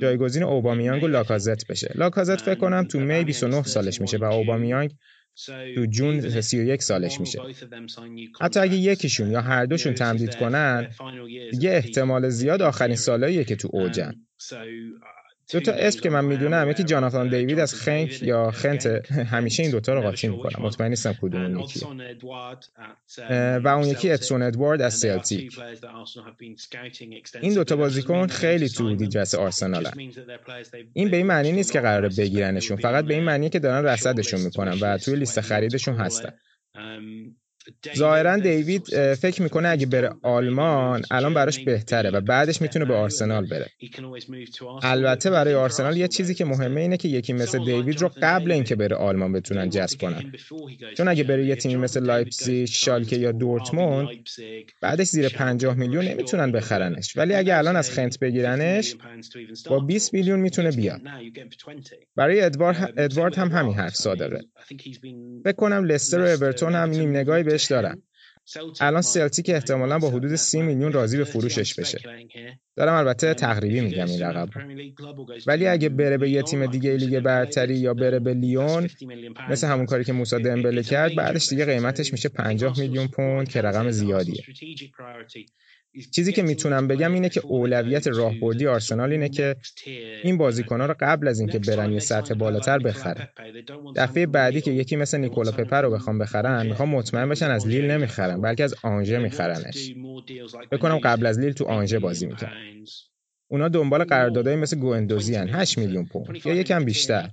جایگزین 0.01 0.43
اوبامیانگ 0.43 1.03
و 1.03 1.09
لاکازت 1.09 1.67
بشه. 1.67 1.93
لاکازت 1.95 2.41
فکر 2.41 2.55
کنم 2.55 2.85
تو 2.85 3.01
می 3.01 3.25
29 3.25 3.63
سالش 3.63 4.01
میشه 4.01 4.17
و 4.17 4.25
اوبامیانگ 4.25 4.91
تو 5.75 5.87
جون 5.87 6.41
31 6.41 6.83
سالش 6.83 7.21
میشه. 7.21 7.41
حتی 8.41 8.61
اگه 8.61 8.77
یکیشون 8.77 9.31
یا 9.31 9.41
هر 9.41 9.67
دوشون 9.67 9.95
تمدید 9.95 10.35
کنن 10.35 10.91
دیگه 11.51 11.71
احتمال 11.71 12.29
زیاد 12.29 12.63
آخرین 12.63 12.97
سالاییه 12.97 13.45
که 13.45 13.57
تو 13.57 13.69
اوجن. 13.73 14.15
دو 15.53 15.61
تا 15.61 15.73
اسم 15.73 16.01
که 16.01 16.11
من 16.11 16.25
می‌دونم 16.25 16.71
یکی 16.71 16.85
جاناتان 16.85 17.29
دیوید 17.29 17.59
از 17.59 17.75
خنک 17.75 18.23
یا 18.23 18.51
خنت 18.51 18.87
همیشه 19.11 19.63
این 19.63 19.73
دوتا 19.73 19.95
رو 19.95 20.01
قاطی 20.01 20.29
می‌کنم 20.29 20.67
مطمئن 20.67 20.89
نیستم 20.91 21.13
کدوم 21.13 21.59
یکی 21.61 21.81
و 23.65 23.69
اون 23.69 23.87
یکی 23.87 24.11
اتسون 24.11 24.43
ادوارد 24.43 24.83
از 24.83 24.95
سلتیک 24.95 25.59
این 27.41 27.55
دوتا 27.55 27.77
بازیکن 27.77 28.27
خیلی 28.27 28.69
تو 28.69 28.95
دیدرس 28.95 29.35
آرسنال 29.35 29.91
این 30.93 31.11
به 31.11 31.17
این 31.17 31.27
معنی 31.27 31.53
نیست 31.53 31.73
که 31.73 31.81
قراره 31.81 32.09
بگیرنشون 32.09 32.77
فقط 32.77 33.05
به 33.05 33.15
این 33.15 33.25
معنیه 33.25 33.49
که 33.49 33.59
دارن 33.59 33.87
رصدشون 33.87 34.41
می‌کنن 34.41 34.79
و 34.81 34.99
توی 34.99 35.17
لیست 35.17 35.41
خریدشون 35.41 35.95
هستن 35.97 36.33
ظاهرا 37.97 38.37
دیوید 38.37 39.15
فکر 39.15 39.43
می‌کنه 39.43 39.69
اگه 39.69 39.87
بره 39.87 40.11
آلمان 40.23 41.03
الان 41.11 41.35
براش 41.35 41.59
بهتره 41.59 42.11
و 42.11 42.21
بعدش 42.21 42.63
می‌تونه 42.63 42.85
به 42.85 42.95
آرسنال 42.95 43.47
بره. 43.47 43.67
البته 44.83 45.31
برای 45.31 45.55
آرسنال 45.55 45.97
یه 45.97 46.09
چیزی 46.09 46.35
که 46.35 46.45
مهمه 46.45 46.81
اینه 46.81 46.97
که 46.97 47.09
یکی 47.09 47.33
مثل 47.33 47.65
دیوید 47.65 48.01
رو 48.01 48.11
قبل 48.23 48.53
اینکه 48.53 48.77
بره 48.77 48.97
آلمان 48.97 49.33
بتونن 49.33 49.71
جذب 49.71 50.01
کنن. 50.01 50.33
چون 50.97 51.09
اگه 51.09 51.25
بره 51.25 51.47
یه 51.47 51.57
تیمی 51.57 51.77
مثل 51.77 52.03
لایپزیگ 52.05 52.69
شالکه 52.69 53.17
یا 53.17 53.33
دورتموند 53.33 54.09
بعدش 54.81 55.07
زیر 55.07 55.29
50 55.29 55.75
میلیون 55.75 56.05
نمی‌تونن 56.05 56.53
بخرنش. 56.53 57.17
ولی 57.17 57.35
اگه 57.35 57.57
الان 57.57 57.77
از 57.77 57.91
خنت 57.91 58.19
بگیرنش 58.19 58.97
با 59.69 59.79
20 59.79 60.15
میلیون 60.15 60.41
می‌تونه 60.41 60.71
بیاد. 60.71 61.01
برای 62.17 62.41
ادوارد, 62.41 62.95
ادوارد 62.97 63.39
هم 63.39 63.49
همین 63.49 63.75
حرف 63.75 63.95
صادقه 63.95 64.41
فکر 65.45 65.57
کنم 65.57 65.85
لستر 65.85 66.21
و 66.21 66.25
اورتون 66.25 66.75
هم 66.75 66.89
نیم 66.91 67.11
نگاهی 67.11 67.43
بهش 67.55 67.65
دارن. 67.67 68.03
الان 68.81 69.03
سلتیک 69.03 69.51
احتمالا 69.51 69.99
با 69.99 70.11
حدود 70.11 70.37
30 70.37 70.63
میلیون 70.63 70.93
راضی 70.93 71.17
به 71.19 71.25
فروشش 71.25 71.75
بشه. 71.75 71.99
دارم 72.77 72.95
البته 72.95 73.35
تقریبی 73.35 73.81
میگم 73.81 74.07
این 74.07 74.23
رقم 74.23 74.49
ولی 75.47 75.67
اگه 75.67 75.89
بره 75.89 76.19
به 76.19 76.31
یه 76.31 76.43
تیم 76.43 76.67
دیگه 76.67 76.97
لیگ 76.97 77.21
برتری 77.21 77.77
یا 77.77 77.95
بره 77.95 78.19
به 78.19 78.35
لیون 78.35 78.89
مثل 79.51 79.67
همون 79.67 79.87
کاری 79.87 80.05
که 80.05 80.13
موسی 80.13 80.39
دمبله 80.39 80.83
کرد 80.83 81.15
بعدش 81.15 81.49
دیگه 81.49 81.65
قیمتش 81.65 82.13
میشه 82.13 82.29
50 82.29 82.79
میلیون 82.79 83.09
پوند 83.09 83.49
که 83.49 83.61
رقم 83.61 83.91
زیادیه. 83.91 84.45
چیزی 86.11 86.33
که 86.33 86.43
می‌تونم 86.43 86.89
بگم 86.89 87.13
اینه 87.13 87.29
که 87.29 87.41
اولویت 87.45 88.07
راهبردی 88.07 88.67
آرسنال 88.67 89.13
اینه 89.13 89.29
که 89.29 89.57
این 90.23 90.39
بازیکنها 90.39 90.87
رو 90.87 90.95
قبل 91.01 91.29
از 91.29 91.41
اینکه 91.41 91.59
برن 91.59 91.93
یه 91.93 92.01
سطح 92.01 92.35
بالاتر 92.35 92.79
بخرن 92.79 93.29
دفعه 93.97 94.27
بعدی 94.27 94.61
که 94.61 94.71
یکی 94.71 94.97
مثل 94.97 95.19
نیکولا 95.19 95.53
پپر 95.53 95.83
رو 95.83 95.91
بخوام 95.91 96.19
بخرن 96.19 96.67
می‌خوام 96.67 96.89
مطمئن 96.89 97.29
بشن 97.29 97.51
از 97.51 97.67
لیل 97.67 97.91
نمی‌خرن 97.91 98.41
بلکه 98.41 98.65
از 98.65 98.75
آنژه 98.83 99.19
میخرنش. 99.19 99.95
بکنم 100.73 100.99
قبل 100.99 101.27
از 101.27 101.39
لیل 101.39 101.53
تو 101.53 101.65
آنژه 101.65 101.99
بازی 101.99 102.27
می‌کنن 102.27 102.85
اونا 103.49 103.69
دنبال 103.69 104.05
قراردادهای 104.05 104.57
مثل 104.57 104.79
گوندوزی 104.79 105.35
هن. 105.35 105.49
8 105.49 105.79
میلیون 105.79 106.05
پوند. 106.05 106.47
یا 106.47 106.55
یکم 106.55 106.85
بیشتر. 106.85 107.31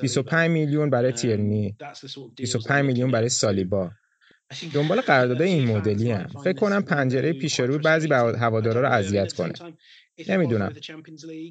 25 0.00 0.50
میلیون 0.50 0.90
برای 0.90 1.12
تیرنی. 1.12 1.76
25 2.36 2.84
میلیون 2.84 3.10
برای 3.10 3.28
سالیبا. 3.28 3.90
دنبال 4.74 5.00
قراردادهای 5.00 5.50
این 5.50 5.76
مدلی 5.76 6.10
هم. 6.10 6.26
فکر 6.44 6.58
کنم 6.58 6.82
پنجره 6.82 7.32
پیش 7.32 7.60
رو 7.60 7.78
بعضی 7.78 8.08
هوادارا 8.12 8.80
رو 8.80 8.88
اذیت 8.88 9.32
کنه. 9.32 9.52
نمی‌دونم. 10.28 10.72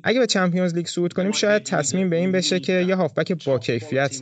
اگه 0.03 0.19
به 0.19 0.27
چمپیونز 0.27 0.75
لیگ 0.75 0.85
صعود 0.85 1.13
کنیم 1.13 1.31
شاید 1.31 1.63
تصمیم 1.63 2.09
به 2.09 2.15
این 2.15 2.31
بشه 2.31 2.59
که 2.59 2.73
یه 2.73 2.95
هافبک 2.95 3.45
با 3.45 3.59
کیفیت 3.59 4.21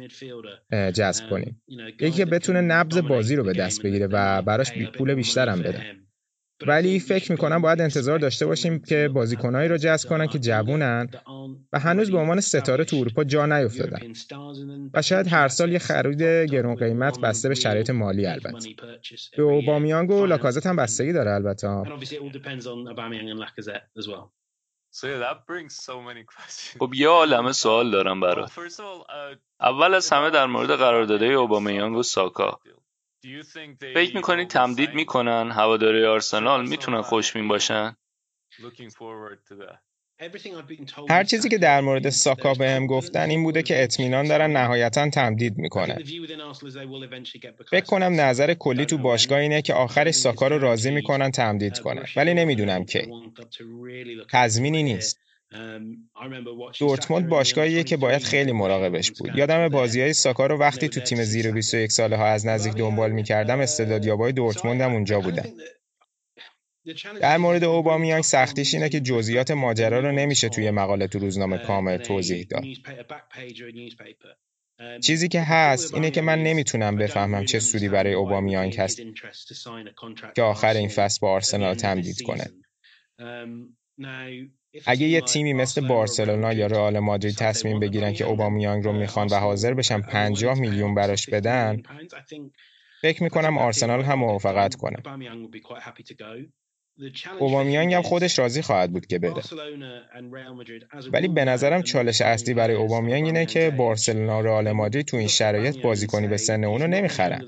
جذب 0.71 1.29
کنیم. 1.29 1.61
یکی 1.99 2.11
که 2.11 2.25
بتونه 2.25 2.61
نبض 2.61 2.97
بازی 2.97 3.35
رو 3.35 3.43
به 3.43 3.53
دست 3.53 3.81
بگیره 3.81 4.07
و 4.07 4.41
براش 4.41 4.71
پول 4.97 5.15
بیشتر 5.15 5.49
هم 5.49 5.59
بده. 5.59 5.81
ولی 6.67 6.99
فکر 6.99 7.31
می‌کنم 7.31 7.61
باید 7.61 7.81
انتظار 7.81 8.19
داشته 8.19 8.45
باشیم 8.45 8.79
که 8.79 9.09
بازیکنهایی 9.13 9.69
رو 9.69 9.77
جذب 9.77 10.09
کنن 10.09 10.27
که 10.27 10.39
جوونن 10.39 11.09
و 11.73 11.79
هنوز 11.79 12.11
به 12.11 12.17
عنوان 12.17 12.39
ستاره 12.41 12.83
تو 12.83 12.95
اروپا 12.95 13.23
جا 13.23 13.45
نیفتادن. 13.45 13.99
و 14.93 15.01
شاید 15.01 15.27
هر 15.27 15.47
سال 15.47 15.71
یه 15.71 15.79
خرید 15.79 16.21
گرون 16.21 16.75
قیمت 16.75 17.19
بسته 17.19 17.49
به 17.49 17.55
شرایط 17.55 17.89
مالی 17.89 18.25
البته. 18.25 18.69
به 19.37 19.43
اوبامیانگ 19.43 20.11
و 20.11 20.25
لاکازت 20.25 20.65
هم 20.65 20.75
بستگی 20.75 21.13
داره 21.13 21.31
البته. 21.31 21.67
خب 26.79 26.93
یه 26.93 27.07
عالمه 27.07 27.51
سوال 27.51 27.91
دارم 27.91 28.19
برات. 28.19 28.51
اول 29.59 29.93
از 29.93 30.09
همه 30.09 30.29
در 30.29 30.45
مورد 30.45 30.69
قراردادهای 30.71 31.33
اوبامیانگ 31.33 31.95
و 31.97 32.03
ساکا. 32.03 32.59
فکر 33.93 34.15
می‌کنید 34.15 34.47
تمدید 34.47 34.93
می‌کنن؟ 34.93 35.51
هواداری 35.51 36.05
آرسنال 36.05 36.69
می‌تونن 36.69 37.01
خوشبین 37.01 37.47
باشن؟ 37.47 37.95
هر 41.09 41.23
چیزی 41.23 41.49
که 41.49 41.57
در 41.57 41.81
مورد 41.81 42.09
ساکا 42.09 42.53
بهم 42.53 42.87
گفتن 42.87 43.29
این 43.29 43.43
بوده 43.43 43.63
که 43.63 43.83
اطمینان 43.83 44.27
دارن 44.27 44.51
نهایتا 44.51 45.09
تمدید 45.09 45.57
می‌کنه. 45.57 45.97
فکر 47.69 47.85
کنم 47.85 48.21
نظر 48.21 48.53
کلی 48.53 48.85
تو 48.85 48.97
باشگاه 48.97 49.39
اینه 49.39 49.61
که 49.61 49.73
آخرش 49.73 50.15
ساکا 50.15 50.47
رو 50.47 50.59
راضی 50.59 50.91
می‌کنن 50.91 51.31
تمدید 51.31 51.79
کنه 51.79 52.05
ولی 52.15 52.33
نمی‌دونم 52.33 52.85
کی. 52.85 53.07
تضمینی 54.31 54.83
نیست. 54.83 55.19
دورتموند 56.79 57.27
باشگاهیه 57.27 57.83
که 57.83 57.97
باید 57.97 58.23
خیلی 58.23 58.51
مراقبش 58.51 59.11
بود. 59.11 59.35
یادم 59.35 59.67
بازی 59.67 60.01
های 60.01 60.13
ساکا 60.13 60.47
رو 60.47 60.57
وقتی 60.57 60.89
تو 60.89 60.99
تیم 60.99 61.23
زیر 61.23 61.51
21 61.51 61.91
ساله 61.91 62.17
ها 62.17 62.25
از 62.25 62.45
نزدیک 62.45 62.73
دنبال 62.73 63.11
می‌کردم 63.11 63.59
استعدادیابای 63.59 64.31
دورتموند 64.31 64.81
هم 64.81 64.93
اونجا 64.93 65.19
بودن 65.19 65.45
در 67.21 67.37
مورد 67.37 67.63
اوبامیانگ 67.63 68.23
سختیش 68.23 68.73
اینه 68.73 68.89
که 68.89 68.99
جزئیات 68.99 69.51
ماجرا 69.51 69.99
رو 69.99 70.11
نمیشه 70.11 70.49
توی 70.49 70.71
مقاله 70.71 71.07
تو 71.07 71.19
روزنامه 71.19 71.57
کامل 71.57 71.97
توضیح 71.97 72.47
داد. 72.49 72.63
چیزی 75.03 75.27
که 75.27 75.41
هست 75.41 75.93
اینه 75.93 76.11
که 76.11 76.21
من 76.21 76.43
نمی‌تونم 76.43 76.95
بفهمم 76.95 77.45
چه 77.45 77.59
سودی 77.59 77.89
برای 77.89 78.13
اوبامیانگ 78.13 78.75
هست 78.75 79.01
که 80.35 80.41
آخر 80.41 80.73
این 80.73 80.89
فصل 80.89 81.19
با 81.21 81.31
آرسنال 81.31 81.75
تمدید 81.75 82.21
کنه. 82.21 82.47
اگه 84.85 85.07
یه 85.07 85.21
تیمی 85.21 85.53
مثل 85.53 85.87
بارسلونا 85.87 86.53
یا 86.53 86.67
رئال 86.67 86.99
مادرید 86.99 87.35
تصمیم 87.35 87.79
بگیرن 87.79 88.13
که 88.13 88.23
اوبامیانگ 88.23 88.83
رو 88.83 88.93
می‌خوان 88.93 89.27
و 89.27 89.35
حاضر 89.35 89.73
بشن 89.73 90.01
50 90.01 90.59
میلیون 90.59 90.95
براش 90.95 91.29
بدن. 91.29 91.81
فکر 93.01 93.23
می‌کنم 93.23 93.57
آرسنال 93.57 94.01
هم 94.03 94.19
موافقت 94.19 94.75
کنه. 94.75 94.97
اوبامیانگ 97.39 97.93
هم 97.93 98.01
خودش 98.01 98.39
راضی 98.39 98.61
خواهد 98.61 98.91
بود 98.91 99.05
که 99.05 99.19
بره. 99.19 99.33
ولی 101.13 101.27
به 101.27 101.45
نظرم 101.45 101.81
چالش 101.81 102.21
اصلی 102.21 102.53
برای 102.53 102.75
اوبامیانگ 102.75 103.25
اینه 103.25 103.45
که 103.45 103.69
بارسلونا 103.69 104.39
و 104.39 104.41
رئال 104.41 104.71
مادرید 104.71 105.05
تو 105.05 105.17
این 105.17 105.27
شرایط 105.27 105.81
بازیکنی 105.81 106.27
به 106.27 106.37
سن 106.37 106.63
اونو 106.63 106.87
نمی‌خرن. 106.87 107.45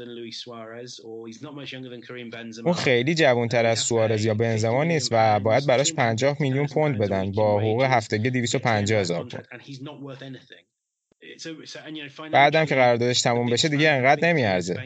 اون 2.63 2.73
خیلی 2.73 3.15
جوانتر 3.15 3.65
از 3.65 3.79
سوارز 3.79 4.25
یا 4.25 4.33
بنزما 4.33 4.83
نیست 4.83 5.09
و 5.11 5.39
باید 5.39 5.67
براش 5.67 5.93
50 5.93 6.37
میلیون 6.39 6.67
پوند 6.67 6.97
بدن 6.97 7.31
با 7.31 7.59
حقوق 7.59 7.83
هفتگی 7.83 8.29
250 8.29 8.99
هزار 8.99 9.23
پوند. 9.23 9.47
بعدم 12.31 12.65
که 12.65 12.75
قراردادش 12.75 13.21
تموم 13.21 13.49
بشه 13.49 13.69
دیگه 13.69 13.89
انقدر 13.89 14.27
نمیارزه. 14.27 14.83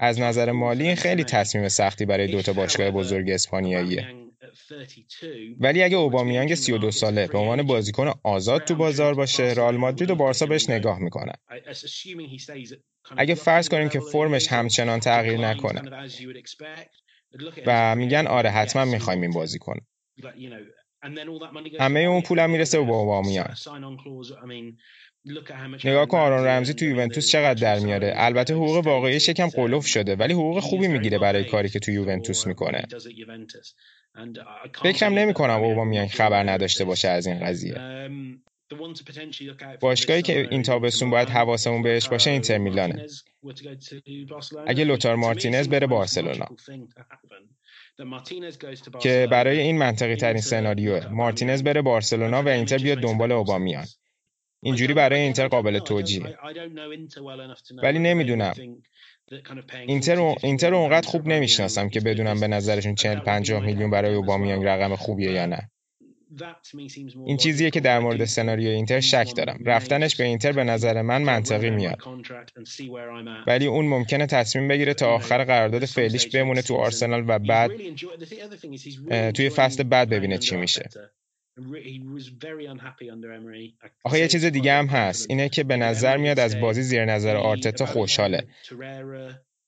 از 0.00 0.20
نظر 0.20 0.52
مالی 0.52 0.86
این 0.86 0.96
خیلی 0.96 1.24
تصمیم 1.24 1.68
سختی 1.68 2.04
برای 2.04 2.26
دوتا 2.26 2.52
باشگاه 2.52 2.90
بزرگ 2.90 3.30
اسپانیاییه. 3.30 4.08
ولی 5.60 5.82
اگه 5.82 5.96
اوبامیانگ 5.96 6.54
32 6.54 6.90
ساله 6.90 7.26
به 7.26 7.38
عنوان 7.38 7.62
بازیکن 7.62 8.12
آزاد 8.22 8.64
تو 8.64 8.74
بازار 8.74 9.14
باشه 9.14 9.42
رئال 9.42 9.76
مادرید 9.76 10.10
و 10.10 10.14
بارسا 10.14 10.46
بهش 10.46 10.70
نگاه 10.70 10.98
می‌کنن. 10.98 11.34
اگه 13.16 13.34
فرض 13.34 13.68
کنیم 13.68 13.88
که 13.88 14.00
فرمش 14.00 14.52
همچنان 14.52 15.00
تغییر 15.00 15.38
نکنه. 15.38 15.82
و 17.66 17.96
میگن 17.96 18.26
آره 18.26 18.50
حتما 18.50 18.84
می‌خوایم 18.84 19.22
این 19.22 19.30
بازی 19.30 19.58
کنه 19.58 19.80
همه 21.80 22.00
اون 22.00 22.22
پولم 22.22 22.50
می‌رسه 22.50 22.80
به 22.80 22.92
اوبامیانگ 22.92 23.54
نگاه 25.84 26.06
کن 26.06 26.18
آرون 26.18 26.46
رمزی 26.46 26.74
تو 26.74 26.84
یوونتوس 26.84 27.28
چقدر 27.28 27.54
در 27.54 27.78
میاره؟ 27.78 28.12
البته 28.16 28.54
حقوق 28.54 28.86
واقعیش 28.86 29.28
یکم 29.28 29.46
قلوف 29.46 29.86
شده 29.86 30.16
ولی 30.16 30.32
حقوق 30.32 30.60
خوبی 30.60 30.88
می‌گیره 30.88 31.18
برای 31.18 31.44
کاری 31.44 31.68
که 31.68 31.78
تو 31.78 31.90
یوونتوس 31.90 32.46
می‌کنه. 32.46 32.82
فکرم 34.82 35.14
نمی 35.14 35.34
کنم 35.34 35.62
اوبامیانگ 35.62 36.08
خبر 36.08 36.50
نداشته 36.50 36.84
باشه 36.84 37.08
از 37.08 37.26
این 37.26 37.40
قضیه. 37.40 37.74
باشگاهی 39.80 40.22
که 40.22 40.48
این 40.50 40.62
تابستون 40.62 41.10
باید 41.10 41.28
حواسمون 41.28 41.82
بهش 41.82 42.08
باشه 42.08 42.30
اینتر 42.30 42.58
میلانه. 42.58 43.06
اگه 44.66 44.84
لوتار 44.84 45.16
مارتینز 45.16 45.68
بره 45.68 45.86
بارسلونا. 45.86 46.46
که 49.00 49.28
برای 49.30 49.58
این 49.58 49.78
منطقی 49.78 50.16
ترین 50.16 50.40
سناریوه 50.40 51.08
مارتینز 51.08 51.62
بره 51.62 51.82
بارسلونا 51.82 52.42
و 52.42 52.48
اینتر 52.48 52.78
بیاد 52.78 52.98
دنبال 52.98 53.32
اوبامیان. 53.32 53.86
اینجوری 54.64 54.94
برای 54.94 55.20
اینتر 55.20 55.48
قابل 55.48 55.78
توجیه. 55.78 56.38
ولی 57.82 57.98
نمی‌دونم. 57.98 58.54
اینتر 59.86 60.18
و 60.18 60.34
اینتر 60.42 60.70
رو 60.70 60.76
اونقدر 60.76 61.08
خوب 61.08 61.26
نمی‌شناسم 61.26 61.88
که 61.88 62.00
بدونم 62.00 62.40
به 62.40 62.48
نظرشون 62.48 62.94
40 62.94 63.18
50 63.18 63.62
میلیون 63.62 63.90
برای 63.90 64.14
اوبامیانگ 64.14 64.64
رقم 64.64 64.96
خوبیه 64.96 65.32
یا 65.32 65.46
نه. 65.46 65.70
این 67.26 67.36
چیزیه 67.36 67.70
که 67.70 67.80
در 67.80 67.98
مورد 67.98 68.24
سناریو 68.24 68.68
اینتر 68.68 69.00
شک 69.00 69.32
دارم. 69.36 69.58
رفتنش 69.64 70.16
به 70.16 70.24
اینتر 70.24 70.52
به 70.52 70.64
نظر 70.64 71.02
من 71.02 71.22
منطقی 71.22 71.70
میاد. 71.70 71.98
ولی 73.46 73.66
اون 73.66 73.86
ممکنه 73.86 74.26
تصمیم 74.26 74.68
بگیره 74.68 74.94
تا 74.94 75.14
آخر 75.14 75.44
قرارداد 75.44 75.84
فعلیش 75.84 76.26
بمونه 76.26 76.62
تو 76.62 76.74
آرسنال 76.74 77.24
و 77.28 77.38
بعد 77.38 77.70
توی 79.30 79.50
فصل 79.50 79.82
بعد 79.82 80.08
ببینه 80.08 80.38
چی 80.38 80.56
میشه. 80.56 80.88
آخه 84.04 84.18
یه 84.18 84.28
چیز 84.28 84.44
دیگه 84.44 84.72
هم 84.72 84.86
هست. 84.86 85.26
اینه 85.30 85.48
که 85.48 85.64
به 85.64 85.76
نظر 85.76 86.16
میاد 86.16 86.38
از 86.38 86.60
بازی 86.60 86.82
زیر 86.82 87.04
نظر 87.04 87.36
آرتتا 87.36 87.86
خوشحاله. 87.86 88.46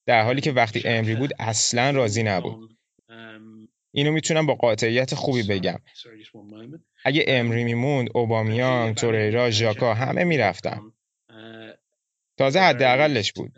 در 0.07 0.23
حالی 0.23 0.41
که 0.41 0.53
وقتی 0.53 0.83
امری 0.85 1.15
بود 1.15 1.31
اصلا 1.39 1.91
راضی 1.91 2.23
نبود. 2.23 2.79
اینو 3.93 4.13
می‌تونم 4.13 4.47
با 4.47 4.55
قاطعیت 4.55 5.15
خوبی 5.15 5.43
بگم. 5.43 5.79
اگه 7.05 7.25
امری 7.29 7.65
میموند 7.65 8.09
اوبامیان 8.15 8.95
توریرا 8.95 9.51
ژاکا 9.51 9.95
همه 9.95 10.25
می‌رفتن. 10.25 10.81
تازه 12.39 12.61
حداقلش 12.61 13.33
بود. 13.33 13.53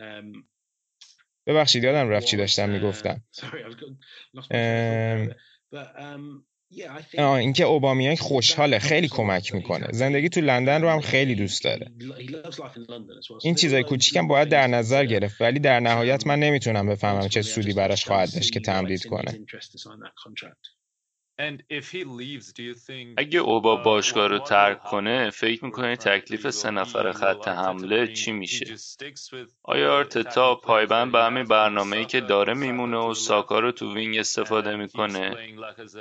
ببخشید 1.46 1.84
یادم 1.84 2.08
رفت 2.08 2.26
چی 2.26 2.36
داشتم 2.36 2.68
می‌گفتم. 2.70 3.22
اینکه 7.18 7.64
اوبامیان 7.64 8.16
خوشحاله 8.16 8.78
خیلی 8.78 9.08
کمک 9.08 9.54
می‌کنه. 9.54 9.86
زندگی 9.92 10.28
تو 10.28 10.40
لندن 10.40 10.82
رو 10.82 10.88
هم 10.88 11.00
خیلی 11.00 11.34
دوست 11.34 11.64
داره. 11.64 11.90
این 13.42 13.54
چیزای 13.54 13.82
کوچیکم 13.82 14.28
باید 14.28 14.48
در 14.48 14.66
نظر 14.66 15.04
گرفت 15.04 15.40
ولی 15.40 15.58
در 15.58 15.80
نهایت 15.80 16.26
من 16.26 16.38
نمی‌تونم 16.38 16.86
بفهمم 16.86 17.28
چه 17.28 17.42
سودی 17.42 17.72
براش 17.72 18.04
خواهد 18.04 18.34
داشت 18.34 18.52
که 18.52 18.60
تمدید 18.60 19.06
کنه. 19.06 19.38
اگه 23.16 23.40
اوبا 23.40 23.76
باشگاه 23.76 24.28
رو 24.28 24.38
ترک 24.38 24.82
کنه 24.82 25.30
فکر 25.30 25.64
می‌کنه 25.64 25.96
تکلیف 25.96 26.50
سه 26.50 26.70
نفر 26.70 27.12
خط 27.12 27.48
حمله 27.48 28.06
چی 28.06 28.32
میشه؟ 28.32 28.74
آیا 29.62 29.94
آرتتا 29.94 30.54
پایبند 30.54 31.12
به 31.12 31.18
همین 31.18 31.44
برنامه 31.44 31.96
ای 31.96 32.04
که 32.04 32.20
داره 32.20 32.54
میمونه 32.54 32.96
و 32.96 33.14
ساکا 33.14 33.58
رو 33.58 33.72
تو 33.72 33.94
wing 33.94 34.18
استفاده 34.18 34.76
می‌کنه؟ 34.76 35.36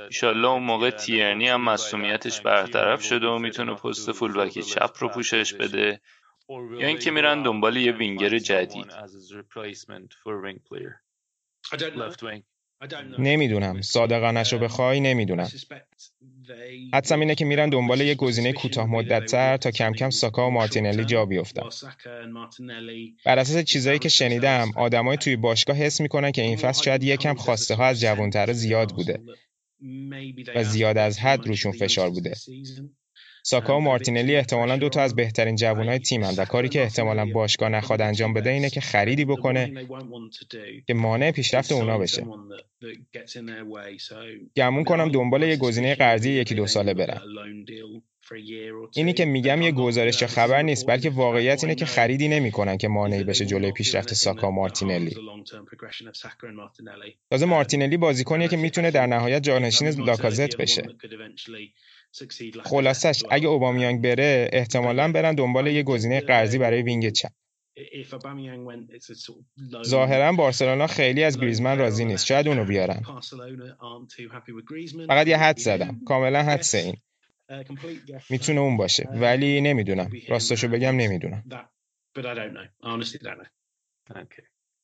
ایشالله 0.07 0.47
اون 0.47 0.63
موقع 0.63 0.89
تیرنی 0.89 1.47
هم 1.47 1.61
مصدومیتش 1.61 2.41
برطرف 2.41 3.03
شده 3.03 3.27
و 3.27 3.37
می‌تونه 3.37 3.73
پست 3.73 4.11
fullback 4.11 4.59
چپ 4.59 4.91
رو 4.99 5.09
پوشش 5.09 5.53
بده 5.53 6.01
یا 6.49 6.87
اینکه 6.87 7.11
میرن 7.11 7.43
دنبال 7.43 7.77
یه 7.77 7.91
وینگر 7.91 8.37
جدید. 8.37 8.93
نمی‌دونم. 13.19 13.81
صادقانش 13.81 14.53
رو 14.53 14.59
بخوای 14.59 14.99
نمی‌دونم. 14.99 15.49
حدسم 16.93 17.19
اینه 17.19 17.35
که 17.35 17.45
میرن 17.45 17.69
دنبال 17.69 18.01
یه 18.01 18.15
گزینه 18.15 18.53
کوتاه 18.53 18.85
مدتتر 18.85 19.57
تا 19.57 19.71
کم 19.71 19.93
کم 19.93 20.09
ساکا 20.09 20.47
و 20.47 20.51
مارتینلی 20.51 21.05
جا 21.05 21.25
بیفتن. 21.25 21.69
بر 23.25 23.39
اساس 23.39 23.63
چیزایی 23.63 23.99
که 23.99 24.09
شنیدم 24.09 24.71
آدمای 24.75 25.17
توی 25.17 25.35
باشگاه 25.35 25.75
حس 25.75 26.01
می‌کنن 26.01 26.31
که 26.31 26.41
این 26.41 26.57
فصل 26.57 26.83
شاید 26.83 27.03
یکم 27.03 27.35
خواسته 27.35 27.75
ها 27.75 27.85
از 27.85 27.99
جوانتر 28.01 28.53
زیاد 28.53 28.95
بوده. 28.95 29.19
و 30.55 30.63
زیاد 30.63 30.97
از 30.97 31.19
حد 31.19 31.47
روشون 31.47 31.71
فشار 31.71 32.09
بوده. 32.09 32.33
ساکا 33.49 33.77
و 33.77 33.81
مارتینلی 33.81 34.35
احتمالا 34.35 34.77
دو 34.77 34.89
تا 34.89 35.01
از 35.01 35.15
بهترین 35.15 35.55
جوانای 35.55 35.99
تیمن 35.99 36.33
و 36.37 36.45
کاری 36.45 36.69
که 36.69 36.81
احتمالا 36.81 37.25
باشگاه 37.25 37.69
نخواد 37.69 38.01
انجام 38.01 38.33
بده 38.33 38.49
اینه 38.49 38.69
که 38.69 38.81
خریدی 38.81 39.25
بکنه 39.25 39.87
که 40.87 40.93
مانع 40.93 41.31
پیشرفت 41.31 41.71
اونا 41.71 41.97
بشه. 41.97 42.25
گمون 44.55 44.83
کنم 44.83 45.09
دنبال 45.09 45.43
یه 45.43 45.55
گزینه 45.55 45.95
قرضی 45.95 46.31
یکی 46.31 46.55
دو 46.55 46.67
ساله 46.67 46.93
برم. 46.93 47.21
اینی 48.95 49.13
که 49.13 49.25
میگم 49.25 49.61
یه 49.61 49.71
گزارش 49.71 50.23
خبر 50.23 50.61
نیست 50.61 50.87
بلکه 50.87 51.09
واقعیت 51.09 51.63
اینه 51.63 51.75
که 51.75 51.85
خریدی 51.85 52.27
نمی‌کنن 52.27 52.77
که 52.77 52.87
مانعی 52.87 53.23
بشه 53.23 53.45
جلوی 53.45 53.71
پیشرفت 53.71 54.13
ساکا 54.13 54.51
مارتینلی. 54.51 55.15
تازه 57.29 57.45
مارتینلی 57.45 57.97
بازیکنیه 57.97 58.47
که 58.47 58.57
می‌تونه 58.57 58.91
در 58.91 59.07
نهایت 59.07 59.43
جانشین 59.43 59.87
لاکازت 59.87 60.57
بشه. 60.57 60.83
خلاصش 62.63 63.23
اگه 63.29 63.47
اوبامیانگ 63.47 64.01
بره 64.01 64.49
احتمالا 64.53 65.11
برن 65.11 65.35
دنبال 65.35 65.67
یه 65.67 65.83
گزینه 65.83 66.19
قرضی 66.19 66.57
برای 66.57 66.81
وینگ 66.81 67.09
چپ. 67.09 67.31
ظاهرا 69.85 70.31
بارسلونا 70.31 70.87
خیلی 70.87 71.23
از 71.23 71.39
گریزمن 71.39 71.77
راضی 71.77 72.05
نیست. 72.05 72.25
شاید 72.25 72.47
اونو 72.47 72.65
بیارن. 72.65 73.01
فقط 75.07 75.27
یه 75.27 75.37
حد 75.37 75.57
زدم. 75.57 76.01
کاملا 76.05 76.43
حدس 76.43 76.75
این. 76.75 76.97
می‌تونه 78.29 78.59
اون 78.59 78.77
باشه. 78.77 79.09
ولی 79.13 79.61
نمی‌دونم. 79.61 80.11
راستشو 80.27 80.67
بگم 80.67 80.95
نمی‌دونم. 80.95 81.43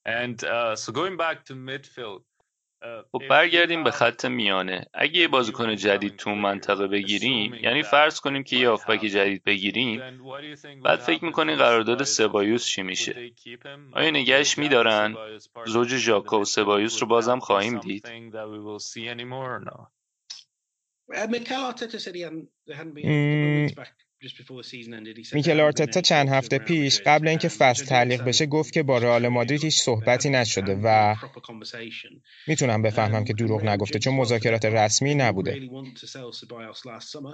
And 0.06 0.44
uh, 0.44 0.76
so 0.76 0.92
going 0.92 1.18
back 1.26 1.38
to 1.48 1.54
midfield, 1.70 2.24
خب 3.12 3.22
برگردیم 3.30 3.84
به 3.84 3.92
خط 3.92 4.26
میانه. 4.26 4.86
اگه 4.94 5.18
یه 5.18 5.28
بازیکن 5.28 5.76
جدید 5.76 6.16
تو 6.16 6.30
منطقه 6.30 6.88
بگیریم 6.88 7.54
یعنی 7.54 7.84
فرض 7.84 8.20
کنیم 8.20 8.44
که 8.44 8.56
یه 8.56 8.70
آفبک 8.70 9.06
جدید 9.06 9.44
بگیریم 9.44 10.02
بعد 10.84 11.00
فکر 11.00 11.26
می‌کنین 11.26 11.56
قرارداد 11.56 12.04
سبایوس 12.04 12.66
چی 12.66 12.82
میشه؟ 12.82 13.32
آیا 13.92 14.12
نگهش 14.12 14.58
میدارن؟ 14.58 15.16
زوج 15.66 15.98
ژاکا 15.98 16.40
و 16.40 16.46
سبایوس 16.46 17.02
رو 17.02 17.08
بازم 17.08 17.40
خواهیم 17.40 17.80
دید. 17.80 18.08
میکل 25.34 25.60
آرتتا 25.60 26.02
چند 26.02 26.30
هفته 26.30 26.58
پیش 26.58 27.02
قبل 27.06 27.28
اینکه 27.28 27.48
فصل 27.48 27.86
تعلیق 27.86 28.24
بشه 28.24 28.46
گفت 28.46 28.74
که 28.74 28.84
با 28.84 28.98
رئال 28.98 29.28
مادرید 29.28 29.64
هیچ 29.64 29.82
صحبتی 29.82 30.30
نشده 30.30 30.80
و 30.84 31.16
می‌تونم 32.48 32.82
بفهمم 32.82 33.26
که 33.26 33.34
دروغ 33.34 33.64
نگفته 33.64 34.00
چون 34.00 34.14
مذاکرات 34.14 34.66
رسمی 34.66 35.16
نبوده. 35.16 35.60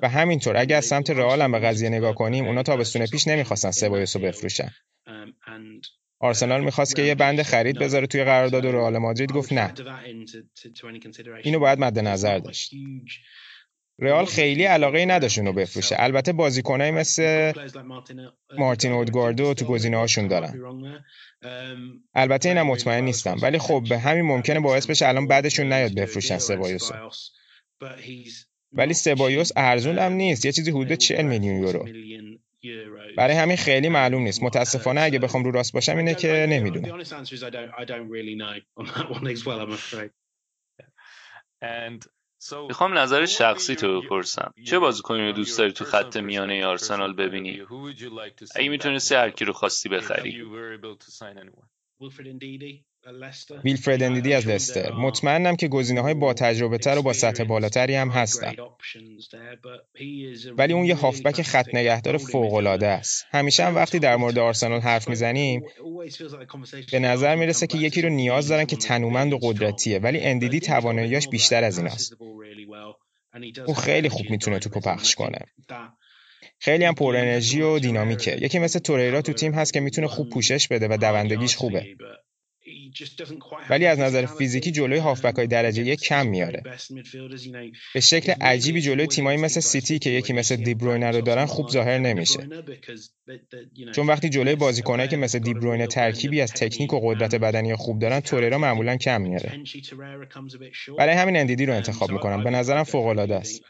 و 0.02 0.10
همینطور 0.10 0.58
اگه 0.58 0.75
از 0.75 0.86
سمت 0.86 1.10
رئال 1.10 1.41
هم 1.41 1.52
به 1.52 1.60
قضیه 1.60 1.89
نگاه 1.89 2.15
کنیم 2.15 2.45
اونا 2.45 2.63
تابستون 2.63 3.06
پیش 3.06 3.28
نمی‌خواستن 3.28 3.71
سبایوس 3.71 4.15
رو 4.15 4.21
بفروشن. 4.21 4.69
آرسنال 6.19 6.63
می‌خواست 6.63 6.95
که 6.95 7.02
یه 7.02 7.15
بند 7.15 7.41
خرید 7.41 7.80
بذاره 7.80 8.08
توی 8.08 8.23
قرارداد 8.23 8.65
و 8.65 8.71
رئال 8.71 8.97
مادرید 8.97 9.32
گفت 9.32 9.54
نه. 9.54 9.73
اینو 11.43 11.60
باید 11.60 11.80
مد 11.80 11.99
نظر 11.99 12.39
داشت. 12.39 12.73
رئال 14.02 14.26
خیلی 14.26 14.64
علاقه 14.64 15.06
نداشت 15.06 15.38
اونو 15.38 15.54
بفروشه. 15.54 15.96
البته 16.00 16.34
بازیکنایی 16.34 16.92
مثل 16.92 17.52
مارتین 18.58 18.92
اودگاردو 18.92 19.54
تو 19.54 19.66
گزینه 19.66 19.98
هاشون 19.98 20.28
دارن. 20.28 20.54
البته 22.14 22.50
اینم 22.50 22.68
مطمئن 22.68 23.04
نیستم 23.04 23.38
ولی 23.42 23.58
خب 23.58 23.84
به 23.90 24.00
همین 24.00 24.26
ممکنه 24.26 24.60
باعث 24.60 24.88
بشه 24.88 25.08
الان 25.08 25.28
بعدشون 25.28 25.74
نیاد 25.74 25.96
بفروشن 25.96 26.38
سبایوسو 26.38 26.94
ولی 28.72 28.94
سبایوس 28.94 29.52
ارزون 29.56 30.00
هم 30.00 30.14
نیست. 30.14 30.46
یه 30.46 30.52
چیزی 30.52 30.72
حدود 30.72 30.94
40 30.94 31.26
میلیون 31.26 31.56
یورو. 31.64 31.88
برای 33.18 33.36
همین 33.36 33.58
خیلی 33.58 33.90
معلوم 33.90 34.22
نیست. 34.24 34.44
متاسفانه 34.44 35.02
اگه 35.02 35.20
بخوام 35.20 35.44
رو 35.44 35.52
راست 35.52 35.74
باشم 35.74 35.98
اینه 35.98 36.16
که 36.16 36.48
نمی‌دونم. 36.50 37.04
می‌خوام 42.67 42.97
نظر 42.97 43.25
شخصی 43.25 43.75
تو 43.75 44.02
بپرسم. 44.02 44.54
چه 44.65 44.80
بازیکنی 44.80 45.28
رو 45.28 45.32
دوست 45.32 45.58
داری 45.58 45.71
تو 45.71 45.86
خط 45.86 46.17
میانه 46.17 46.65
آرسنال 46.65 47.13
ببینی؟ 47.13 47.62
اگه 48.56 48.69
می‌تونستی 48.69 49.15
هر 49.15 49.30
کی 49.30 49.45
رو 49.45 49.54
خواستی 49.54 49.89
بخری. 49.89 50.32
ویلفرد 53.64 54.04
اندیدی 54.04 54.34
از 54.34 54.48
لستر. 54.48 54.92
مطمئنم 54.92 55.56
که 55.56 55.68
گزینه 55.68 56.02
های 56.02 56.14
با 56.14 56.34
تجربه 56.34 56.78
تر 56.78 56.98
و 56.98 57.02
با 57.02 57.14
سطح 57.14 57.44
بالاتری 57.44 57.96
هم 57.96 58.10
هستن. 58.10 58.54
ولی 60.58 60.74
اون 60.74 60.86
یه 60.86 60.96
هافبک 60.96 61.42
خط 61.42 61.68
نگهدار 61.74 62.18
فوق 62.18 62.54
العاده 62.54 62.88
است. 62.88 63.26
همیشه 63.30 63.66
هم 63.66 63.76
وقتی 63.76 64.00
در 64.00 64.16
مورد 64.16 64.40
آرسنال 64.40 64.80
حرف 64.80 65.10
می‌زنیم 65.10 65.64
به 66.92 67.00
نظر 67.00 67.36
می‌رسه 67.36 67.68
که 67.68 67.78
یکی 67.78 68.02
رو 68.02 68.10
نیاز 68.10 68.48
دارن 68.48 68.66
که 68.66 68.76
تنومند 68.76 69.34
و 69.34 69.40
قدرتیه. 69.42 70.00
ولی 70.00 70.20
اندیدی 70.20 70.60
تواناییاش 70.60 71.28
بیشتر 71.28 71.64
از 71.64 71.78
ایناست 71.78 72.14
اون 73.66 73.76
خیلی 73.76 74.10
خوب 74.10 74.30
می‌تونه 74.30 74.60
توپو 74.60 74.80
پخش 74.80 75.16
کنه. 75.16 75.40
خیلی 76.60 76.86
هم 76.86 76.94
پر 76.94 77.16
انرژی 77.16 77.62
و 77.62 77.80
دینامیکه. 77.80 78.38
یکی 78.42 78.60
مثل 78.60 78.80
توریرا 78.80 79.22
تو 79.22 79.34
تیم 79.34 79.54
هست 79.54 79.74
که 79.74 79.80
می‌تونه 79.80 80.08
خوب 80.08 80.30
پوشش 80.30 80.68
بده 80.68 80.88
و 80.88 80.98
دوندگیش 80.98 81.56
خوبه. 81.56 81.86
ولی 83.69 83.86
از 83.86 83.99
نظر 83.99 84.25
فیزیکی 84.25 84.71
جلوی 84.71 84.99
هافبک 84.99 85.36
های 85.36 85.47
درجه 85.47 85.84
یک 85.84 85.99
کم 85.99 86.28
میاره. 86.28 86.63
به 87.93 87.99
شکل 87.99 88.32
عجیبی 88.41 88.82
جلوی 88.82 89.08
تیمایی 89.08 89.38
مثل 89.38 89.60
سیتی 89.60 89.99
که 89.99 90.10
یکی 90.10 90.34
مثل 90.34 90.56
دیبروینه 90.56 91.12
رو 91.12 91.21
دارن 91.21 91.45
خوب 91.45 91.69
ظاهر 91.69 91.97
نمیشه. 91.97 92.47
چون 93.95 94.08
وقتی 94.08 94.30
جلوی 94.30 94.56
بازیکنایی 94.56 95.10
که 95.10 95.17
مثل 95.17 95.39
دیبروینه 95.39 95.88
ترکیبی 95.88 96.41
از 96.41 96.54
تکنیک 96.54 96.93
و 96.93 96.99
قدرت 97.04 97.36
بدنی 97.36 97.75
خوب 97.75 97.99
دارن 97.99 98.19
توریرا 98.19 98.58
معمولا 98.58 98.97
کم 98.97 99.21
میاره. 99.21 99.63
برای 100.97 101.15
همین 101.15 101.38
اندیدی 101.38 101.65
رو 101.65 101.73
انتخاب 101.73 102.12
می‌کنم. 102.12 102.43
به 102.43 102.49
نظرم 102.49 102.84
فوق 102.84 103.06
العاده 103.06 103.36
است. 103.36 103.62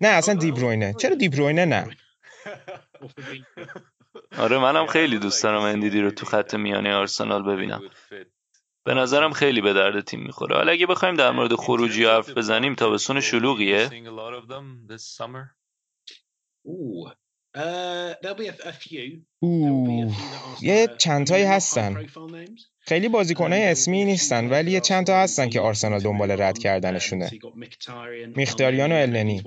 نه 0.00 0.08
اصلا 0.08 0.34
دیبروینه 0.34 0.94
چرا 0.98 1.14
دیبروینه 1.14 1.64
نه؟ 1.64 1.86
آره 4.38 4.58
منم 4.58 4.86
خیلی 4.86 5.18
دوست 5.18 5.42
دارم 5.42 5.62
اندیدی 5.62 6.00
رو 6.00 6.10
تو 6.10 6.26
خط 6.26 6.54
میانه 6.54 6.94
آرسنال 6.94 7.42
ببینم. 7.42 7.82
به 8.84 8.94
نظرم 8.94 9.32
خیلی 9.32 9.60
به 9.60 9.72
درد 9.72 10.00
تیم 10.00 10.20
می‌خوره. 10.20 10.56
حالا 10.56 10.72
اگه 10.72 10.86
بخوایم 10.86 11.14
در 11.14 11.30
مورد 11.30 11.54
خروجی 11.54 12.04
حرف 12.04 12.30
بزنیم 12.30 12.74
تابستون 12.74 13.20
شلوغیه. 13.20 13.88
یه 20.62 20.88
چندتایی 20.98 21.44
هستن 21.44 22.06
خیلی 22.86 23.08
بازیکنهای 23.08 23.62
اسمی 23.62 24.04
نیستن 24.04 24.50
ولی 24.50 24.70
یه 24.70 24.80
چند 24.80 25.06
تا 25.06 25.16
هستن 25.16 25.48
که 25.48 25.60
آرسنال 25.60 26.00
دنبال 26.00 26.30
رد 26.30 26.58
کردنشونه. 26.58 27.30
میختاریان 28.36 28.92
و 28.92 28.94
النی 28.94 29.42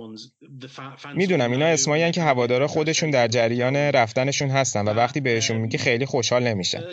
می‌دونم 1.15 1.51
اینا 1.51 1.65
اسمایی 1.65 2.11
که 2.11 2.21
هوادارا 2.21 2.67
خودشون 2.67 3.11
در 3.11 3.27
جریان 3.27 3.75
رفتنشون 3.75 4.49
هستن 4.49 4.85
و 4.85 4.89
وقتی 4.89 5.19
بهشون 5.19 5.57
میگی 5.57 5.77
خیلی 5.77 6.05
خوشحال 6.05 6.43
نمیشن. 6.43 6.83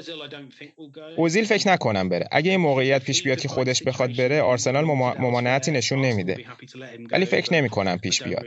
اوزیل 1.17 1.45
فکر 1.45 1.69
نکنم 1.69 2.09
بره. 2.09 2.29
اگه 2.33 2.51
این 2.51 2.61
موقعیت 2.61 3.05
پیش 3.05 3.23
بیاد 3.23 3.41
که 3.41 3.49
خودش 3.49 3.83
بخواد 3.83 4.17
بره 4.17 4.43
آرسنال 4.43 4.85
ممانعتی 4.85 5.71
نشون 5.71 6.01
نمیده. 6.01 6.45
ولی 7.11 7.25
فکر 7.25 7.55
نمی‌کنم 7.55 7.99
پیش 7.99 8.23
بیاد. 8.23 8.45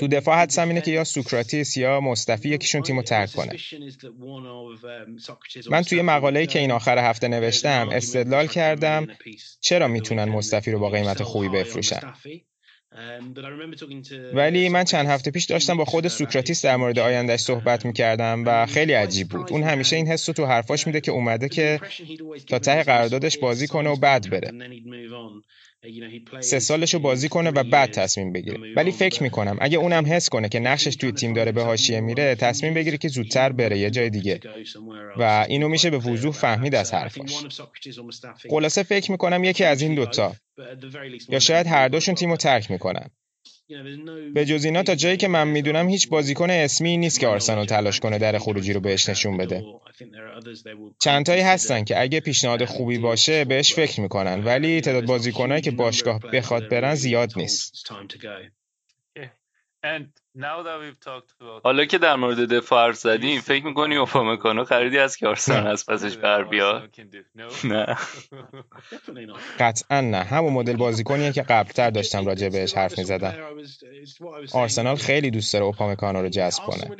تو 0.00 0.08
دفاع 0.08 0.38
حدسم 0.38 0.68
اینه 0.68 0.80
که 0.80 0.90
یا 0.90 1.04
سوکراتیس 1.04 1.76
یا 1.76 2.00
موستافی 2.00 2.48
یکیشون 2.48 2.82
تیمو 2.82 3.02
ترک 3.02 3.32
کنه. 3.32 3.56
من 5.70 5.82
توی 5.82 6.02
مقاله‌ای 6.02 6.46
که 6.46 6.58
این 6.58 6.70
آخر 6.70 6.98
هفته 6.98 7.28
نوشتم 7.28 7.88
استدلال 7.92 8.46
کردم 8.46 9.06
چرا 9.60 9.88
می‌تونن 9.88 10.24
موستافی 10.24 10.70
رو 10.70 10.78
با 10.78 10.90
قیمت 10.90 11.22
خوبی 11.22 11.48
بفروشن. 11.48 12.00
ولی 14.34 14.68
من 14.68 14.84
چند 14.84 15.06
هفته 15.06 15.30
پیش 15.30 15.44
داشتم 15.44 15.76
با 15.76 15.84
خود 15.84 16.08
سوکراتیس 16.08 16.64
در 16.64 16.76
مورد 16.76 16.98
آیندهش 16.98 17.40
صحبت 17.40 17.84
می‌کردم 17.84 18.44
و 18.46 18.66
خیلی 18.66 18.92
عجیب 18.92 19.28
بود. 19.28 19.52
اون 19.52 19.62
همیشه 19.62 19.96
این 19.96 20.06
حس 20.06 20.28
رو 20.28 20.32
تو 20.32 20.46
حرفاش 20.46 20.86
میده 20.86 21.00
که 21.00 21.12
اومده 21.12 21.48
که 21.48 21.80
تا 22.48 22.58
ته 22.58 22.82
قراردادش 22.82 23.38
بازی 23.38 23.66
کنه 23.66 23.90
و 23.90 23.96
بعد 23.96 24.30
بره. 24.30 24.52
سه 26.40 26.58
سالشو 26.58 26.98
بازی 26.98 27.28
کنه 27.28 27.50
و 27.50 27.64
بعد 27.64 27.90
تصمیم 27.90 28.32
بگیره. 28.32 28.74
ولی 28.76 28.92
فکر 28.92 29.22
می‌کنم 29.22 29.56
اگه 29.60 29.78
اونم 29.78 30.06
حس 30.06 30.28
کنه 30.28 30.48
که 30.48 30.60
نقشش 30.60 30.96
توی 30.96 31.12
تیم 31.12 31.32
داره 31.32 31.52
به 31.52 31.62
حاشیه 31.62 32.00
میره 32.00 32.34
تصمیم 32.34 32.74
بگیره 32.74 32.98
که 32.98 33.08
زودتر 33.08 33.52
بره 33.52 33.78
یه 33.78 33.90
جای 33.90 34.10
دیگه. 34.10 34.40
و 35.16 35.46
اینو 35.48 35.68
میشه 35.68 35.90
به 35.90 35.98
وضوح 35.98 36.32
فهمید 36.32 36.74
از 36.74 36.94
حرفاش. 36.94 37.44
خلاصه 38.50 38.82
فکر 38.82 39.10
می‌کنم 39.10 39.44
یکی 39.44 39.64
از 39.64 39.82
این 39.82 39.94
دوتا 39.94 40.34
یا 41.28 41.38
شاید 41.38 41.66
هر 41.66 41.88
دوشون 41.88 42.14
تیمو 42.14 42.36
ترک 42.36 42.70
می‌کنن. 42.70 43.10
به 44.34 44.44
جز 44.44 44.64
اینا 44.64 44.82
تا 44.82 44.94
جایی 44.94 45.16
که 45.16 45.28
من 45.28 45.48
می‌دونم 45.48 45.88
هیچ 45.88 46.08
بازیکن 46.08 46.50
اسمی 46.50 46.96
نیست 46.96 47.20
که 47.20 47.26
آرسنال 47.26 47.66
تلاش 47.66 48.00
کنه 48.00 48.18
در 48.18 48.38
خروجی 48.38 48.72
رو 48.72 48.80
بهش 48.80 49.08
نشون 49.08 49.36
بده. 49.36 49.64
چندتایی 50.98 51.42
هستن 51.42 51.84
که 51.84 52.00
اگه 52.00 52.20
پیشنهاد 52.20 52.64
خوبی 52.64 52.98
باشه 52.98 53.44
بهش 53.44 53.74
فکر 53.74 54.00
می‌کنن. 54.00 54.44
ولی 54.44 54.80
تعداد 54.80 55.06
بازیکنایی 55.06 55.62
که 55.62 55.70
باشگاه 55.70 56.18
بخواد 56.18 56.68
برن 56.68 56.94
زیاد 56.94 57.32
نیست. 57.36 57.90
حالا 61.64 61.84
که 61.84 61.98
در 61.98 62.16
مورد 62.16 62.54
دفاع 62.54 62.86
حرف 62.86 62.96
زدیم 62.96 63.40
فکر 63.40 63.64
می‌کنی 63.64 63.96
اوپامکانو 63.96 64.64
خریدی 64.64 64.98
از 64.98 65.16
که 65.16 65.28
آرسنال 65.28 65.66
از 65.66 65.86
پسش 65.86 66.16
بر 66.16 66.44
بیاد؟ 66.44 66.90
نه. 67.64 67.96
قطعا 69.58 70.00
نه. 70.00 70.16
همون 70.16 70.52
مدل 70.52 70.76
بازیکنیه 70.76 71.32
که 71.32 71.42
قبلتر 71.42 71.90
داشتم 71.90 72.26
راجع 72.26 72.48
بهش 72.48 72.74
حرف 72.74 72.98
می‌زدم. 72.98 73.34
آرسنال 74.52 74.96
خیلی 74.96 75.30
دوست 75.30 75.52
داره 75.52 75.64
اوپامکانو 75.64 76.22
رو 76.22 76.28
جذب 76.28 76.62
کنه. 76.62 76.96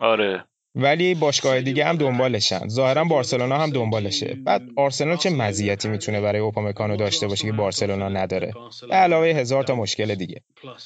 آره. 0.00 0.44
ولی 0.74 1.14
باشگاه 1.14 1.60
دیگه 1.60 1.84
هم 1.84 1.96
دنبالشن. 1.96 2.68
ظاهرا 2.68 3.04
بارسلونا 3.04 3.58
هم 3.58 3.70
دنبالشه. 3.70 4.36
بعد 4.44 4.62
آرسنال 4.76 5.16
چه 5.16 5.30
مزیتی 5.30 5.88
می‌تونه 5.88 6.20
برای 6.20 6.40
اوپامکانو 6.40 6.96
داشته 6.96 7.26
باشه 7.26 7.46
که 7.46 7.52
بارسلونا 7.52 8.08
نداره؟ 8.08 8.52
به 8.88 8.94
علاوه 8.94 9.26
هزار 9.26 9.64
تا 9.64 9.74
مشکل 9.74 10.14
دیگه. 10.14 10.40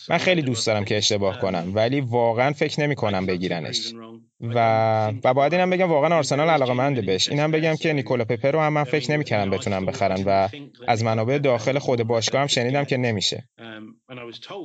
من 0.08 0.18
خیلی 0.18 0.42
دوست 0.42 0.66
دارم 0.66 0.84
که 0.84 0.96
اشتباه 0.96 1.38
کنم 1.38 1.72
ولی 1.74 2.00
واقعا 2.00 2.52
فکر 2.52 2.80
نمی 2.80 2.94
کنم 2.94 3.26
بگیرنش. 3.26 3.92
و 4.40 5.12
و 5.24 5.34
باید 5.34 5.54
اینم 5.54 5.70
بگم 5.70 5.90
واقعا 5.90 6.16
آرسنال 6.16 6.50
علاقه 6.50 6.72
منده 6.72 7.02
بهش. 7.02 7.28
اینم 7.28 7.50
بگم 7.50 7.76
که 7.76 7.92
نیکولا 7.92 8.24
پپه 8.24 8.50
رو 8.50 8.60
هم 8.60 8.72
من 8.72 8.84
فکر 8.84 9.12
نمی‌کردم 9.12 9.50
بتونم 9.50 9.86
بخرن 9.86 10.22
و 10.26 10.48
از 10.88 11.04
منابع 11.04 11.38
داخل 11.38 11.78
خود 11.78 12.02
باشگاه 12.02 12.40
هم 12.40 12.46
شنیدم 12.46 12.84
که 12.84 12.96
نمیشه. 12.96 13.48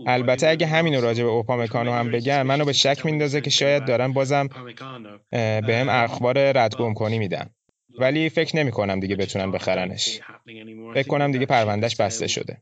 البته 0.08 0.48
اگه 0.48 0.68
همین 0.68 1.02
راجع 1.02 1.24
به 1.24 1.30
اوپامکانو 1.30 1.92
هم 1.92 2.12
بگن 2.12 2.42
منو 2.42 2.66
به 2.66 2.74
شک 2.74 3.06
میندازه 3.06 3.42
که 3.42 3.50
شاید 3.50 3.86
دارن 3.86 4.14
بازم 4.14 4.50
بهم 5.62 5.90
اخبار 5.90 6.52
ردگم 6.52 6.94
کنی 6.94 7.20
میدن. 7.20 7.50
ولی 8.00 8.30
فکر 8.30 8.58
نمی 8.58 8.72
کنم 8.72 9.00
دیگه 9.00 9.16
بتونن 9.16 9.52
بخرنش. 9.52 10.20
فکر 10.94 11.08
کنم 11.08 11.32
دیگه 11.32 11.46
پروندهش 11.46 11.96
بسته 11.96 12.28
شده. 12.28 12.62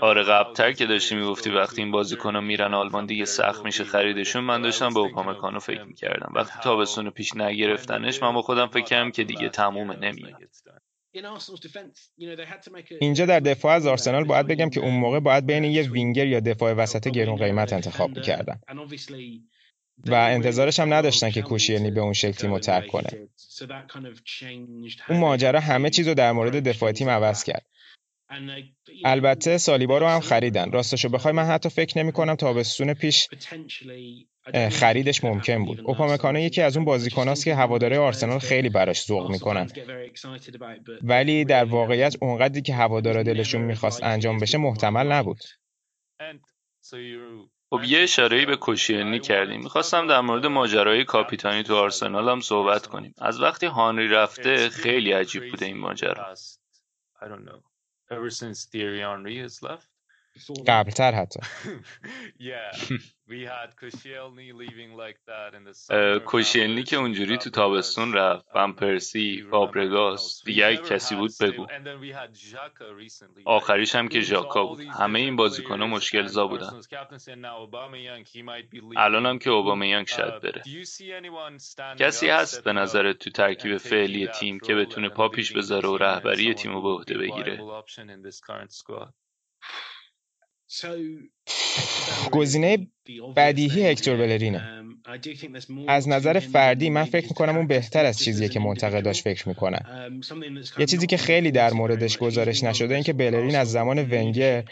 آره 0.00 0.22
قبلتر 0.22 0.72
که 0.72 0.86
داشتی 0.86 1.14
می‌گفتی 1.14 1.50
وقتی 1.50 1.82
این 1.82 1.90
بازیکن‌ها 1.90 2.40
میرن 2.40 2.74
آلمان 2.74 3.06
دیگه 3.06 3.24
سخت 3.24 3.64
میشه 3.64 3.84
خریدشون 3.84 4.44
من 4.44 4.62
داشتم 4.62 4.94
به 4.94 5.00
اوپامکانو 5.00 5.58
فکر 5.58 5.82
می‌کردم. 5.82 6.32
وقتی 6.34 6.60
تابستون 6.62 7.10
پیش 7.10 7.36
نگرفتنش 7.36 8.22
من 8.22 8.34
با 8.34 8.42
خودم 8.42 8.66
فکر 8.66 8.84
کردم 8.84 9.10
که 9.10 9.24
دیگه 9.24 9.48
تمومه 9.48 9.96
نمیاد. 9.96 10.42
اینجا 13.00 13.26
در 13.26 13.40
دفاع 13.40 13.72
از 13.72 13.86
آرسنال 13.86 14.24
باید 14.24 14.46
بگم 14.46 14.70
که 14.70 14.80
اون 14.80 14.94
موقع 14.94 15.20
باید 15.20 15.46
بین 15.46 15.64
یه 15.64 15.90
وینگر 15.90 16.26
یا 16.26 16.40
دفاع 16.40 16.72
وسط 16.72 17.08
گرون 17.08 17.36
قیمت 17.36 17.72
انتخاب 17.72 18.16
می‌کردن. 18.16 18.60
و 20.06 20.14
انتظارش 20.14 20.80
هم 20.80 20.94
نداشتن 20.94 21.30
که 21.30 21.42
کوشیرنی 21.42 21.90
به 21.90 22.00
اون 22.00 22.12
شکل 22.12 22.32
تیمو 22.32 22.58
ترک 22.58 22.86
کنه. 22.86 23.28
اون 25.08 25.18
ماجرا 25.18 25.60
همه 25.60 25.90
چیز 25.90 26.08
رو 26.08 26.14
در 26.14 26.32
مورد 26.32 26.68
دفاع 26.68 26.92
تیم 26.92 27.08
عوض 27.08 27.44
کرد. 27.44 27.66
البته 29.04 29.58
سالیبا 29.58 29.98
رو 29.98 30.06
هم 30.06 30.20
خریدن. 30.20 30.72
راستشو 30.72 31.08
بخوای 31.08 31.34
من 31.34 31.44
حتی 31.44 31.68
فکر 31.68 31.98
نمی 31.98 32.12
کنم 32.12 32.34
تابستون 32.34 32.94
پیش 32.94 33.28
خریدش 34.70 35.24
ممکن 35.24 35.64
بود. 35.64 35.80
اوپامکانو 35.80 36.38
یکی 36.38 36.62
از 36.62 36.76
اون 36.76 36.84
بازیکناست 36.84 37.44
که 37.44 37.54
هواداره 37.54 37.98
آرسنال 37.98 38.38
خیلی 38.38 38.68
براش 38.68 39.06
ذوق 39.06 39.30
می‌کنن. 39.30 39.68
ولی 41.02 41.44
در 41.44 41.64
واقعیت 41.64 42.16
اونقدری 42.20 42.62
که 42.62 42.74
هوادارا 42.74 43.22
دلشون 43.22 43.60
می‌خواست 43.60 44.02
انجام 44.02 44.38
بشه 44.38 44.58
محتمل 44.58 45.12
نبود. 45.12 45.40
خب 47.72 47.84
یه 47.84 48.02
اشاره 48.02 48.46
به 48.46 48.56
کوشیرنی 48.56 49.20
کردیم. 49.20 49.60
می‌خواستم 49.60 50.06
در 50.06 50.20
مورد 50.20 50.46
ماجرای 50.46 51.04
کاپیتانی 51.04 51.62
تو 51.62 51.76
آرسنال 51.76 52.28
هم 52.28 52.40
صحبت 52.40 52.86
کنیم. 52.86 53.14
از 53.18 53.40
وقتی 53.40 53.66
هانری 53.66 54.08
رفته 54.08 54.68
خیلی 54.68 55.12
عجیب 55.12 55.50
بوده 55.50 55.66
این 55.66 55.78
ماجرا. 55.78 56.34
قبلتر 60.66 61.12
حتی. 61.12 61.40
کوشیلنی 66.18 66.82
که 66.88 66.96
اونجوری 66.96 67.38
تو 67.38 67.50
تابستون 67.50 68.12
رفت 68.12 68.44
ون 68.54 68.72
پرسی 68.72 69.44
فابرگاس 69.50 70.42
دیگه 70.44 70.76
کسی 70.76 71.14
بود 71.14 71.30
بگو. 71.40 71.66
آخریش 73.44 73.94
هم 73.94 74.08
که 74.08 74.20
ژاکا 74.20 74.64
بود. 74.64 74.80
همه 74.80 75.18
این 75.18 75.36
بازیکنها 75.36 75.86
مشکل 75.86 76.26
زا 76.26 76.46
بودن. 76.46 76.80
الان 78.96 79.26
هم 79.26 79.38
که 79.38 79.50
اوبامیانگ 79.50 80.06
شاید 80.06 80.40
بره. 80.42 80.62
کسی 81.98 82.28
هست 82.28 82.64
به 82.64 82.72
نظرت 82.72 83.18
تو 83.18 83.30
ترکیب 83.30 83.76
فعلی 83.76 84.26
تیم 84.26 84.60
که 84.60 84.74
بتونه 84.74 85.08
پا 85.08 85.28
پیش 85.28 85.52
بذاره 85.52 85.88
و 85.88 85.96
رهبری 85.96 86.54
تیم 86.54 86.72
رو 86.72 86.82
به 86.82 86.88
عهده 86.88 87.18
بگیره؟ 87.18 87.58
گزینه 92.30 92.86
بدیهی 93.36 93.86
هکتور 93.86 94.16
بلرینه 94.16 94.82
از 95.88 96.08
نظر 96.08 96.38
فردی 96.38 96.90
من 96.90 97.04
فکر 97.04 97.26
می‌کنم 97.26 97.56
اون 97.56 97.66
بهتر 97.66 98.04
از 98.04 98.18
چیزیه 98.18 98.48
که 98.48 98.60
منتقداش 98.60 99.22
فکر 99.22 99.48
می‌کنن 99.48 100.20
یه 100.78 100.86
چیزی 100.86 101.06
که 101.06 101.16
خیلی 101.16 101.50
در 101.50 101.72
موردش 101.72 102.18
گزارش 102.18 102.64
نشده 102.64 102.94
این 102.94 103.04
که 103.04 103.12
بلرین 103.12 103.56
از 103.56 103.72
زمان 103.72 103.98
ونگر 103.98 104.64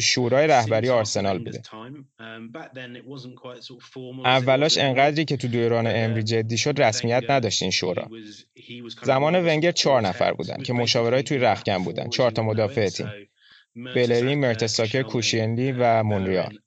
شورای 0.00 0.46
رهبری 0.46 0.88
آرسنال 0.88 1.38
بوده. 1.38 1.62
اولاش 4.24 4.78
انقدری 4.78 5.24
که 5.24 5.36
تو 5.36 5.48
دوران 5.48 5.86
امری 5.86 6.22
جدی 6.22 6.58
شد 6.58 6.80
رسمیت 6.80 7.22
نداشت 7.28 7.62
این 7.62 7.70
شورا. 7.70 8.10
زمان 9.02 9.34
ونگر 9.34 9.72
چهار 9.72 10.00
نفر 10.00 10.32
بودن 10.32 10.62
که 10.62 10.72
مشاورای 10.72 11.22
توی 11.22 11.38
رخکن 11.38 11.84
بودن. 11.84 12.08
چهار 12.08 12.30
تا 12.30 12.42
مدافع 12.42 12.88
تیم. 12.88 13.10
بلرین، 13.76 14.34
مرتساکر، 14.34 15.02
کوشیلنی 15.02 15.72
و 15.72 16.02
مونریال 16.02 16.58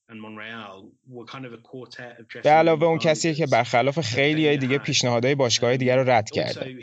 به 2.44 2.50
علاوه 2.50 2.84
اون 2.84 3.00
کسیه 3.00 3.34
که 3.34 3.48
برخلاف 3.48 4.00
خیلی 4.00 4.48
های 4.48 4.58
دیگه 4.58 4.78
پیشنهادهای 4.78 5.36
باشگاه 5.36 5.78
دیگر 5.78 5.98
رو 5.98 6.10
رد 6.10 6.30
کرده 6.30 6.76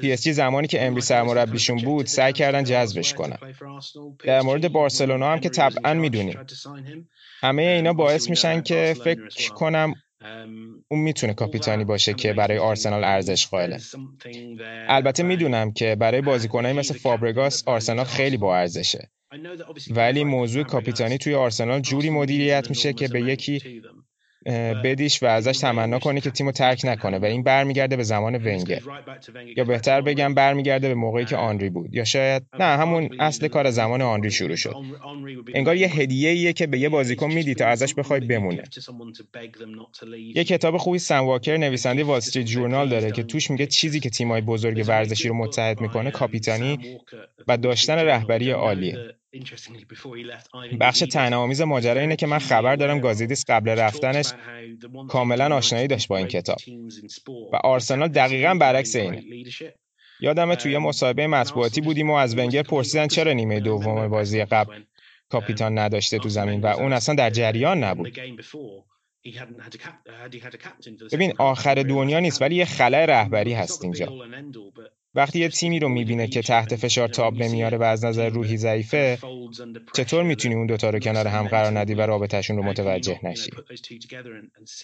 پی 0.00 0.12
اس 0.12 0.22
جی 0.22 0.32
زمانی 0.32 0.66
که 0.66 0.86
امری 0.86 1.00
سرمربیشون 1.00 1.76
بود 1.76 2.06
سعی 2.06 2.32
کردن 2.32 2.64
جذبش 2.64 3.14
کنن 3.14 3.38
در 4.24 4.42
مورد 4.42 4.72
بارسلونا 4.72 5.32
هم 5.32 5.40
که 5.40 5.48
طبعا 5.48 5.94
می‌دونیم 5.94 6.38
همه 7.40 7.62
اینا 7.62 7.92
باعث 7.92 8.30
میشن 8.30 8.62
که 8.62 8.96
فکر 9.04 9.52
کنم 9.54 9.94
اون 10.88 11.00
می‌تونه 11.00 11.34
کاپیتانی 11.34 11.84
باشه 11.84 12.14
که 12.14 12.32
برای 12.32 12.58
آرسنال 12.58 13.04
ارزش 13.04 13.46
قائله 13.46 13.78
البته 14.88 15.22
می‌دونم 15.22 15.72
که 15.72 15.96
برای 15.96 16.20
بازیکنایی 16.20 16.78
مثل 16.78 16.94
فابرگاس 16.94 17.68
آرسنال 17.68 18.04
خیلی 18.04 18.36
با 18.36 18.56
ارزشه 18.56 19.10
ولی 19.90 20.24
موضوع 20.24 20.62
کاپیتانی 20.62 21.18
توی 21.18 21.34
آرسنال 21.34 21.80
جوری 21.80 22.10
مدیریت 22.10 22.66
میشه 22.70 22.92
که 22.92 23.08
به 23.08 23.20
یکی 23.20 23.82
بدیش 24.84 25.22
و 25.22 25.26
ازش 25.26 25.58
تمنا 25.58 25.98
کنی 25.98 26.20
که 26.20 26.30
تیمو 26.30 26.52
ترک 26.52 26.80
نکنه 26.84 27.18
و 27.18 27.24
این 27.24 27.42
برمیگرده 27.42 27.96
به 27.96 28.02
زمان 28.02 28.34
ونگر. 28.34 28.80
یا 29.56 29.64
بهتر 29.64 30.00
بگم 30.00 30.34
برمیگرده 30.34 30.88
به 30.88 30.94
موقعی 30.94 31.24
که 31.24 31.36
آنری 31.36 31.70
بود. 31.70 31.94
یا 31.94 32.04
شاید 32.04 32.42
نه 32.58 32.64
همون 32.64 33.08
اصل 33.20 33.48
کار 33.48 33.70
زمان 33.70 34.02
آنری 34.02 34.30
شروع 34.30 34.56
شد. 34.56 34.74
انگار 35.54 35.76
یه 35.76 35.88
هدیه 35.88 36.30
ایه 36.30 36.52
که 36.52 36.66
به 36.66 36.78
یه 36.78 36.88
بازیکن 36.88 37.32
میدی 37.32 37.54
تا 37.54 37.66
ازش 37.66 37.94
بخوای 37.94 38.20
بمونه 38.20 38.62
یه 40.34 40.44
کتاب 40.44 40.76
خوبی 40.76 40.98
سن 40.98 41.18
واکر 41.18 41.56
نویسنده 41.56 42.04
وال 42.04 42.16
استریت 42.16 42.46
جورنال 42.46 42.88
داره 42.88 43.10
که 43.10 43.22
توش 43.22 43.50
میگه 43.50 43.66
چیزی 43.66 44.00
که 44.00 44.10
تیمای 44.10 44.40
بزرگ 44.40 44.84
ورزشی 44.86 45.28
رو 45.28 45.34
متحد 45.34 45.80
می‌کنه 45.80 46.10
کاپیتانی 46.10 46.98
و 47.48 47.56
داشتن 47.56 47.98
رهبری 47.98 48.50
عالیه 48.50 48.98
بخش 50.80 50.98
تنامیز 50.98 51.60
ماجرا 51.60 52.00
اینه 52.00 52.16
که 52.16 52.26
من 52.26 52.38
خبر 52.38 52.76
دارم 52.76 53.00
گازیدیس 53.00 53.44
قبل 53.48 53.68
رفتنش 53.70 54.32
کاملا 55.08 55.56
آشنایی 55.56 55.86
داشت 55.86 56.08
با 56.08 56.16
این 56.16 56.26
کتاب. 56.26 56.58
و 57.52 57.56
آرسنال 57.56 58.08
دقیقا 58.08 58.54
برعکس 58.54 58.96
اینه. 58.96 59.22
یادمه 60.20 60.56
توی 60.56 60.78
مصاحبه 60.78 61.26
مطبوعاتی 61.26 61.80
بودیم 61.80 62.10
و 62.10 62.14
از 62.14 62.38
ونگر 62.38 62.62
پرسیدن 62.62 63.06
چرا 63.06 63.32
نیمه 63.32 63.60
دوم 63.60 64.08
بازی 64.08 64.44
قبل 64.44 64.82
کاپیتان 65.28 65.78
نداشته 65.78 66.18
تو 66.18 66.28
زمین 66.28 66.60
و 66.60 66.66
اون 66.66 66.92
اصلا 66.92 67.14
در 67.14 67.30
جریان 67.30 67.84
نبود. 67.84 68.18
ببین 71.12 71.32
آخر 71.38 71.74
دنیا 71.74 72.20
نیست 72.20 72.42
ولی 72.42 72.56
یه 72.56 72.64
خلای 72.64 73.06
رهبری 73.06 73.52
هست 73.52 73.84
اینجا 73.84 74.06
وقتی 75.14 75.38
یه 75.38 75.48
تیمی 75.48 75.78
رو 75.78 75.88
می‌بینه 75.88 76.28
که 76.28 76.42
تحت 76.42 76.76
فشار 76.76 77.08
تاب 77.08 77.42
نمیاره 77.42 77.78
و 77.78 77.82
از 77.82 78.04
نظر 78.04 78.28
روحی 78.28 78.56
ضعیفه 78.56 79.18
چطور 79.94 80.22
می‌تونی 80.22 80.54
اون 80.54 80.66
دوتا 80.66 80.90
رو 80.90 80.98
کنار 80.98 81.26
هم 81.26 81.48
قرار 81.48 81.78
ندی 81.78 81.94
و 81.94 82.00
رابطهشون 82.00 82.56
رو 82.56 82.62
متوجه 82.62 83.20
نشی؟ 83.22 83.50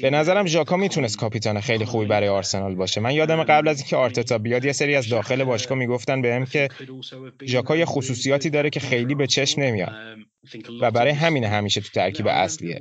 به 0.02 0.10
نظرم 0.10 0.46
ژاکا 0.46 0.76
می‌تونست 0.76 1.18
کاپیتان 1.18 1.60
خیلی 1.60 1.84
خوبی 1.84 2.06
برای 2.06 2.28
آرسنال 2.28 2.74
باشه. 2.74 3.00
من 3.00 3.14
یادم 3.14 3.42
قبل 3.44 3.68
از 3.68 3.78
اینکه 3.78 3.96
آرتتا 3.96 4.38
بیاد 4.38 4.64
یه 4.64 4.72
سری 4.72 4.94
از 4.94 5.08
داخل 5.08 5.44
باشگاه 5.44 5.78
می‌گفتن 5.78 6.22
بهم 6.22 6.44
که 6.44 6.68
ژاکا 7.44 7.76
یه 7.76 7.84
خصوصیاتی 7.84 8.50
داره 8.50 8.70
که 8.70 8.80
خیلی 8.80 9.14
به 9.14 9.26
چشم 9.26 9.62
نمیاد. 9.62 9.92
و 10.80 10.90
برای 10.90 11.12
همین 11.12 11.44
همیشه 11.44 11.80
تو 11.80 11.88
ترکیب 11.88 12.26
اصلیه. 12.26 12.80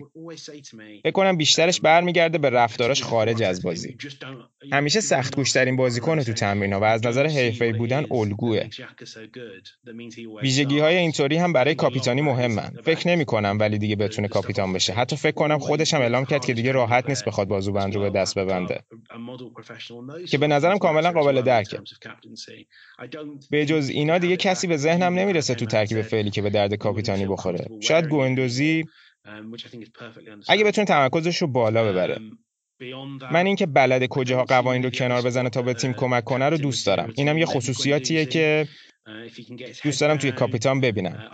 فکر 1.03 1.11
کنم 1.11 1.37
بیشترش 1.37 1.81
برمیگرده 1.81 2.37
به 2.37 2.49
رفتاراش 2.49 3.03
خارج 3.03 3.43
از 3.43 3.63
بازی. 3.63 3.97
همیشه 4.71 5.01
سخت 5.01 5.35
گوشترین 5.35 5.75
بازیکن 5.75 6.21
تو 6.21 6.33
تمرین‌ها 6.33 6.79
و 6.79 6.83
از 6.83 7.05
نظر 7.05 7.27
حرفه‌ای 7.27 7.73
بودن 7.73 8.05
الگوه. 8.11 8.63
ویژگی 10.41 10.79
های 10.79 10.97
اینطوری 10.97 11.37
هم 11.37 11.53
برای 11.53 11.75
کاپیتانی 11.75 12.21
مهمن 12.21 12.71
فکر 12.83 13.07
نمی 13.07 13.25
کنم 13.25 13.57
ولی 13.59 13.77
دیگه 13.77 13.95
بتونه 13.95 14.27
کاپیتان 14.27 14.73
بشه. 14.73 14.93
حتی 14.93 15.15
فکر 15.15 15.35
کنم 15.35 15.59
خودش 15.59 15.93
هم 15.93 16.01
اعلام 16.01 16.25
کرد 16.25 16.45
که 16.45 16.53
دیگه 16.53 16.71
راحت 16.71 17.09
نیست 17.09 17.25
بخواد 17.25 17.47
بازوبند 17.47 17.95
رو 17.95 18.01
به 18.01 18.09
دست 18.09 18.39
ببنده. 18.39 18.79
که 20.29 20.37
به 20.37 20.47
نظرم 20.47 20.77
کاملا 20.77 21.11
قابل 21.11 21.41
درکه. 21.41 21.79
به 23.51 23.65
جز 23.65 23.89
اینا 23.89 24.17
دیگه 24.17 24.37
کسی 24.37 24.67
به 24.67 24.77
ذهنم 24.77 25.19
نمی‌رسه 25.19 25.55
تو 25.55 25.65
ترکیب 25.65 26.01
فعلی 26.01 26.29
که 26.29 26.41
به 26.41 26.49
درد 26.49 26.73
کاپیتانی 26.73 27.25
بخوره 27.25 27.54
شاید 27.81 28.07
گوندوزی 28.07 28.85
اگه 30.47 30.63
بتونه 30.63 30.85
تمرکزش 30.85 31.37
رو 31.37 31.47
بالا 31.47 31.91
ببره. 31.91 32.19
من 33.31 33.45
اینکه 33.45 33.65
بلد 33.65 34.05
کجاها 34.05 34.43
قوانین 34.43 34.83
رو 34.83 34.89
کنار 34.89 35.21
بزنه 35.21 35.49
تا 35.49 35.61
به 35.61 35.73
تیم 35.73 35.93
کمک 35.93 36.23
کنه 36.23 36.49
رو 36.49 36.57
دوست 36.57 36.85
دارم. 36.85 37.13
اینم 37.17 37.37
یه 37.37 37.45
خصوصیاتیه 37.45 38.25
که 38.25 38.67
دوست 39.83 40.01
دارم 40.01 40.17
توی 40.17 40.31
کاپیتان 40.31 40.81
ببینم. 40.81 41.31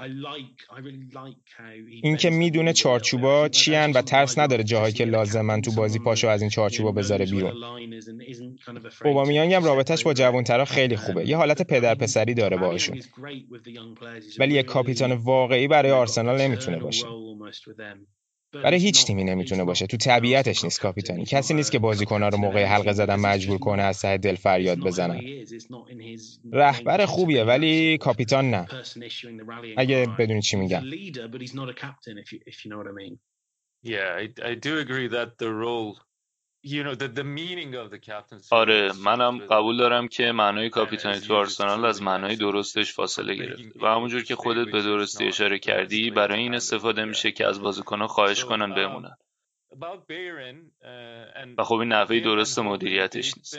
اینکه 2.02 2.30
می‌دونه 2.30 2.74
چارچوبا 2.74 3.50
چی 3.50 3.76
و 3.76 4.02
ترس 4.02 4.38
نداره 4.38 4.64
جاهایی 4.64 4.94
که 4.94 5.06
لازمن 5.06 5.62
تو 5.62 5.72
بازی 5.72 6.00
پاشو 6.00 6.28
از 6.28 6.42
این 6.42 6.50
چارچوبا 6.50 6.92
بذاره 6.92 7.26
بیرون. 7.26 7.54
اوبامیانگ 9.06 9.54
هم 9.54 9.64
رابطش 9.64 10.04
با 10.04 10.14
جوانترا 10.14 10.66
خیلی 10.66 10.96
خوبه. 10.96 11.28
یه 11.28 11.38
حالت 11.38 11.62
پدر 11.62 11.96
پسری 11.96 12.34
داره 12.34 12.58
باهاشون 12.58 13.00
ولی 14.40 14.54
یه 14.54 14.64
کاپیتان 14.64 15.12
واقعی 15.12 15.68
برای 15.68 15.92
آرسنال 15.92 16.42
نمی‌تونه 16.42 16.78
باشه. 16.78 17.06
برای 18.54 18.80
هیچ 18.80 19.06
تیمی 19.06 19.24
نمی‌تونه 19.24 19.64
باشه. 19.64 19.88
تو 19.88 19.98
طبیعتش 19.98 20.64
نیست 20.64 20.82
کاپیتانی. 20.82 21.26
کسی 21.26 21.54
نیست 21.54 21.72
که 21.72 21.80
بازیکن‌ها 21.80 22.30
رو 22.30 22.38
موقع 22.38 22.64
حلقه 22.66 22.94
زدن 22.94 23.16
مجبور 23.16 23.58
کنه 23.58 23.84
از 23.84 24.02
ته 24.02 24.18
دل 24.18 24.36
فریاد 24.36 24.80
بزنن 24.80 25.22
رهبر 26.54 27.06
خوبیه 27.06 27.44
ولی 27.44 27.98
کاپیتان 27.98 28.50
نه. 28.50 28.68
اگه 29.78 30.08
بدونی 30.20 30.42
چی 30.42 30.58
میگم. 30.58 30.84
آره 38.52 38.92
منم 39.06 39.38
قبول 39.38 39.78
دارم 39.78 40.08
که 40.08 40.32
معنای 40.32 40.70
کاپیتانی 40.70 41.20
تو 41.20 41.36
آرسنال 41.36 41.86
از 41.86 42.02
معنای 42.02 42.36
درستش 42.36 42.94
فاصله 42.94 43.36
گرفته 43.36 43.80
و 43.82 43.88
همونجور 43.88 44.24
که 44.24 44.36
خودت 44.36 44.72
به 44.72 44.82
درستی 44.82 45.28
اشاره 45.28 45.60
کردی 45.60 46.12
برای 46.12 46.40
این 46.40 46.56
استفاده 46.56 47.06
میشه 47.06 47.32
که 47.32 47.48
از 47.48 47.62
بازیکنان 47.62 48.08
خواهش 48.08 48.44
کنن 48.46 48.74
بمونن. 48.74 49.16
و 51.58 51.64
خب 51.64 51.76
این 51.76 51.88
نحوه 51.92 52.20
درست 52.20 52.60
مدیریتش 52.60 53.38
نیست. 53.38 53.58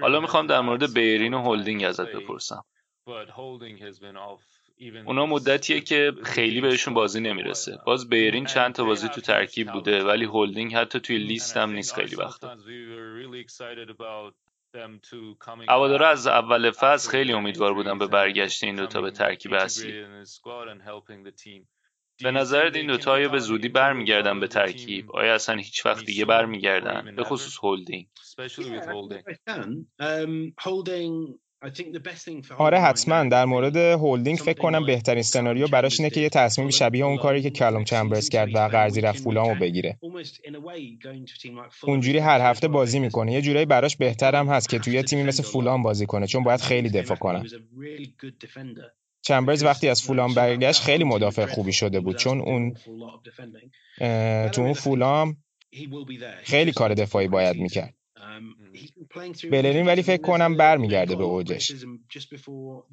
حالا 0.00 0.20
می‌خوام 0.20 0.46
در 0.46 0.60
مورد 0.60 0.94
بیرین 0.94 1.34
و 1.34 1.42
هولدینگ 1.42 1.84
ازت 1.84 2.12
بپرسم. 2.12 2.64
اونا 5.06 5.26
مدتیه 5.26 5.80
که 5.80 6.12
خیلی 6.22 6.60
بهشون 6.60 6.94
بازی 6.94 7.20
نمی‌رسه. 7.20 7.78
باز 7.86 8.08
بیرین 8.08 8.44
چند 8.44 8.74
تا 8.74 8.84
بازی 8.84 9.08
تو 9.08 9.20
ترکیب 9.20 9.72
بوده 9.72 10.04
ولی 10.04 10.24
هولدینگ 10.24 10.74
حتی 10.74 11.00
توی 11.00 11.18
لیست 11.18 11.56
هم 11.56 11.70
نیست 11.72 11.94
خیلی 11.94 12.16
وقتا 12.16 12.56
هوادارا 15.68 16.08
از 16.08 16.26
اول 16.26 16.70
فصل 16.70 17.10
خیلی 17.10 17.32
امیدوار 17.32 17.74
بودن 17.74 17.98
به 17.98 18.06
برگشت 18.06 18.64
این 18.64 18.76
دوتا 18.76 19.00
به 19.00 19.10
ترکیب 19.10 19.54
اصلی. 19.54 20.04
به 22.22 22.30
نظرت 22.30 22.76
این 22.76 22.86
دوتا 22.86 23.12
آیا 23.12 23.28
به 23.28 23.38
زودی 23.38 23.68
برمیگردن 23.68 24.40
به 24.40 24.48
ترکیب؟ 24.48 25.12
آیا 25.12 25.34
اصلا 25.34 25.56
هیچ 25.56 25.86
وقت 25.86 26.04
دیگه 26.04 26.24
برمیگردن؟ 26.24 27.14
به 27.16 27.24
خصوص 27.24 27.58
هولدینگ 27.62 28.06
آره 32.58 32.80
حتما. 32.80 33.24
در 33.24 33.44
مورد 33.44 33.76
هولدینگ 33.76 34.38
فکر 34.38 34.58
کنم 34.58 34.86
بهترین 34.86 35.22
سناریو 35.22 35.68
براش 35.68 36.00
اینه 36.00 36.10
که 36.10 36.20
یه 36.20 36.28
تصمیم 36.28 36.70
شبیه 36.70 37.04
اون 37.04 37.16
کاری 37.16 37.42
که 37.42 37.50
کلوم 37.50 37.84
چمبرز 37.84 38.28
کرد 38.28 38.54
و 38.54 38.68
قرضی 38.68 39.00
رفت 39.00 39.22
فولامو 39.22 39.54
بگیره. 39.54 39.98
اونجوری 41.82 42.18
هر 42.18 42.40
هفته 42.40 42.68
بازی 42.68 42.98
می‌کنه. 42.98 43.32
یه 43.32 43.42
جورایی 43.42 43.66
براش 43.66 43.96
بهتر 43.96 44.34
هم 44.34 44.48
هست 44.48 44.68
که 44.68 44.78
توی 44.78 45.02
تیمی 45.02 45.22
مثل 45.22 45.42
فولام 45.42 45.82
بازی 45.82 46.06
کنه. 46.06 46.26
چون 46.26 46.44
باید 46.44 46.60
خیلی 46.60 46.90
دفاع 46.90 47.16
کنه. 47.16 47.44
چمبرز 49.22 49.64
وقتی 49.64 49.88
از 49.88 50.02
فولام 50.02 50.34
برگشت 50.34 50.82
خیلی 50.82 51.04
مدافع 51.04 51.46
خوبی 51.46 51.72
شده 51.72 52.00
بود. 52.00 52.16
چون 52.16 52.40
اون 52.40 52.74
تو 54.48 54.62
اون 54.62 54.72
فولام 54.72 55.36
خیلی 56.42 56.72
کار 56.72 56.94
دفاعی 56.94 57.28
باید 57.28 57.56
می‌کرد. 57.56 57.94
بلرین 59.50 59.86
ولی 59.86 60.02
فکر 60.02 60.22
کنم 60.22 60.56
برمیگرده 60.56 61.16
به 61.16 61.24
اوجش. 61.24 61.72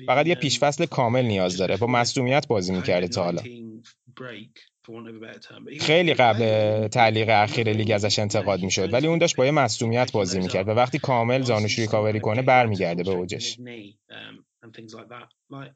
فقط 0.05 0.27
یه 0.27 0.35
پیشفصل 0.35 0.85
کامل 0.85 1.25
نیاز 1.25 1.57
داره. 1.57 1.77
با 1.77 1.87
مصدومیت 1.87 2.47
بازی 2.47 2.73
می‌کرده 2.73 3.07
تا 3.07 3.23
حالا. 3.23 3.41
خیلی 5.79 6.13
قبل 6.13 6.87
تعلیق 6.87 7.29
اخیر 7.29 7.73
لیگ 7.73 7.91
ازش 7.91 8.19
انتقاد 8.19 8.61
می‌شد. 8.61 8.93
ولی 8.93 9.07
اون 9.07 9.17
داشت 9.17 9.35
با 9.35 9.45
یه 9.45 9.51
مصدومیت 9.51 10.11
بازی 10.11 10.39
می‌کرد 10.39 10.67
و 10.67 10.71
وقتی 10.71 10.99
کامل 10.99 11.41
زانوش 11.41 11.79
ریکاوری 11.79 12.19
کنه 12.19 12.41
برمیگرده 12.41 13.03
به 13.03 13.11
اوجش. 13.11 13.57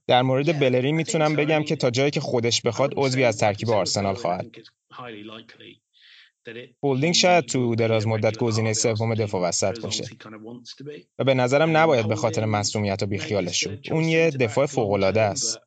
در 0.07 0.21
مورد 0.21 0.59
بلرین 0.59 0.95
می‌تونم 0.95 1.35
بگم 1.35 1.63
که 1.63 1.75
تا 1.75 1.89
جایی 1.89 2.11
که 2.11 2.19
خودش 2.19 2.61
بخواد 2.61 2.93
عضوی 2.97 3.23
از 3.23 3.37
ترکیب 3.37 3.69
آرسنال 3.69 4.15
خواهد. 4.15 4.55
هولدینگ 6.83 7.13
شاید 7.13 7.45
تو 7.45 7.75
دراز 7.75 8.07
مدت 8.07 8.37
گزینه 8.37 8.73
سوم 8.73 9.15
دفاع 9.15 9.41
وسط 9.41 9.79
باشه. 9.81 10.03
و 11.19 11.23
به 11.23 11.33
نظرم 11.33 11.77
نباید 11.77 12.07
به 12.07 12.15
خاطر 12.15 12.45
مصومیت 12.45 13.03
و 13.03 13.05
بیخیالش 13.05 13.59
شد. 13.59 13.79
اون 13.91 14.03
یه 14.03 14.29
دفاع 14.29 14.65
فوق‌العاده 14.65 15.21
است. 15.21 15.59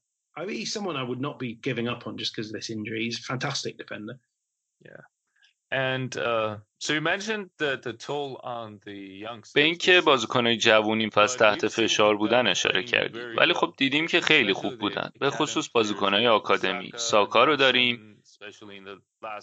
به 9.54 9.62
اینکه 9.62 10.00
بازیکنهای 10.00 10.56
جوونی 10.56 11.08
پس 11.08 11.34
تحت 11.34 11.68
فشار 11.68 12.16
بودن 12.16 12.46
اشاره 12.46 12.82
کردی. 12.84 13.18
ولی 13.18 13.52
خب 13.52 13.74
دیدیم 13.76 14.06
که 14.06 14.20
خیلی 14.20 14.52
خوب 14.52 14.78
بودن. 14.78 15.10
به 15.20 15.30
خصوص 15.30 15.68
بازیکنهای 15.74 16.26
آکادمی. 16.26 16.92
ساکا 16.96 17.44
رو 17.44 17.56
داریم. 17.56 18.22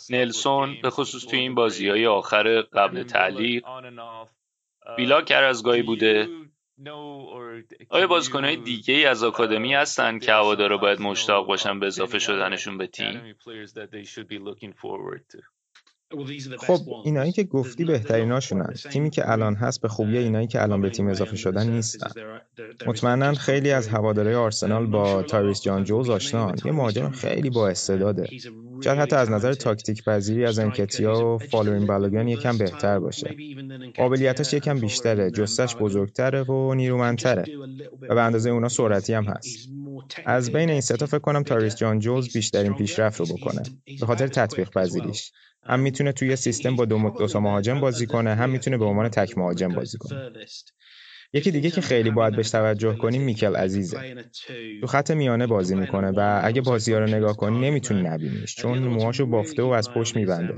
نلسون 0.09 0.77
به 0.83 0.89
خصوص 0.89 1.25
توی 1.25 1.39
این 1.39 1.55
بازی 1.55 1.89
های 1.89 2.07
آخر 2.07 2.61
قبل 2.61 3.03
تعلیق 3.03 3.63
بیلا 4.97 5.21
کرزگاهی 5.21 5.81
بوده. 5.81 6.27
آیا 7.89 8.07
بازیکنهای 8.07 8.55
دیگه 8.55 8.93
ای 8.93 9.05
از 9.05 9.23
آکادمی 9.23 9.73
هستن 9.73 10.19
که 10.19 10.33
هوادارا 10.33 10.77
باید 10.77 11.01
مشتاق 11.01 11.47
باشن 11.47 11.79
به 11.79 11.87
اضافه 11.87 12.19
شدنشون 12.19 12.77
به 12.77 12.87
تیم؟ 12.87 13.35
خب 16.59 16.79
اینایی 17.05 17.31
که 17.31 17.43
گفتی 17.43 17.85
بهتریناشونن 17.85 18.73
تیمی 18.91 19.09
که 19.09 19.31
الان 19.31 19.55
هست 19.55 19.81
به 19.81 19.87
خوبی 19.87 20.17
اینایی 20.17 20.47
که 20.47 20.61
الان 20.61 20.81
به 20.81 20.89
تیم 20.89 21.07
اضافه 21.07 21.35
شدن 21.35 21.69
نیستن. 21.69 22.09
مطمئنا 22.87 23.33
خیلی 23.33 23.71
از 23.71 23.87
هوادارهای 23.87 24.35
آرسنال 24.35 24.85
با 24.85 25.23
تایریس 25.23 25.61
جان 25.61 25.83
جولز 25.83 26.09
آشنان 26.09 26.55
یه 26.65 26.71
مهاجم 26.71 27.09
خیلی 27.09 27.49
با 27.49 27.69
استعداده. 27.69 28.29
شاید 28.83 28.99
حتی 28.99 29.15
از 29.15 29.31
نظر 29.31 29.53
تاکتیک 29.53 30.03
پذیری 30.03 30.45
از 30.45 30.59
انکتیا 30.59 31.27
و 31.27 31.37
فولارین 31.37 31.87
بالوگان 31.87 32.27
یکم 32.27 32.57
بهتر 32.57 32.99
باشه. 32.99 33.35
قابلیتش 33.97 34.53
یکم 34.53 34.79
بیشتره 34.79 35.31
جثه‌ش 35.31 35.75
بزرگتره 35.75 36.43
و 36.43 36.73
نیرومندتره 36.73 37.45
و 38.09 38.15
به 38.15 38.21
اندازه 38.21 38.49
اونا 38.49 38.69
سرعتی 38.69 39.13
هم 39.13 39.23
هست. 39.23 39.69
از 40.25 40.51
بین 40.51 40.69
این 40.69 40.81
سه‌تا 40.81 41.05
فکر 41.05 41.19
کنم 41.19 41.43
تایریس 41.43 41.75
جان 41.75 41.99
جولز 41.99 42.33
بیشترین 42.33 42.73
پیشرفت 42.73 43.19
رو 43.19 43.25
بکنه 43.25 43.63
به 43.99 44.05
خاطر 44.05 44.27
تطبیق 44.27 44.69
پذیریش. 44.69 45.31
هم 45.63 45.79
می‌تونه 45.79 46.11
توی 46.11 46.35
سیستم 46.35 46.75
با 46.75 46.85
دو, 46.85 47.27
دو 47.27 47.39
مهاجم 47.39 47.79
بازی 47.79 48.05
کنه 48.05 48.35
هم 48.35 48.49
می‌تونه 48.49 48.77
به 48.77 48.85
عنوان 48.85 49.09
تک 49.09 49.37
مهاجم 49.37 49.67
بازی 49.67 49.97
کنه. 49.97 50.31
یکی 51.33 51.51
دیگه 51.51 51.69
که 51.69 51.81
خیلی 51.81 52.11
باید 52.11 52.35
بهش 52.35 52.49
توجه 52.49 52.95
کنیم 52.95 53.21
میکل 53.21 53.55
عزیزه. 53.55 53.97
تو 54.81 54.87
خط 54.87 55.11
میانه 55.11 55.47
بازی 55.47 55.75
می‌کنه 55.75 56.11
و 56.17 56.41
اگه 56.43 56.61
بازی 56.61 56.93
ها 56.93 56.99
رو 56.99 57.07
نگاه 57.07 57.37
کنی 57.37 57.59
نمی‌تونی 57.59 58.01
نبینیش 58.01 58.55
چون 58.55 58.79
موهاشو 58.79 59.25
بافته 59.25 59.63
و 59.63 59.67
از 59.67 59.91
پشت 59.93 60.15
میبنده. 60.15 60.53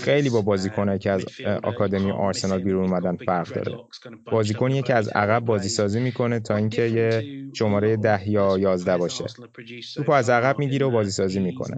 خیلی 0.00 0.30
با 0.30 0.42
بازیکنه 0.42 0.98
که 0.98 1.10
از 1.10 1.24
آکادمی 1.62 2.10
آرسنال 2.10 2.62
بیرون 2.62 2.84
اومدن 2.84 3.16
فرق 3.16 3.54
داره. 3.54 3.78
بازیکنیه 4.32 4.82
که 4.82 4.94
از 4.94 5.08
عقب 5.08 5.44
بازی 5.44 5.68
سازی 5.68 6.00
می‌کنه 6.00 6.40
تا 6.40 6.56
اینکه 6.56 6.82
یه 6.82 7.24
شماره 7.54 7.96
ده 7.96 8.28
یا 8.28 8.58
یازده 8.58 8.96
باشه. 8.96 9.24
توپو 9.96 10.12
از 10.12 10.30
عقب 10.30 10.58
می‌گیره 10.58 10.86
و 10.86 10.90
بازی 10.90 11.10
سازی 11.10 11.40
می‌کنه. 11.40 11.76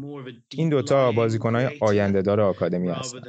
این 0.54 0.68
دوتا 0.68 1.12
بازیکنهای 1.12 1.68
آینده 1.80 2.22
دار 2.22 2.40
آکادمی 2.40 2.88
هستن. 2.88 3.20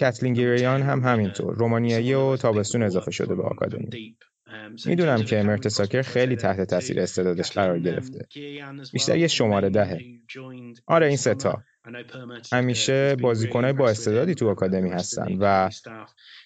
کتلینگریان 0.00 0.82
هم 0.82 1.00
همینطور 1.00 1.54
رومانیایی 1.54 2.14
و 2.14 2.36
تابستون 2.36 2.82
اضافه 2.82 3.10
شده 3.10 3.34
به 3.34 3.42
آکادمی. 3.42 4.16
می‌دونم 4.86 5.22
که 5.22 5.42
مرتساکر 5.42 6.02
خیلی 6.02 6.36
تحت 6.36 6.60
تاثیر 6.60 7.00
استعدادش 7.00 7.50
قرار 7.50 7.78
گرفته. 7.80 8.26
بیشتر 8.92 9.16
یه 9.16 9.26
شماره 9.26 9.70
دهه. 9.70 10.00
آره 10.86 11.06
این 11.06 11.16
ستا 11.16 11.62
همیشه 12.52 13.16
بازیکنهای 13.16 13.72
با 13.72 13.88
استعدادی 13.88 14.34
تو 14.34 14.48
آکادمی 14.48 14.90
هستن 14.90 15.36
و 15.40 15.70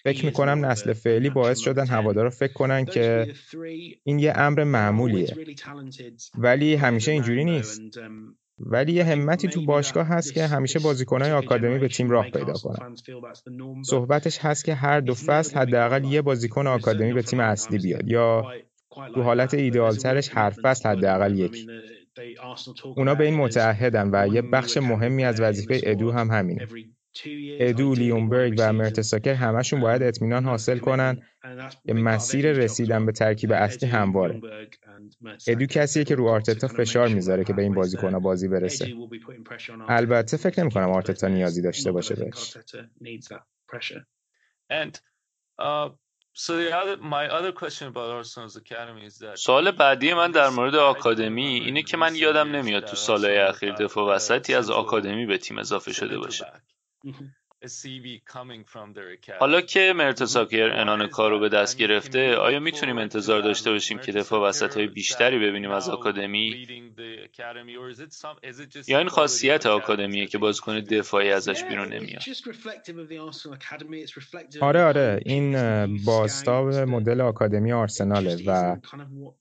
فکر 0.03 0.25
می‌کنم 0.25 0.65
نسل 0.65 0.93
فعلی 0.93 1.29
باعث 1.29 1.59
شدن 1.59 1.87
هوادارا 1.87 2.29
فکر 2.29 2.53
کنن 2.53 2.85
که 2.85 3.33
این 4.03 4.19
یه 4.19 4.33
امر 4.35 4.63
معمولیه. 4.63 5.35
ولی 6.37 6.75
همیشه 6.75 7.11
اینجوری 7.11 7.45
نیست. 7.45 7.81
ولی 8.59 8.93
یه 8.93 9.03
همتی 9.03 9.47
تو 9.47 9.65
باشگاه 9.65 10.07
هست 10.07 10.33
که 10.33 10.47
همیشه 10.47 10.79
بازیکنهای 10.79 11.31
آکادمی 11.31 11.79
به 11.79 11.87
تیم 11.87 12.09
راه 12.09 12.29
پیدا 12.29 12.53
کنن. 12.53 12.95
صحبتش 13.85 14.39
هست 14.39 14.65
که 14.65 14.73
هر 14.73 14.99
دو 14.99 15.13
فصل 15.13 15.57
حداقل 15.57 16.03
یه 16.03 16.21
بازیکن 16.21 16.67
آکادمی 16.67 17.13
به 17.13 17.21
تیم 17.21 17.39
اصلی 17.39 17.77
بیاد 17.77 18.07
یا 18.07 18.43
تو 19.15 19.21
حالت 19.21 19.53
ایدئالترش 19.53 20.29
هر 20.33 20.49
فصل 20.49 20.89
حداقل 20.89 21.39
یک. 21.39 21.67
اونا 22.95 23.15
به 23.15 23.25
این 23.25 23.35
متعهدن 23.35 24.09
و 24.13 24.27
یه 24.33 24.41
بخش 24.41 24.77
مهمی 24.77 25.25
از 25.25 25.41
وظیفه 25.41 25.81
ادو 25.83 26.11
هم 26.11 26.31
همینه. 26.31 26.67
ادو، 27.59 27.93
لیونبرگ 27.93 28.55
و 28.57 28.73
مرتساکر 28.73 29.33
همشون 29.33 29.79
باید 29.79 30.03
اطمینان 30.03 30.45
حاصل 30.45 30.77
کنن 30.77 31.21
که 31.85 31.93
مسیر 31.93 32.51
رسیدن 32.51 33.05
به 33.05 33.11
ترکیب 33.11 33.51
اصلی 33.51 33.89
همواره. 33.89 34.41
ادو 35.47 35.65
کسیه 35.65 36.03
که 36.03 36.15
رو 36.15 36.27
آرتتا 36.27 36.67
فشار 36.67 37.07
می‌ذاره 37.07 37.43
که 37.43 37.53
به 37.53 37.61
این 37.61 37.73
بازیکن‌ها 37.73 38.19
بازی 38.19 38.47
برسه. 38.47 38.93
البته 39.87 40.37
فکر 40.37 40.61
نمی 40.61 40.71
کنم 40.71 40.89
آرتتا 40.89 41.27
نیازی 41.27 41.61
داشته 41.61 41.91
باشه 41.91 42.15
بهش. 42.15 42.57
سوال 49.35 49.71
بعدی 49.71 50.13
من 50.13 50.31
در 50.31 50.49
مورد 50.49 50.75
آکادمی 50.75 51.45
اینه 51.45 51.83
که 51.83 51.97
من 51.97 52.15
یادم 52.15 52.55
نمیاد 52.55 52.85
تو 52.85 52.95
سالهای 52.95 53.37
اخیر 53.37 53.73
دفاع 53.73 54.15
وسطی 54.15 54.53
از 54.53 54.69
آکادمی 54.69 55.25
به 55.25 55.37
تیم 55.37 55.57
اضافه 55.57 55.93
شده 55.93 56.17
باشه. 56.17 56.45
حالا 59.39 59.61
که 59.61 59.93
مرتساکر 59.95 60.69
انان 60.71 61.07
کار 61.07 61.31
رو 61.31 61.39
به 61.39 61.49
دست 61.49 61.77
گرفته 61.77 62.35
آیا 62.35 62.59
می‌تونیم 62.59 62.97
انتظار 62.97 63.41
داشته 63.41 63.71
باشیم 63.71 63.97
که 63.97 64.11
دفاع 64.11 64.49
وسط 64.49 64.77
های 64.77 64.87
بیشتری 64.87 65.39
ببینیم 65.39 65.71
از 65.71 65.89
آکادمی؟ 65.89 66.67
یا 68.87 68.99
این 68.99 69.07
خاصیت 69.07 69.65
آکادمیه 69.65 70.25
که 70.27 70.37
بازیکن 70.37 70.79
دفاعی 70.79 71.31
ازش 71.31 71.63
بیرون 71.63 71.93
نمیاد. 71.93 72.21
آره 74.61 74.83
آره. 74.83 75.19
این 75.25 75.51
باستاب 76.05 76.73
مدل 76.73 77.21
آکادمی 77.21 77.73
آرسناله 77.73 78.37
و 78.47 78.77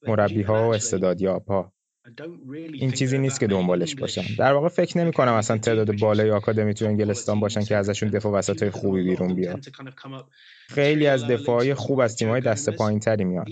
مربی 0.06 0.42
ها 0.42 0.68
و 0.68 0.74
استعدادیاب 0.74 1.46
ها 1.46 1.72
این 2.72 2.90
چیزی 2.90 3.18
نیست 3.18 3.40
که 3.40 3.46
دنبالش 3.46 3.94
باشن 3.94 4.22
در 4.38 4.52
واقع 4.52 4.68
فکر 4.68 4.98
نمی 4.98 5.12
کنم 5.12 5.32
اصلا 5.32 5.58
تعداد 5.58 5.98
بالای 5.98 6.30
آکادمی 6.30 6.74
تو 6.74 6.84
انگلستان 6.84 7.40
باشن 7.40 7.60
که 7.60 7.76
ازشون 7.76 8.08
دفاع 8.08 8.32
وسط 8.32 8.62
های 8.62 8.70
خوبی 8.70 9.02
بیرون 9.02 9.34
بیاد 9.34 9.64
خیلی 10.68 11.06
از 11.06 11.26
دفاعی 11.26 11.74
خوب 11.74 12.00
از 12.00 12.16
تیم‌های 12.16 12.40
دست 12.40 12.70
پایین 12.70 13.00
تری 13.00 13.24
میان. 13.24 13.44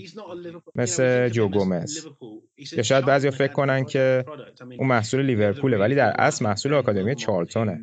مثل 0.75 1.29
جو 1.29 1.49
گومز. 1.49 2.05
یا 2.71 2.83
شاید 2.83 3.05
بعضی 3.05 3.31
فکر 3.31 3.53
کنن 3.53 3.85
که 3.85 4.25
اون 4.77 4.87
محصول 4.87 5.21
لیورپوله 5.21 5.77
ولی 5.77 5.95
در 5.95 6.15
اصل 6.19 6.45
محصول 6.45 6.73
آکادمی 6.73 7.15
چارلتونه. 7.15 7.79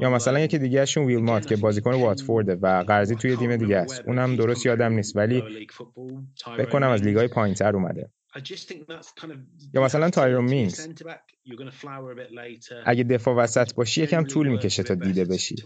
یا 0.00 0.10
مثلا 0.10 0.40
یکی 0.40 0.58
دیگه 0.58 0.80
اشون 0.80 1.04
ویلمات 1.04 1.46
که 1.46 1.56
بازیکن 1.56 1.94
واتفورده 1.94 2.54
و 2.54 2.84
قرضی 2.88 3.14
توی 3.14 3.36
تیم 3.36 3.56
دیگه 3.56 3.76
است. 3.76 4.02
اونم 4.06 4.36
درست 4.36 4.66
یادم 4.66 4.92
نیست. 4.92 5.16
ولی 5.16 5.66
فکر 6.56 6.70
کنم 6.70 6.90
از 6.90 7.02
لیگای 7.02 7.28
پایینتر 7.28 7.76
اومده. 7.76 8.10
یا 9.74 9.82
مثلا 9.82 10.10
تایرون 10.10 10.44
مینگز 10.44 10.88
اگه 12.86 13.04
دفاع 13.04 13.34
وسط 13.34 13.74
باشی 13.74 14.02
یکم 14.02 14.24
طول 14.24 14.48
می‌کشه 14.48 14.82
تا 14.82 14.94
دیده 14.94 15.24
بشی. 15.24 15.56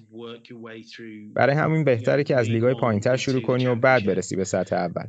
برای 1.35 1.57
همین 1.57 1.85
بهتره 1.85 2.25
که 2.25 2.37
از 2.37 2.49
لیگای 2.49 2.75
پایینتر 2.75 3.17
شروع 3.17 3.43
کنی 3.43 3.67
و 3.67 3.75
بعد 3.75 4.07
برسی 4.07 4.37
به 4.37 4.45
سطح 4.45 4.77
اول. 4.77 5.07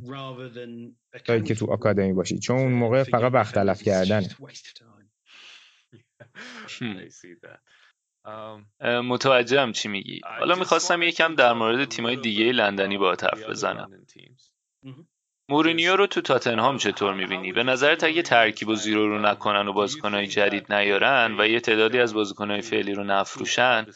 تا 1.24 1.32
اینکه 1.32 1.54
تو 1.54 1.70
آکادمی 1.70 2.12
باشی. 2.12 2.38
چون 2.38 2.56
اون 2.58 2.72
موقع 2.72 3.02
فقط 3.02 3.32
وقت 3.34 3.54
تلف 3.54 3.82
کردنه. 3.82 4.28
متوجهم 8.80 9.72
چی 9.72 9.88
میگی. 9.88 10.20
حالا 10.38 10.54
می‌خواستم 10.54 11.02
یکم 11.02 11.34
در 11.34 11.52
مورد 11.52 11.88
تیمای 11.88 12.16
دیگه 12.16 12.52
لندنی 12.52 12.98
با 12.98 13.10
حرف 13.10 13.48
بزنم. 13.48 14.06
مورینیو 15.48 15.96
رو 15.96 16.06
تو 16.06 16.20
تاتنهام 16.20 16.76
چطور 16.76 17.14
می‌بینی؟ 17.14 17.52
به 17.52 17.62
نظرت 17.62 18.04
اگه 18.04 18.22
ترکیب 18.22 18.68
و 18.68 18.74
زیرو 18.74 19.08
رو 19.08 19.18
نکنن 19.20 19.68
و 19.68 19.72
بازیکنهای 19.72 20.26
جدید 20.26 20.72
نیارن 20.72 21.40
و 21.40 21.46
یه 21.46 21.60
تعدادی 21.60 21.98
از 21.98 22.14
بازیکنهای 22.14 22.60
فعلی 22.60 22.94
رو 22.94 23.04
نفروشن 23.04 23.86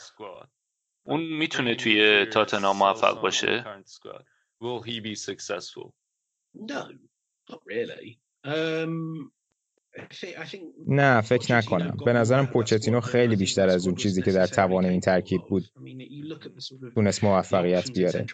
اون 1.03 1.21
می‌تونه 1.21 1.75
توی 1.75 2.27
تاتنهام 2.27 2.77
موفق 2.77 3.21
باشه؟ 3.21 3.65
نه 10.87 11.21
فکر 11.21 11.55
نکنم. 11.55 11.97
به 12.05 12.13
نظرم 12.13 12.47
پوچتینو 12.47 13.01
خیلی 13.01 13.37
بیشتر 13.37 13.69
از 13.69 13.87
اون 13.87 13.97
چیزی 13.97 14.23
که 14.23 14.33
در 14.33 14.47
توان 14.47 14.85
این 14.85 15.01
ترکیب 15.01 15.41
بود 15.49 15.65
تونست 16.95 17.25
موفقیت 17.25 17.91
بیاره. 17.93 18.27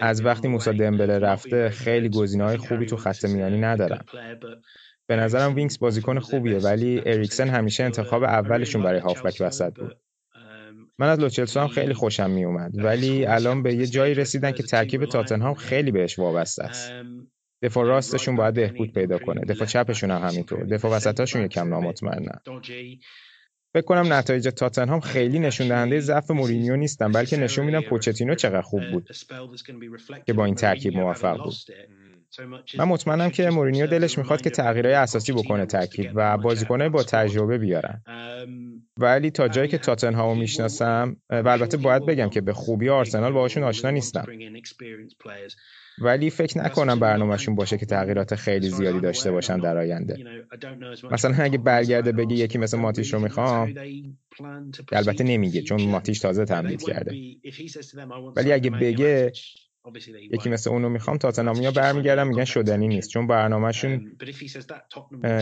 از 0.00 0.24
وقتی 0.24 0.48
موسا 0.48 0.72
دمبله 0.72 1.18
رفته 1.18 1.70
خیلی 1.70 2.08
گزینه‌های 2.08 2.56
خوبی 2.56 2.86
تو 2.86 2.96
خط 2.96 3.24
میانی 3.24 3.60
ندارن 3.60 4.04
به 5.06 5.16
نظرم 5.16 5.54
وینکس 5.54 5.78
بازیکن 5.78 6.18
خوبیه 6.18 6.58
ولی 6.58 7.00
اریکسن 7.06 7.48
همیشه 7.48 7.84
انتخاب 7.84 8.22
اولشون 8.22 8.82
برای 8.82 9.00
هافبک 9.00 9.36
وسط 9.40 9.74
بود. 9.74 9.96
من 10.98 11.08
از 11.08 11.20
لوچلسو 11.20 11.60
هم 11.60 11.68
خیلی 11.68 11.94
خوشم 11.94 12.30
می 12.30 12.44
اومد 12.44 12.84
ولی 12.84 13.26
الان 13.26 13.62
به 13.62 13.74
یه 13.74 13.86
جایی 13.86 14.14
رسیدن 14.14 14.52
که 14.52 14.62
ترکیب 14.62 15.04
تاتنهام 15.04 15.54
خیلی 15.54 15.90
بهش 15.90 16.18
وابسته 16.18 16.64
است. 16.64 16.92
دفاع 17.64 17.86
راستشون 17.86 18.36
باید 18.36 18.54
بهبود 18.54 18.92
پیدا 18.92 19.18
کنه. 19.18 19.40
دفاع 19.40 19.66
چپشون 19.66 20.10
هم 20.10 20.22
همینطور. 20.22 20.64
دفاع 20.64 20.92
وسطاشون 20.92 21.44
یکم 21.44 21.68
نامطمئنن 21.68 22.38
فکر 23.74 23.84
کنم 23.84 24.12
نتایج 24.12 24.48
تاتنهام 24.48 25.00
خیلی 25.00 25.38
نشون 25.38 25.68
دهنده 25.68 26.00
ضعف 26.00 26.30
مورینیو 26.30 26.76
نیستن 26.76 27.12
بلکه 27.12 27.36
نشون 27.36 27.66
میدن 27.66 27.80
پوچتینو 27.80 28.34
چقدر 28.34 28.62
خوب 28.62 28.82
بود 28.92 29.08
که 30.26 30.32
با 30.32 30.44
این 30.44 30.54
ترکیب 30.54 30.94
موفق 30.94 31.42
بود. 31.44 31.54
من 32.78 32.84
مطمئنم 32.84 33.30
که 33.30 33.50
مورینیو 33.50 33.86
دلش 33.86 34.18
می‌خواد 34.18 34.40
که 34.40 34.50
تغییرهای 34.50 34.94
اساسی 34.94 35.32
بکنه 35.32 35.66
ترکیب 35.66 36.10
و 36.14 36.38
بازیکنهای 36.38 36.88
با 36.88 37.02
تجربه 37.02 37.58
بیارن. 37.58 38.02
ولی 38.96 39.30
تا 39.30 39.48
جایی 39.48 39.68
که 39.68 39.78
تاتنهامو 39.78 40.34
می‌شناسم 40.34 41.16
و 41.30 41.48
البته 41.48 41.76
باید 41.76 42.06
بگم 42.06 42.28
که 42.28 42.40
به 42.40 42.52
خوبی 42.52 42.88
آرسنال 42.88 43.32
باهاشون 43.32 43.62
آشنا 43.62 43.90
نیستم. 43.90 44.26
ولی 45.98 46.30
فکر 46.30 46.58
نکنم 46.58 47.00
برنامهشون 47.00 47.54
باشه 47.54 47.78
که 47.78 47.86
تغییرات 47.86 48.34
خیلی 48.34 48.68
زیادی 48.68 49.00
داشته 49.00 49.30
باشن 49.30 49.58
در 49.58 49.76
آینده. 49.76 50.18
مثلا 51.10 51.44
اگه 51.44 51.58
برگرده 51.58 52.12
بگه 52.12 52.36
یکی 52.36 52.58
مثل 52.58 52.78
ماتیش 52.78 53.14
رو 53.14 53.20
می‌خوام 53.20 53.74
البته 54.92 55.24
نمیگه 55.24 55.62
چون 55.62 55.82
ماتیش 55.82 56.18
تازه 56.20 56.44
تمدید 56.44 56.82
کرده. 56.82 57.16
ولی 58.36 58.52
اگه 58.52 58.70
بگه 58.70 59.32
یکی 60.32 60.50
مثل 60.50 60.70
اونو 60.70 60.88
می‌خوام 60.88 61.18
تاتنامیا 61.18 61.70
برمیگردن 61.70 62.26
میگن 62.26 62.44
شدنی 62.44 62.88
نیست 62.88 63.10
چون 63.10 63.26
برنامهشون 63.26 64.16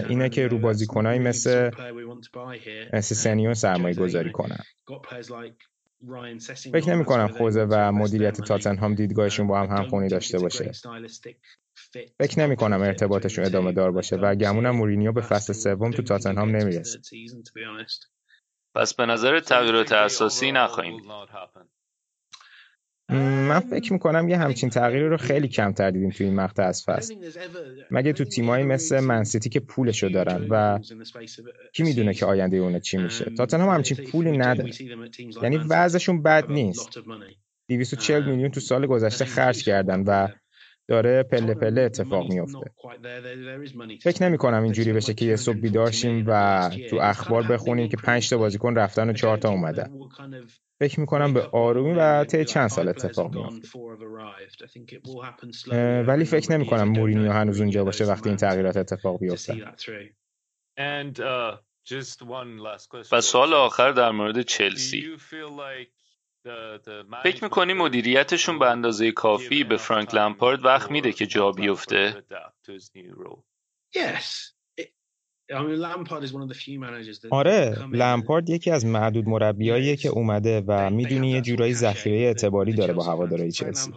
اینه 0.09 0.29
که 0.29 0.47
رو 0.47 0.59
بازیکنایی 0.59 1.19
مثل 1.19 1.71
سسنیو 3.01 3.55
سرمایه 3.55 3.95
گذاری 3.95 4.33
کنن 4.33 4.61
فکر 6.73 6.95
نمی 6.95 7.05
کنم 7.05 7.29
خوزه 7.29 7.67
و 7.71 7.93
مدیریت 7.93 8.41
تاتنهام 8.41 8.95
دیدگاهشون 8.95 9.47
با 9.47 9.61
هم 9.61 9.77
همخونی 9.77 10.09
داشته 10.09 10.39
باشه. 10.39 10.73
فکر 12.19 12.41
نمی 12.41 12.57
کنم 12.57 12.83
ارتباطشون 12.83 13.45
ادامه 13.45 13.73
دار 13.73 13.93
باشه 13.93 14.17
و 14.17 14.35
گمونم 14.35 14.77
مورینیو 14.77 15.13
به 15.13 15.21
فصل 15.21 15.53
سوم 15.53 15.91
تو 15.91 16.03
تاتنهام 16.03 16.57
نمی‌رسه. 16.57 17.01
پس 18.75 18.95
به 18.95 19.07
نظر 19.07 19.41
تغییرات 19.41 19.93
اساسی 19.93 20.53
نخواهیم 20.53 21.03
من 23.09 23.61
فکر 23.61 23.93
می‌کنم 23.93 24.29
یه 24.29 24.39
همچین 24.39 24.71
تغییری 24.71 25.09
رو 25.09 25.17
خیلی 25.17 25.49
کمتر 25.49 25.91
دیدیم 25.91 26.11
توی 26.11 26.27
این 26.27 26.35
مقطع 26.35 26.63
از 26.63 26.85
فصل. 26.87 27.15
مگه 27.91 28.13
تو 28.13 28.25
تیمایی 28.25 28.65
مثل 28.65 29.01
منسیتی 29.01 29.49
که 29.49 29.61
پولشو 29.61 30.09
دارن 30.09 30.47
و 30.51 30.79
کی 31.73 31.83
می‌دونه 31.83 32.15
که 32.15 32.27
آینده 32.27 32.57
اونه 32.57 32.81
چی 32.81 32.97
میشه؟ 32.97 33.25
تاتنهام 33.25 33.75
همچین 33.75 33.97
پولی 33.97 34.39
نداره. 34.39 34.71
یعنی 35.43 35.57
وضعشون 35.57 36.23
بد 36.23 36.51
نیست. 36.51 36.99
240 37.69 38.31
میلیون 38.31 38.51
تو 38.51 38.61
سال 38.61 38.87
گذشته 38.87 39.25
خرج 39.25 39.65
کردن 39.65 40.05
و 40.07 40.29
داره 40.89 41.23
پله 41.23 41.55
پله 41.55 41.81
اتفاق 41.81 42.33
میفته 42.33 42.59
فکر 44.03 44.29
نمی 44.29 44.39
کنم 44.39 44.63
اینجوری 44.63 44.93
بشه 44.93 45.15
که 45.15 45.25
یه 45.25 45.37
صبح 45.37 45.57
بیدار 45.57 45.91
شیم 45.91 46.25
و 46.29 46.71
تو 46.91 46.97
اخبار 46.97 47.43
بخونیم 47.43 47.89
که 47.89 47.97
5 47.97 48.31
تا 48.31 48.39
بازیکن 48.39 48.75
رفتن 48.75 49.11
و 49.11 49.13
4 49.13 49.39
تا 49.39 49.49
اومدن. 49.49 49.91
فکر 50.81 51.01
می‌کنم 51.01 51.35
به 51.35 51.43
آرومی 51.43 51.93
و 51.93 52.25
طی 52.25 52.45
چند 52.45 52.69
سال 52.69 52.89
اتفاق 52.89 53.35
میفته 53.35 53.69
ولی 56.03 56.25
فکر 56.25 56.53
نمی 56.53 56.67
کنم 56.67 56.89
مورینیو 56.89 57.33
هنوز 57.33 57.61
اونجا 57.61 57.85
باشه 57.85 58.05
وقتی 58.05 58.29
این 58.29 58.37
تغییرات 58.37 58.77
اتفاق 58.77 59.21
بیفته. 59.21 59.65
و 63.13 63.21
سوال 63.21 63.55
آخر 63.55 63.93
در 63.93 64.11
مورد 64.11 64.43
چلسی. 64.43 65.17
فکر 67.23 67.45
می‌کنی 67.45 67.73
مدیریتشون 67.73 68.59
به 68.59 68.71
اندازه 68.71 69.13
کافی 69.13 69.65
به 69.65 69.77
فرانک 69.77 70.15
لمپارد 70.15 70.65
وقت 70.65 70.91
میده 70.91 71.13
که 71.13 71.27
جا 71.27 71.51
بیفته؟ 71.51 72.25
آره 77.31 77.87
لمپارد 77.93 78.51
یکی 78.51 78.71
از 78.71 78.87
معدود 78.87 79.29
مربیاییه 79.29 79.97
که 79.97 80.09
اومده 80.09 80.61
و 80.67 80.91
می‌دونی 80.91 81.31
یه 81.31 81.41
جورایی 81.41 81.75
ذخیره 81.75 82.17
اعتباری 82.17 82.73
داره 82.73 82.93
با 82.93 83.05
هوادارهای 83.05 83.53
چلسی. 83.53 83.93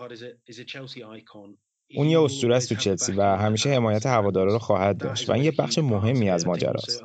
اون 1.95 2.07
یه 2.07 2.21
اسطوره 2.21 2.55
است 2.55 2.69
تو 2.69 2.75
چلسی 2.75 3.11
و 3.11 3.21
همیشه 3.21 3.69
حمایت 3.69 4.05
هوادارا 4.05 4.53
رو 4.53 4.59
خواهد 4.59 4.97
داشت 4.97 5.29
و 5.29 5.33
این 5.33 5.43
یه 5.43 5.51
بخش 5.51 5.77
مهمی 5.77 6.29
از 6.29 6.47
ماجراست. 6.47 7.03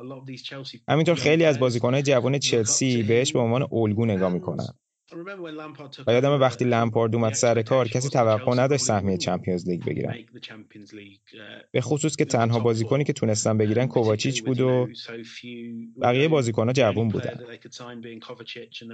همینطور 0.87 1.15
خیلی 1.15 1.45
از 1.45 1.59
بازیکنهای 1.59 2.03
جوان 2.03 2.39
چلسی 2.39 3.03
بهش 3.03 3.33
به 3.33 3.39
عنوان 3.39 3.67
الگو 3.71 4.05
نگاه 4.05 4.33
می‌کنن. 4.33 4.67
و 6.07 6.13
یادم 6.13 6.41
وقتی 6.41 6.65
لمپارد 6.65 7.15
اومد 7.15 7.33
سر 7.33 7.61
کار 7.61 7.87
کسی 7.87 8.09
توقع 8.09 8.55
نداشت 8.55 8.83
سهمیه 8.83 9.17
چمپیونز 9.17 9.69
لیگ 9.69 9.85
بگیرن. 9.85 10.15
به 11.71 11.81
خصوص 11.81 12.15
که 12.15 12.25
تنها 12.25 12.59
بازیکنی 12.59 13.03
که 13.03 13.13
تونستن 13.13 13.57
بگیرن 13.57 13.87
کوواچیچ 13.87 14.43
بود 14.43 14.61
و 14.61 14.87
بقیه 16.01 16.27
بازیکنها 16.27 16.73
جوون 16.73 17.07
بودن 17.07 17.39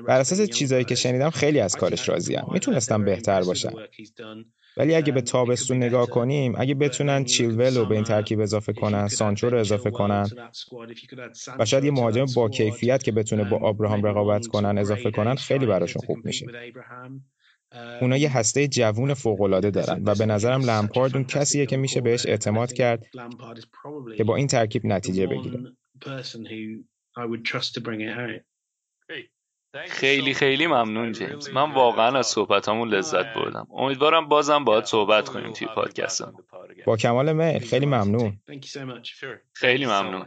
بر 0.08 0.20
اساس 0.20 0.42
چیزایی 0.42 0.86
که 0.86 0.96
شنیدم 0.96 1.30
خیلی 1.30 1.60
از 1.60 1.76
کارش 1.76 2.10
راضیم 2.10 2.44
می‌تونستم 2.52 3.06
بهتر 3.06 3.44
باشن 3.44 3.72
ولی 4.78 4.96
اگه 4.96 5.12
به 5.14 5.22
تابستون 5.22 5.78
نگاه 5.78 6.08
کنیم 6.08 6.54
اگه 6.58 6.76
بتونن 6.76 7.24
چیلول 7.24 7.78
رو 7.78 7.86
به 7.86 7.96
این 7.96 8.04
ترکیب 8.04 8.40
اضافه 8.40 8.74
کنن 8.74 9.08
سانچو 9.08 9.50
رو 9.50 9.60
اضافه 9.60 9.92
کنن. 9.92 10.28
و 11.60 11.66
شاید 11.66 11.84
یه 11.84 11.92
مهاجم 11.92 12.26
با 12.36 12.50
کیفیت 12.50 13.04
که 13.04 13.12
بتونه 13.12 13.44
با 13.44 13.58
آبراهام 13.58 14.04
رقابت 14.04 14.48
کنن 14.48 14.78
اضافه 14.78 15.12
کنن 15.12 15.36
خیلی 15.36 15.66
براشون 15.66 16.02
خوب 16.06 16.26
میشه. 16.26 16.46
اونا 18.02 18.18
یه 18.18 18.38
هسته 18.38 18.68
جوون 18.68 19.14
فوق‌العاده 19.14 19.72
دارن 19.72 20.04
و 20.06 20.16
به 20.16 20.26
نظرم 20.26 20.62
لمپارد 20.62 21.16
اون 21.16 21.26
کسیه 21.26 21.66
که 21.66 21.78
میشه 21.78 22.02
بهش 22.02 22.26
اعتماد 22.26 22.74
کرد 22.74 23.06
که 24.18 24.24
با 24.24 24.36
این 24.36 24.48
ترکیب 24.48 24.86
نتیجه 24.86 25.28
بگیره. 25.28 25.60
خیلی 29.90 30.34
خیلی 30.34 30.68
ممنون 30.68 31.12
جیمز. 31.12 31.50
من 31.50 31.72
واقعا 31.72 32.20
از 32.20 32.28
صحبتامون 32.28 32.90
لذت 32.90 33.34
بردم. 33.34 33.68
امیدوارم 33.72 34.28
بازم 34.28 34.64
باهات 34.64 34.86
صحبت 34.86 35.30
کنیم 35.30 35.54
توی 35.54 35.68
پادکستم 35.68 36.34
با 36.86 36.98
کمال 36.98 37.34
میل 37.34 37.60
خیلی 37.60 37.86
ممنون. 37.86 38.40
خیلی 39.54 39.86
ممنون. 39.86 40.26